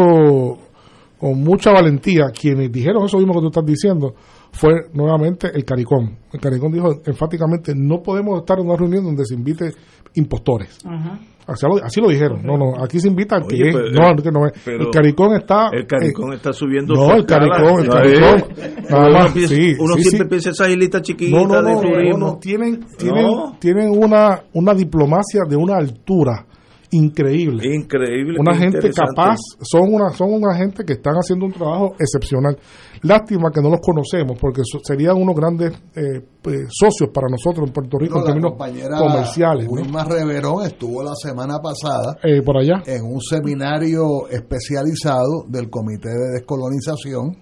[1.19, 4.15] con mucha valentía, quienes dijeron eso mismo que tú estás diciendo,
[4.53, 6.11] fue nuevamente el CARICOM.
[6.33, 9.73] El CARICOM dijo enfáticamente, no podemos estar en una reunión donde se invite
[10.15, 10.79] impostores.
[10.85, 11.19] Ajá.
[11.45, 12.41] Así lo, así lo dijeron.
[12.45, 13.75] No, no, aquí se invita al que Oye, es.
[13.75, 14.67] pero- no, al que no es.
[14.69, 15.71] el CARICOM está...
[15.73, 16.95] El caricón eh, está subiendo.
[16.95, 18.45] no, el caricón, el caricón.
[18.89, 20.29] Nada Uno, más, piensa- sí, uno sí, siempre sí.
[20.29, 22.19] piensa esas islitas chiquitas No, no, de no, turismo.
[22.19, 23.57] no, no, tienen, tienen, No.
[23.59, 26.47] tienen una, una diplomacia de una altura
[26.93, 27.75] increíble.
[27.75, 28.39] Increíble.
[28.39, 32.57] Una gente capaz, son una, son una gente que están haciendo un trabajo excepcional.
[33.03, 37.67] Lástima que no los conocemos, porque so- serían unos grandes eh, pues, socios para nosotros
[37.67, 38.53] en Puerto Rico No, en términos
[38.99, 39.67] comerciales.
[39.67, 39.73] ¿no?
[39.73, 42.83] Wilma Reverón estuvo la semana pasada Eh, por allá.
[42.87, 47.37] en un seminario especializado del Comité de Descolonización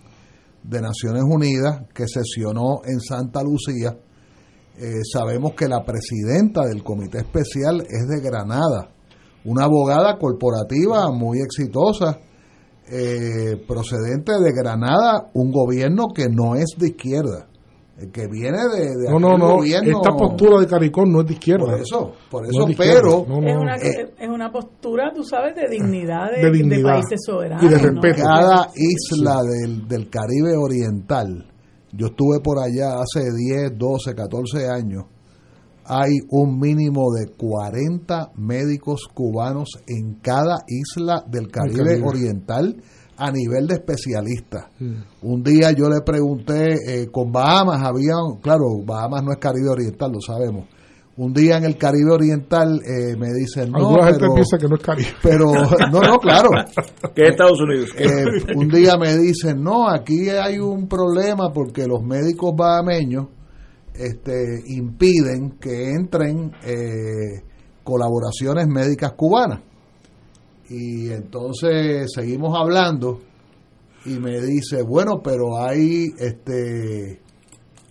[0.62, 3.96] de Naciones Unidas que sesionó en Santa Lucía.
[4.78, 8.88] Eh, sabemos que la presidenta del comité especial es de Granada,
[9.44, 12.18] una abogada corporativa muy exitosa,
[12.92, 17.46] eh, procedente de Granada, un gobierno que no es de izquierda,
[17.98, 19.56] el que viene de, de No, no, no.
[19.58, 21.66] gobierno- Esta postura de Caricón no es de izquierda.
[21.66, 25.12] Por eso, por No eso, es pero No, no, Es una, Eh, es una postura,
[25.14, 26.94] tú sabes, de dignidad de, De dignidad.
[26.94, 27.62] países soberanos.
[27.62, 27.82] Y de ¿no?
[28.00, 28.22] respeto.
[28.22, 31.46] cada isla del, del Caribe Oriental,
[31.92, 35.04] yo estuve por allá hace 10, 12, 14 años,
[35.92, 42.06] hay un mínimo de 40 médicos cubanos en cada isla del Caribe, Caribe.
[42.06, 42.76] Oriental
[43.16, 44.66] a nivel de especialistas.
[45.22, 50.12] Un día yo le pregunté, eh, con Bahamas había, claro, Bahamas no es Caribe Oriental,
[50.12, 50.68] lo sabemos.
[51.16, 54.68] Un día en el Caribe Oriental eh, me dicen, no, Alguna gente pero, piensa que
[54.68, 55.08] no es Caribe.
[55.22, 55.46] pero,
[55.92, 56.50] no, no, claro.
[57.14, 57.90] Que es Estados Unidos.
[57.98, 63.26] Eh, un día me dicen, no, aquí hay un problema porque los médicos bahameños
[63.94, 67.42] este, impiden que entren eh,
[67.84, 69.60] colaboraciones médicas cubanas.
[70.68, 73.20] Y entonces seguimos hablando
[74.04, 77.20] y me dice, bueno, pero hay este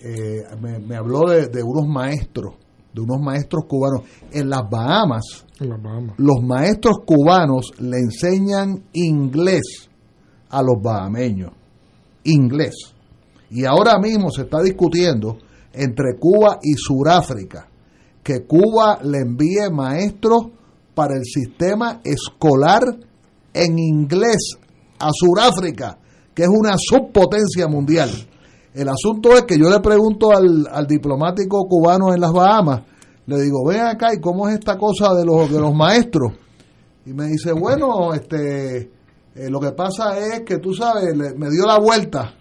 [0.01, 2.55] eh, me, habló de, unos maestros,
[2.93, 4.03] de unos maestros cubanos.
[4.31, 5.45] En las Bahamas,
[6.17, 9.89] los maestros cubanos le enseñan inglés
[10.49, 11.51] a los bahameños.
[12.23, 12.75] Inglés.
[13.49, 15.37] Y ahora mismo se está discutiendo
[15.73, 17.69] entre Cuba y Suráfrica
[18.29, 20.49] que Cuba le envíe maestros
[20.93, 22.83] para el sistema escolar
[23.51, 24.57] en inglés
[24.99, 25.97] a Suráfrica,
[26.35, 28.11] que es una subpotencia mundial.
[28.73, 32.83] El asunto es que yo le pregunto al, diplomático cubano en las Bahamas,
[33.25, 36.33] le digo, ven acá, ¿y cómo es esta cosa de los, de los maestros?
[37.07, 38.91] Y me dice, bueno, este,
[39.33, 42.35] eh, lo que pasa es que tú sabes, me dio la vuelta.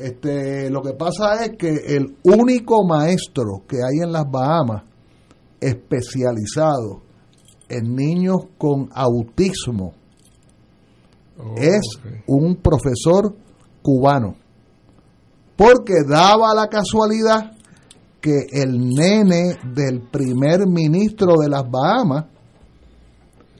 [0.00, 4.84] Este, lo que pasa es que el único maestro que hay en las Bahamas
[5.60, 7.02] especializado
[7.68, 9.92] en niños con autismo
[11.38, 11.82] oh, es
[12.26, 13.36] un profesor
[13.82, 14.36] cubano.
[15.54, 17.52] Porque daba la casualidad
[18.22, 22.24] que el nene del primer ministro de las Bahamas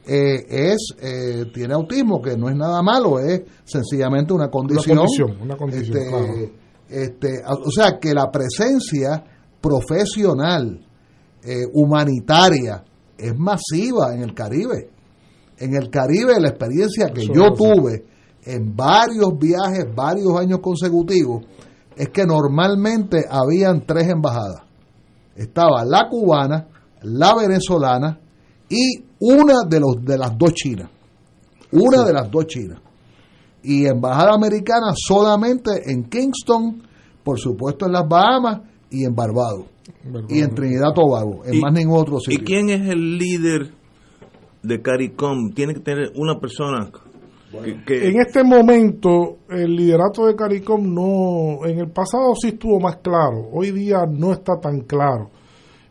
[0.05, 4.99] eh, es eh, tiene autismo, que no es nada malo, es sencillamente una condición.
[5.41, 6.53] Una condición, este,
[6.89, 9.23] este, o sea, que la presencia
[9.61, 10.83] profesional,
[11.43, 12.83] eh, humanitaria,
[13.17, 14.89] es masiva en el Caribe.
[15.57, 18.03] En el Caribe, la experiencia que yo tuve
[18.43, 21.43] en varios viajes, varios años consecutivos,
[21.95, 24.63] es que normalmente habían tres embajadas.
[25.35, 26.67] Estaba la cubana,
[27.03, 28.19] la venezolana
[28.71, 30.89] y una de, los, de las dos chinas.
[31.71, 32.79] Una de las dos chinas.
[33.63, 36.81] Y embajada americana solamente en Kingston,
[37.23, 39.65] por supuesto en las Bahamas y en Barbados.
[40.29, 42.41] Y en Trinidad Tobago, en más ningún otro sitio.
[42.41, 43.73] ¿Y quién es el líder
[44.63, 45.51] de CARICOM?
[45.53, 46.89] Tiene que tener una persona
[47.53, 53.49] En este momento, el liderato de CARICOM no, en el pasado sí estuvo más claro,
[53.51, 55.29] hoy día no está tan claro.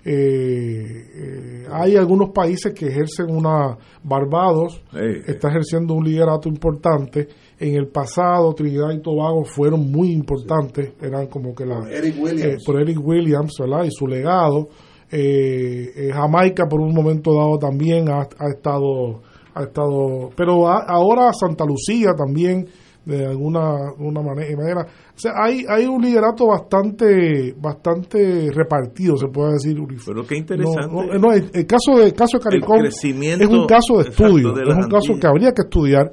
[0.04, 4.82] Eh, eh, hay algunos países que ejercen una, Barbados
[5.26, 7.28] está ejerciendo un liderato importante.
[7.58, 11.80] En el pasado, Trinidad y Tobago fueron muy importantes, eran como que la.
[11.80, 12.54] Por Eric Williams.
[12.54, 13.84] Eh, por Eric Williams, ¿verdad?
[13.84, 14.68] Y su legado.
[15.10, 19.22] Jamaica, por un momento dado, también ha, ha estado.
[19.52, 22.68] Ha estado pero ahora Santa Lucía también
[23.04, 24.86] de alguna una manera.
[25.20, 29.76] O sea, hay, hay un liderato bastante bastante repartido, se puede decir.
[30.06, 31.18] Pero qué interesante.
[31.18, 33.04] No, el, caso de caso de Caricón es
[33.46, 36.10] un caso de estudio, es un caso que habría que estudiar.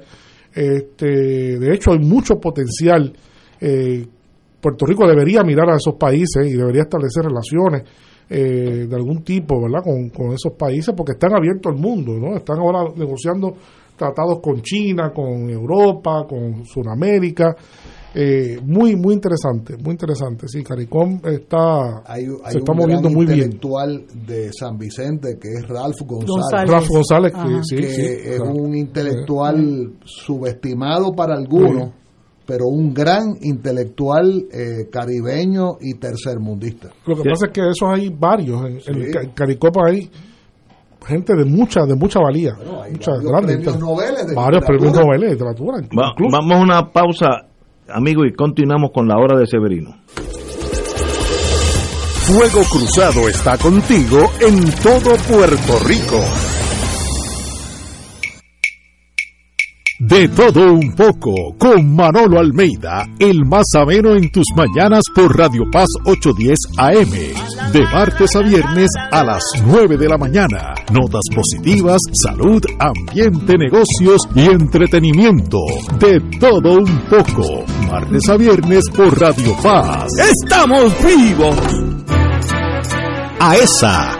[0.54, 3.10] Este, de hecho, hay mucho potencial.
[3.58, 4.06] Eh,
[4.60, 7.84] Puerto Rico debería mirar a esos países y debería establecer relaciones
[8.28, 9.82] eh, de algún tipo, ¿verdad?
[9.82, 12.36] Con, con esos países porque están abiertos al mundo, ¿no?
[12.36, 13.54] Están ahora negociando
[13.96, 17.56] tratados con China, con Europa, con Sudamérica.
[18.20, 20.48] Eh, muy, muy interesante, muy interesante.
[20.48, 22.02] Sí, CARICOM está,
[22.48, 23.44] se está moviendo muy bien.
[23.44, 26.68] intelectual de San Vicente, que es Ralph González.
[26.68, 27.32] Ralph González,
[27.70, 31.92] que, es un intelectual subestimado para algunos,
[32.44, 36.88] pero un gran intelectual eh, caribeño y tercermundista.
[37.06, 38.60] Lo que pasa es que esos hay varios.
[38.88, 40.10] En, CARICOM hay
[41.06, 42.56] gente de mucha de mucha valía,
[42.90, 45.78] muchas grandes premios Nobel varios premios Nobel de literatura.
[45.92, 47.46] vamos a una pausa,
[47.88, 49.96] amigo, y continuamos con la hora de Severino.
[52.26, 56.22] Fuego Cruzado está contigo en todo Puerto Rico.
[60.00, 65.64] De todo un poco, con Manolo Almeida, el más ameno en tus mañanas por Radio
[65.72, 67.37] Paz 810 AM,
[67.72, 70.74] de martes a viernes a las 9 de la mañana.
[70.92, 75.58] Notas positivas, salud, ambiente, negocios y entretenimiento.
[75.98, 80.06] De todo un poco, martes a viernes por Radio Paz.
[80.18, 81.56] ¡Estamos vivos!
[83.40, 84.17] AESA,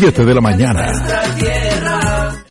[0.00, 1.89] de la mañana.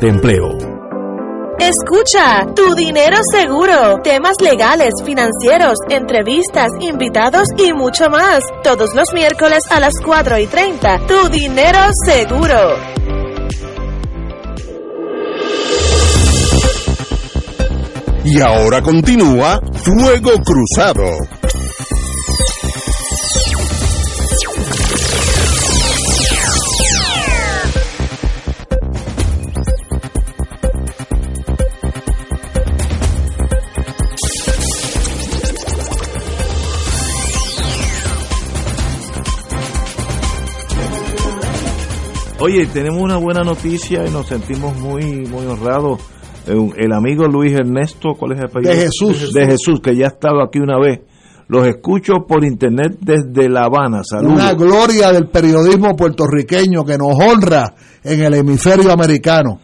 [0.00, 0.48] de empleo.
[1.58, 8.40] Escucha, tu dinero seguro, temas legales, financieros, entrevistas, invitados y mucho más.
[8.64, 12.76] Todos los miércoles a las 4 y 30, tu dinero seguro.
[18.24, 21.41] Y ahora continúa Fuego Cruzado.
[42.42, 46.00] Oye, tenemos una buena noticia y nos sentimos muy muy honrados.
[46.46, 48.72] El, el amigo Luis Ernesto, ¿cuál es el apellido?
[48.74, 49.32] De Jesús.
[49.32, 51.00] De Jesús, que ya ha estado aquí una vez.
[51.46, 54.00] Los escucho por internet desde La Habana.
[54.04, 54.34] Saludos.
[54.34, 59.60] Una gloria del periodismo puertorriqueño que nos honra en el hemisferio americano.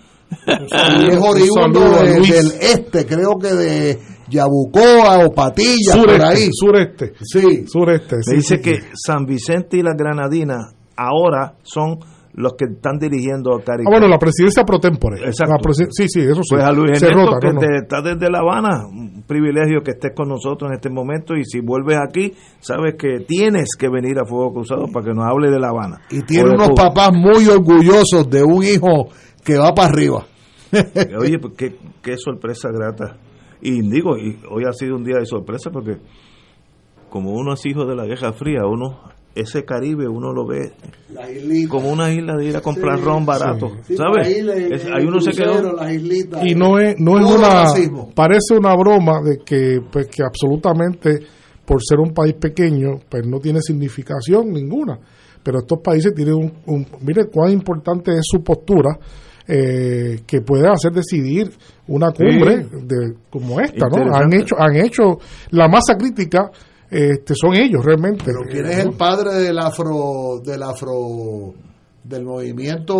[0.46, 3.98] Y es oriundo de- del este, creo que de
[4.28, 6.48] Yabucoa o Patilla, sureste, por ahí.
[6.52, 7.12] sureste.
[7.22, 7.64] Sí.
[7.66, 8.16] Sureste.
[8.16, 8.86] Me sí, dice sí, que sí.
[9.06, 11.98] San Vicente y las Granadinas ahora son
[12.40, 13.84] los que están dirigiendo a Caribe.
[13.88, 15.20] Ah, bueno, la presidencia pro tempore.
[15.26, 15.54] Exacto.
[15.54, 16.54] La presi- sí, sí, eso sí.
[16.54, 17.60] Pues a Luis Se Ernesto, rota, que no, no.
[17.60, 21.44] te- está desde La Habana, un privilegio que estés con nosotros en este momento y
[21.44, 25.50] si vuelves aquí, sabes que tienes que venir a Fuego Cruzado para que nos hable
[25.50, 26.00] de La Habana.
[26.10, 26.84] Y tiene unos Cuba.
[26.90, 29.08] papás muy orgullosos de un hijo
[29.44, 30.24] que va para arriba.
[31.20, 33.16] Oye, pues qué, qué sorpresa grata.
[33.60, 35.96] Y digo, y hoy ha sido un día de sorpresa porque
[37.10, 39.00] como uno es hijo de la Guerra Fría, uno
[39.34, 40.72] ese Caribe uno lo ve
[41.68, 44.26] como una isla de ir a comprar Sí, ron barato, Sí, ¿sabes?
[44.26, 45.72] ahí le- Es- el ahí uno se quedó.
[45.74, 46.44] las islitas.
[46.44, 48.10] y no es no es una racismo.
[48.14, 51.20] parece una broma de que pues que absolutamente
[51.64, 54.98] por ser un país pequeño pues no tiene significación ninguna.
[55.42, 58.98] Pero estos países tienen un, un- mire cuán importante es su postura
[59.46, 61.50] eh, que puede hacer decidir
[61.86, 65.18] una cumbre de como esta no han hecho han hecho
[65.52, 66.50] la masa crítica
[66.90, 71.52] este son ellos realmente Pero ¿quién es el padre del afro, del afro,
[72.04, 72.96] del movimiento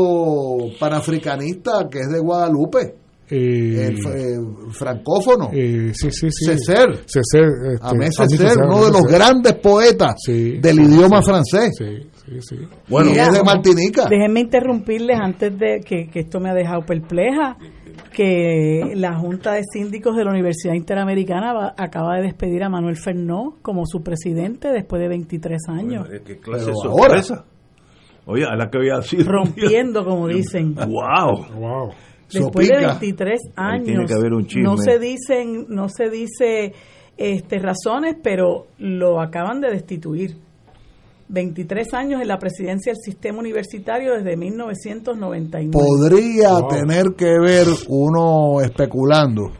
[0.79, 2.95] panafricanista que es de Guadalupe?
[3.31, 4.39] Eh, el, eh,
[4.71, 5.51] francófono.
[5.53, 6.47] eh, sí, sí, sí.
[6.47, 6.97] Cecer.
[7.05, 8.09] Cecer, este, Amé
[8.65, 11.31] uno de los grandes poetas Sí, del sí, idioma sí.
[11.31, 11.71] francés.
[11.77, 12.57] Sí, sí, sí.
[12.89, 14.07] Bueno, y Mira, es de Martinica.
[14.09, 17.59] Déjenme interrumpirles antes de que, que esto me ha dejado perpleja,
[18.13, 22.97] que la Junta de Síndicos de la Universidad Interamericana va- acaba de despedir a Manuel
[22.97, 27.23] Fernó como su presidente después de 23 años, Bueno, ¿Qué clase Pero de ahora.
[27.23, 27.45] sorpresa?
[28.27, 29.25] Oye, a la que había sido.
[29.31, 30.75] rompiendo, como dicen.
[30.75, 31.47] ¡Wow!
[31.59, 31.91] Wow.
[32.31, 32.99] Después de Sopica.
[33.01, 34.63] 23 Ahí tiene años, que haber un chisme.
[34.65, 36.73] no se dicen, no se dice
[37.17, 40.37] este, razones, pero lo acaban de destituir.
[41.29, 45.71] 23 años en la presidencia del sistema universitario desde 1999.
[45.73, 46.69] Podría Wow.
[46.69, 49.51] tener que ver uno especulando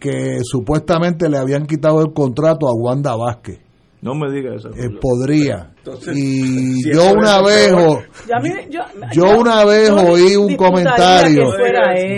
[0.00, 3.60] que supuestamente le habían quitado el contrato a Wanda Vázquez.
[4.02, 4.70] No me digas eso.
[4.70, 5.72] Eh, podría.
[6.14, 8.00] Y si yo una vez o-
[8.70, 8.80] yo,
[9.12, 11.50] yo una vez yo oí un comentario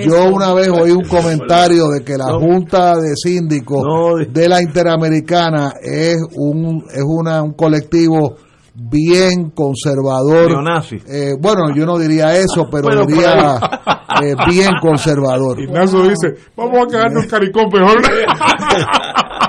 [0.04, 4.16] yo una vez oí un comentario de que la junta de síndicos No.
[4.26, 8.36] de la interamericana es un es una un colectivo
[8.80, 10.96] bien conservador Neonazi.
[11.06, 13.58] Eh, bueno yo no diría eso pero, diría
[14.22, 18.00] eh, bien conservador Ignacio dice, vamos a quedarnos Caricón mejor.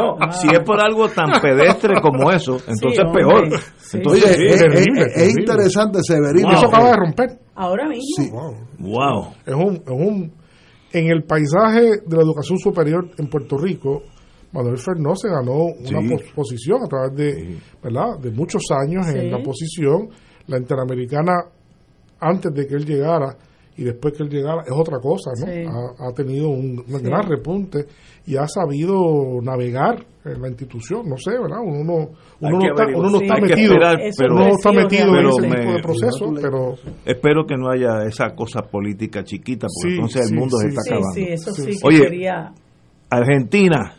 [0.00, 3.22] No, si es por algo tan pedestre como eso, entonces hombre.
[3.24, 3.48] peor.
[3.78, 3.96] Sí.
[3.98, 5.40] Entonces, sí, es, terrible, es- es terrible.
[5.42, 7.38] interesante Severino Eso acaba de romper.
[7.54, 8.02] Ahora mismo.
[8.16, 8.30] Sí.
[8.78, 9.32] wow.
[9.46, 10.32] Es un, es un,
[10.92, 14.02] en el paisaje de la educación superior en Puerto Rico,
[14.52, 16.08] Manuel Fernó se ganó una Sí.
[16.08, 18.18] pos- posición a través de, ¿verdad?
[18.20, 19.16] de muchos años Sí.
[19.18, 20.08] en la posición.
[20.48, 21.32] La interamericana,
[22.18, 23.36] antes de que él llegara
[23.80, 25.46] y después que él llegara, es otra cosa, ¿no?
[25.46, 25.64] Sí.
[25.66, 27.02] Ha, ha tenido un, un Sí.
[27.02, 27.86] gran repunte
[28.26, 31.60] y ha sabido navegar en la institución, no sé, ¿verdad?
[31.64, 31.94] Uno no,
[32.40, 33.24] uno no está, uno no Sí.
[33.24, 35.38] está metido, esperar, pero- uno no está metido en realmente.
[35.38, 36.74] ese Pero tipo de me- proceso, pero
[37.06, 40.68] Espero que no haya esa cosa política chiquita, porque Sí, entonces sí, el mundo se
[40.68, 41.14] está Sí, acabando.
[41.14, 41.78] sí, eso sí, Sí.
[41.80, 42.28] que Oye.
[43.08, 43.96] Argentina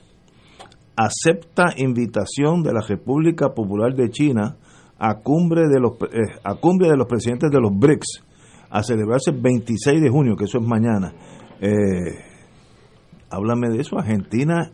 [0.95, 4.57] acepta invitación de la República Popular de China
[4.99, 8.23] a cumbre de los eh, a cumbre de los presidentes de los BRICS
[8.71, 11.13] a celebrarse el 26 de junio, que eso es mañana.
[11.59, 12.17] Eh,
[13.29, 14.71] háblame de eso, Argentina.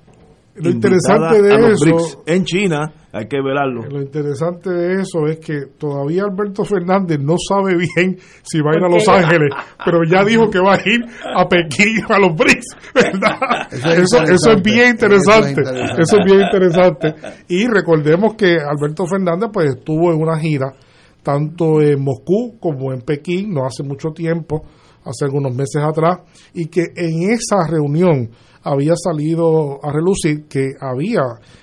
[0.59, 3.83] Lo interesante de eso en China, hay que verlo.
[3.91, 8.77] Lo interesante de eso es que todavía Alberto Fernández no sabe bien si va a
[8.77, 9.51] ir a Los Ángeles,
[9.85, 11.05] pero ya dijo que va a ir
[11.35, 13.67] a Pekín a los BRICS, ¿verdad?
[13.71, 17.13] Eso, eso, es bien interesante, eso es bien interesante.
[17.49, 20.73] Y recordemos que Alberto Fernández pues estuvo en una gira
[21.23, 24.63] tanto en Moscú como en Pekín, no hace mucho tiempo,
[25.03, 26.19] hace algunos meses atrás,
[26.53, 28.29] y que en esa reunión
[28.63, 31.21] había salido a relucir que había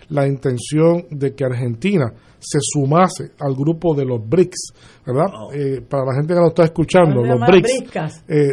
[0.08, 4.72] la intención de que Argentina se sumase al grupo de los BRICS,
[5.06, 5.26] ¿verdad?
[5.34, 5.50] Oh.
[5.52, 7.86] Eh, para la gente que lo está escuchando, los BRICS,
[8.28, 8.52] eh,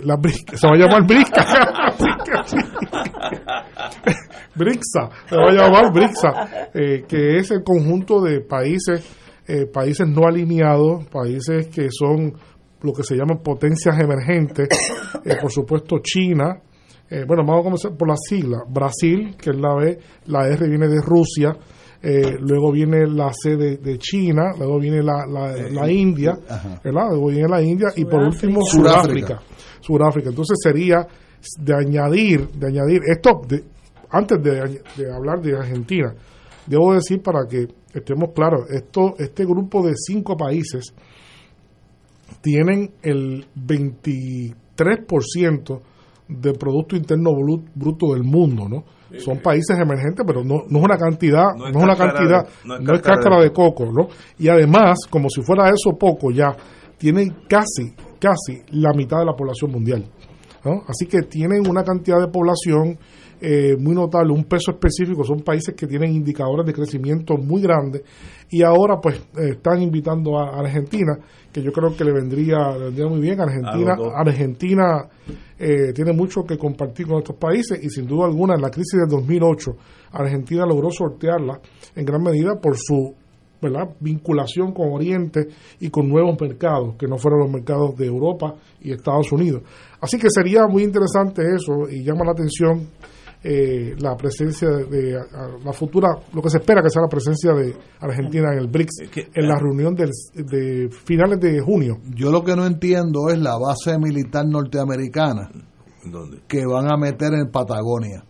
[0.54, 1.32] se va a llamar BRICS,
[4.56, 9.06] BRICSA, se va a llamar BRICSA, eh, que es el conjunto de países,
[9.74, 12.34] países no alineados, países que son
[12.82, 14.70] lo que se llaman potencias emergentes,
[15.42, 16.62] por supuesto China,
[17.14, 18.64] eh, bueno, vamos a comenzar por la sigla.
[18.70, 21.54] Brasil, que es la B, la R viene de Rusia,
[22.02, 26.40] eh, luego viene la C de, China, luego viene la, la, eh, India,
[26.82, 27.10] ¿verdad?
[27.10, 29.42] Luego viene la India y por último Sudáfrica.
[29.82, 30.30] Sudáfrica.
[30.30, 31.06] Entonces sería
[31.60, 33.62] de añadir, de añadir esto, de,
[34.10, 36.14] antes de, hablar de Argentina,
[36.66, 40.94] debo decir para que estemos claros, esto, este grupo de cinco países
[42.42, 45.82] tienen el 23%
[46.28, 47.32] del Producto Interno
[47.76, 48.84] Bruto del mundo, ¿no?
[49.20, 53.02] Son países emergentes, pero no, no es una cantidad, no es, una cantidad, no es,
[53.02, 54.08] cáscara de, coco, ¿no?
[54.40, 56.56] Y además, como si fuera eso poco ya,
[56.98, 60.06] tienen casi, casi la mitad de la población mundial,
[60.64, 60.84] ¿no?
[60.88, 62.98] Así que tienen una cantidad de población
[63.42, 68.04] eh, muy notable, un peso específico, son países que tienen indicadores de crecimiento muy grandes
[68.52, 71.18] y ahora pues eh, están invitando a Argentina,
[71.52, 73.42] que yo creo que le vendría, vendría muy bien.
[73.42, 75.10] Argentina, Argentina
[75.58, 79.00] eh, tiene mucho que compartir con estos países y sin duda alguna en la crisis
[79.00, 79.72] del 2008
[80.12, 81.60] Argentina logró sortearla
[81.96, 83.16] en gran medida por su
[83.62, 83.90] ¿verdad?
[84.00, 85.48] vinculación con Oriente
[85.80, 89.62] y con nuevos mercados que no fueron los mercados de Europa y Estados Unidos.
[90.00, 92.88] Así que sería muy interesante eso y llama la atención
[93.44, 95.18] eh, la presencia de,
[95.64, 99.10] la futura, lo que se espera que sea la presencia de Argentina en el BRICS
[99.34, 101.98] en la reunión de finales de junio.
[102.16, 105.50] Yo lo que no entiendo es la base militar norteamericana
[106.48, 108.24] que van a meter en Patagonia.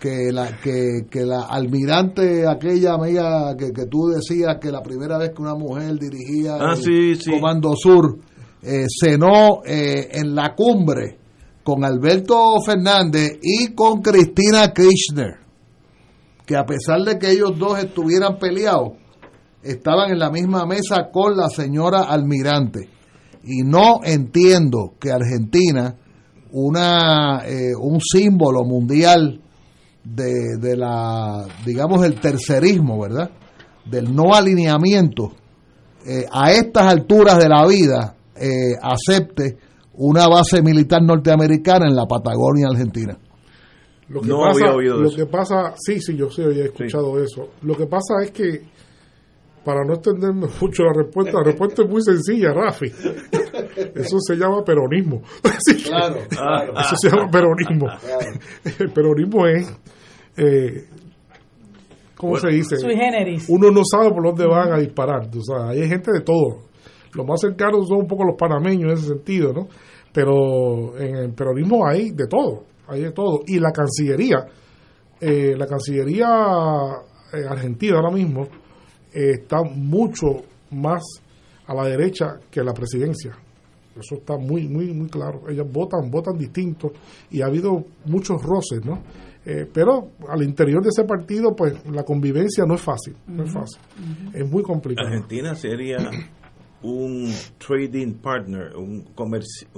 [0.00, 5.16] Que la, que, que la almirante, aquella amiga que, que, tú decías que la primera
[5.16, 8.18] vez que una mujer dirigía ah, el Comando Sur
[8.62, 11.16] eh, cenó eh, en la cumbre
[11.66, 15.40] con Alberto Fernández y con Cristina Kirchner,
[16.46, 18.92] que a pesar de que ellos dos estuvieran peleados,
[19.64, 22.88] estaban en la misma mesa con la señora almirante.
[23.42, 25.96] Y no entiendo que Argentina,
[26.52, 29.40] una, eh, un símbolo mundial
[30.04, 33.28] de, de, la, digamos, el tercerismo, ¿verdad?
[33.90, 35.32] Del no alineamiento,
[36.06, 39.65] eh, a estas alturas de la vida, eh, acepte
[39.98, 43.16] una base militar norteamericana en la Patagonia Argentina.
[44.08, 47.48] Lo que pasa, lo que pasa, sí, sí, yo sí había escuchado eso.
[47.62, 48.62] Lo que pasa es que,
[49.64, 52.86] para no extenderme mucho la respuesta, la respuesta es muy sencilla, Rafi.
[53.94, 55.22] Eso se llama peronismo.
[55.84, 56.16] claro,
[56.78, 57.86] Eso se llama peronismo.
[58.78, 59.78] El peronismo es,
[60.36, 60.88] eh,
[62.16, 62.76] ¿cómo se dice?
[62.76, 63.46] Sui generis.
[63.48, 65.28] Uno no sabe por dónde van a disparar.
[65.36, 66.66] O sea, hay gente de todo
[67.16, 69.68] los más cercanos son un poco los panameños en ese sentido, ¿no?
[70.16, 73.40] Pero en el peronismo hay de todo, hay de todo.
[73.46, 74.46] Y la Cancillería,
[75.20, 76.26] eh, la Cancillería
[77.34, 78.44] eh, argentina ahora mismo
[79.12, 80.28] eh, está mucho
[80.70, 81.02] más
[81.66, 83.32] a la derecha que la presidencia.
[83.94, 85.42] Eso está muy, muy, muy claro.
[85.50, 86.92] Ellos votan, votan distintos
[87.30, 89.02] y ha habido muchos roces, ¿no?
[89.72, 93.80] pero al interior de ese partido, pues la convivencia no es fácil, no es fácil.
[94.34, 95.06] Es muy complicado.
[95.06, 95.98] Argentina sería
[96.82, 99.68] un trading partner, un, comercio,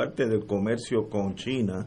[0.00, 1.86] parte del comercio con China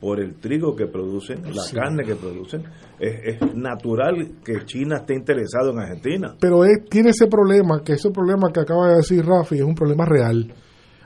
[0.00, 2.64] por el trigo que producen, la carne que producen,
[2.98, 6.34] es, natural que China esté interesado en Argentina.
[6.40, 10.04] Pero tiene ese problema, que ese problema que acaba de decir Rafi es un problema
[10.04, 10.52] real.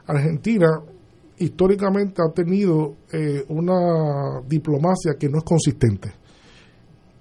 [0.07, 0.67] Argentina
[1.37, 6.11] históricamente ha tenido eh, una diplomacia que no es consistente.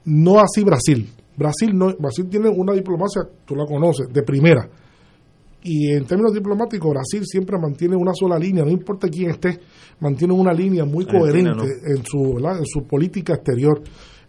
[0.05, 1.09] No así Brasil.
[1.35, 4.69] Brasil no, Brasil tiene una diplomacia, tú la conoces, de primera
[5.63, 9.59] y en términos diplomáticos, Brasil siempre mantiene una sola línea, no importa quién esté,
[9.99, 13.81] mantiene una línea muy coherente en, su, en su política exterior.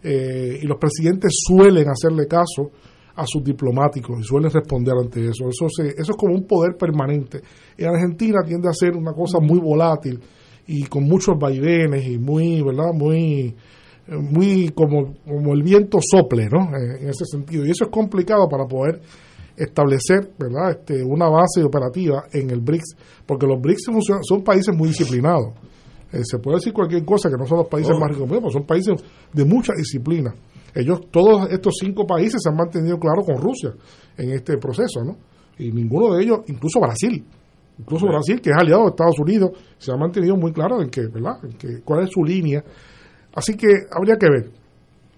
[0.03, 2.71] Eh, y los presidentes suelen hacerle caso
[3.15, 5.47] a sus diplomáticos y suelen responder ante eso.
[5.47, 7.41] Eso, eso es como un poder permanente.
[7.77, 10.19] En Argentina tiende a ser una cosa muy volátil
[10.67, 12.93] y con muchos vaivenes y muy, ¿verdad?
[12.93, 13.55] Muy,
[14.07, 16.69] muy como, como el viento sople, ¿no?
[16.75, 17.65] En, ese sentido.
[17.65, 19.01] Y eso es complicado para poder
[19.63, 20.71] establecer, ¿verdad?
[20.71, 23.85] Este, una base operativa en el BRICS, porque los BRICS
[24.21, 25.53] son países muy disciplinados.
[26.11, 27.99] Eh, se puede decir cualquier cosa que no son los países oh.
[27.99, 29.01] más ricos, pero son países
[29.31, 30.33] de mucha disciplina.
[30.73, 33.73] Ellos, todos estos cinco países se han mantenido claro con Rusia
[34.17, 35.17] en este proceso, ¿no?
[35.57, 37.23] Y ninguno de ellos, incluso Brasil,
[37.77, 41.01] incluso Brasil, que es aliado de Estados Unidos, se ha mantenido muy claro en que,
[41.07, 41.43] ¿verdad?
[41.43, 42.63] En que, cuál es su línea.
[43.33, 44.49] Así que habría que ver.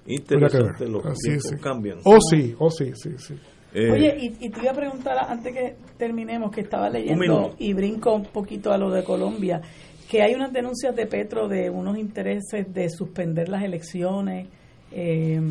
[0.06, 1.99] Interesante, los tiempos cambian.
[2.03, 3.36] Oh, sí, oh, sí, sí, sí.
[3.74, 8.14] Eh, Oye, y, te iba a preguntar antes que terminemos, que estaba leyendo y brinco
[8.14, 9.62] un poquito a lo de Colombia,
[10.10, 14.48] que hay unas denuncias de Petro de unos intereses de suspender las elecciones
[14.91, 15.41] eh,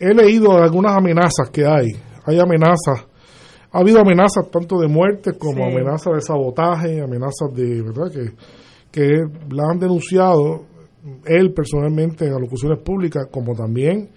[0.00, 1.88] He leído algunas amenazas que hay.
[2.24, 3.06] Hay amenazas.
[3.72, 8.10] Ha habido amenazas tanto de muerte como amenazas de sabotaje, amenazas de, ¿verdad?
[8.12, 8.30] Que,
[8.90, 9.08] que
[9.50, 10.64] la han denunciado
[11.26, 14.08] él personalmente en alocuciones públicas, como también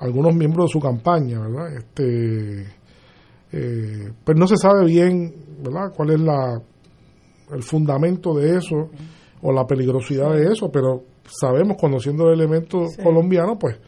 [0.00, 1.76] algunos miembros de su campaña, ¿verdad?
[1.76, 2.66] Este, eh,
[3.52, 5.92] pero pues no se sabe bien, ¿verdad?
[5.94, 6.60] Cuál es la
[7.52, 8.90] el fundamento de eso
[9.42, 13.78] o la peligrosidad de eso, pero sabemos, conociendo el elemento colombiano, pues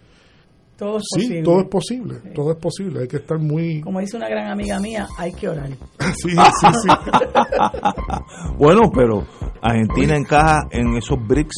[0.77, 1.43] todo es sí, posible.
[1.43, 3.81] todo es posible, todo es posible, hay que estar muy...
[3.81, 5.71] Como dice una gran amiga mía, hay que orar.
[6.17, 6.89] sí, sí, sí.
[8.59, 9.25] bueno, pero
[9.63, 11.55] Argentina encaja en esos BRICS.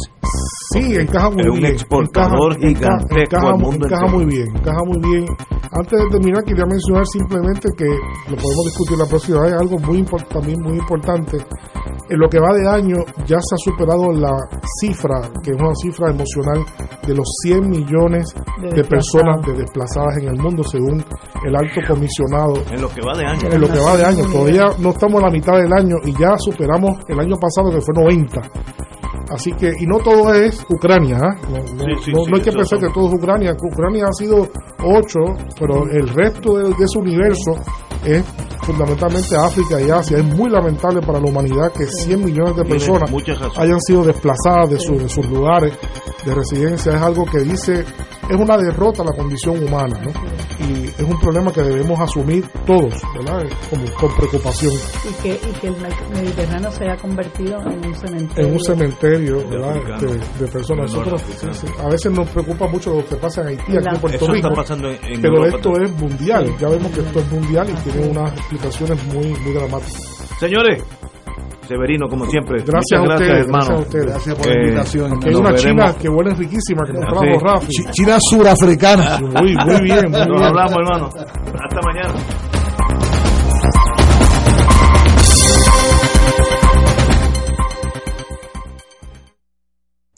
[0.73, 1.55] Sí, encaja muy bien.
[1.55, 5.27] Es un exportador encaja, encaja, encaja muy bien, encaja muy bien.
[5.73, 10.05] Antes de terminar, quería mencionar simplemente que lo podemos discutir la próxima vez, algo muy
[10.31, 11.37] también muy importante.
[12.09, 12.97] En lo que va de año
[13.27, 14.37] ya se ha superado la
[14.81, 16.65] cifra, que es una cifra emocional,
[17.07, 21.05] de los 100 millones de, personas desplazadas en el mundo, según
[21.45, 22.55] el alto comisionado.
[22.71, 23.49] En lo que va de año.
[23.51, 24.25] En lo que va de año.
[24.31, 27.81] Todavía no estamos a la mitad del año y ya superamos el año pasado que
[27.81, 28.41] fue 90.
[29.31, 31.37] Así que, y no todo es Ucrania, ¿ah?
[31.51, 33.55] no, hay que pensar que todo es Ucrania.
[33.61, 34.49] Ucrania ha sido
[34.83, 35.19] 8,
[35.59, 37.53] pero el resto de, de ese universo
[38.05, 38.25] es
[38.63, 40.19] fundamentalmente África y Asia.
[40.19, 43.11] Es muy lamentable para la humanidad que 100 millones de personas
[43.57, 45.75] hayan sido desplazadas de, de sus lugares
[46.25, 46.95] de residencia.
[46.95, 47.85] Es algo que dice
[48.29, 50.11] es una derrota a la condición humana, ¿no?
[50.67, 53.45] Y es un problema que debemos asumir todos, ¿verdad?
[53.71, 54.75] Como, con preocupación.
[55.09, 55.77] Y que, y que el
[56.13, 58.47] Mediterráneo se haya convertido en un cementerio.
[58.47, 59.75] En un cementerio, ¿verdad?
[60.39, 60.93] De, personas.
[60.93, 61.23] Nosotros,
[61.79, 64.51] a veces nos preocupa mucho lo que pasa en Haití, aquí en Puerto Rico.
[65.21, 66.57] pero esto es mundial.
[66.59, 70.29] Ya vemos que esto es mundial y tiene unas explicaciones muy, muy dramáticas.
[70.39, 70.83] Señores,
[71.69, 72.63] Severino, como siempre.
[72.65, 73.85] Gracias, Muchas gracias, hermano.
[73.91, 75.21] Gracias por la eh, invitación.
[75.23, 77.73] hay una china que huele riquísima que nos trajo Rafi.
[77.91, 79.19] China surafricana.
[79.21, 80.11] Muy, muy bien.
[80.11, 81.09] Muy Nos hablamos, hermano.
[81.09, 82.58] Hasta mañana.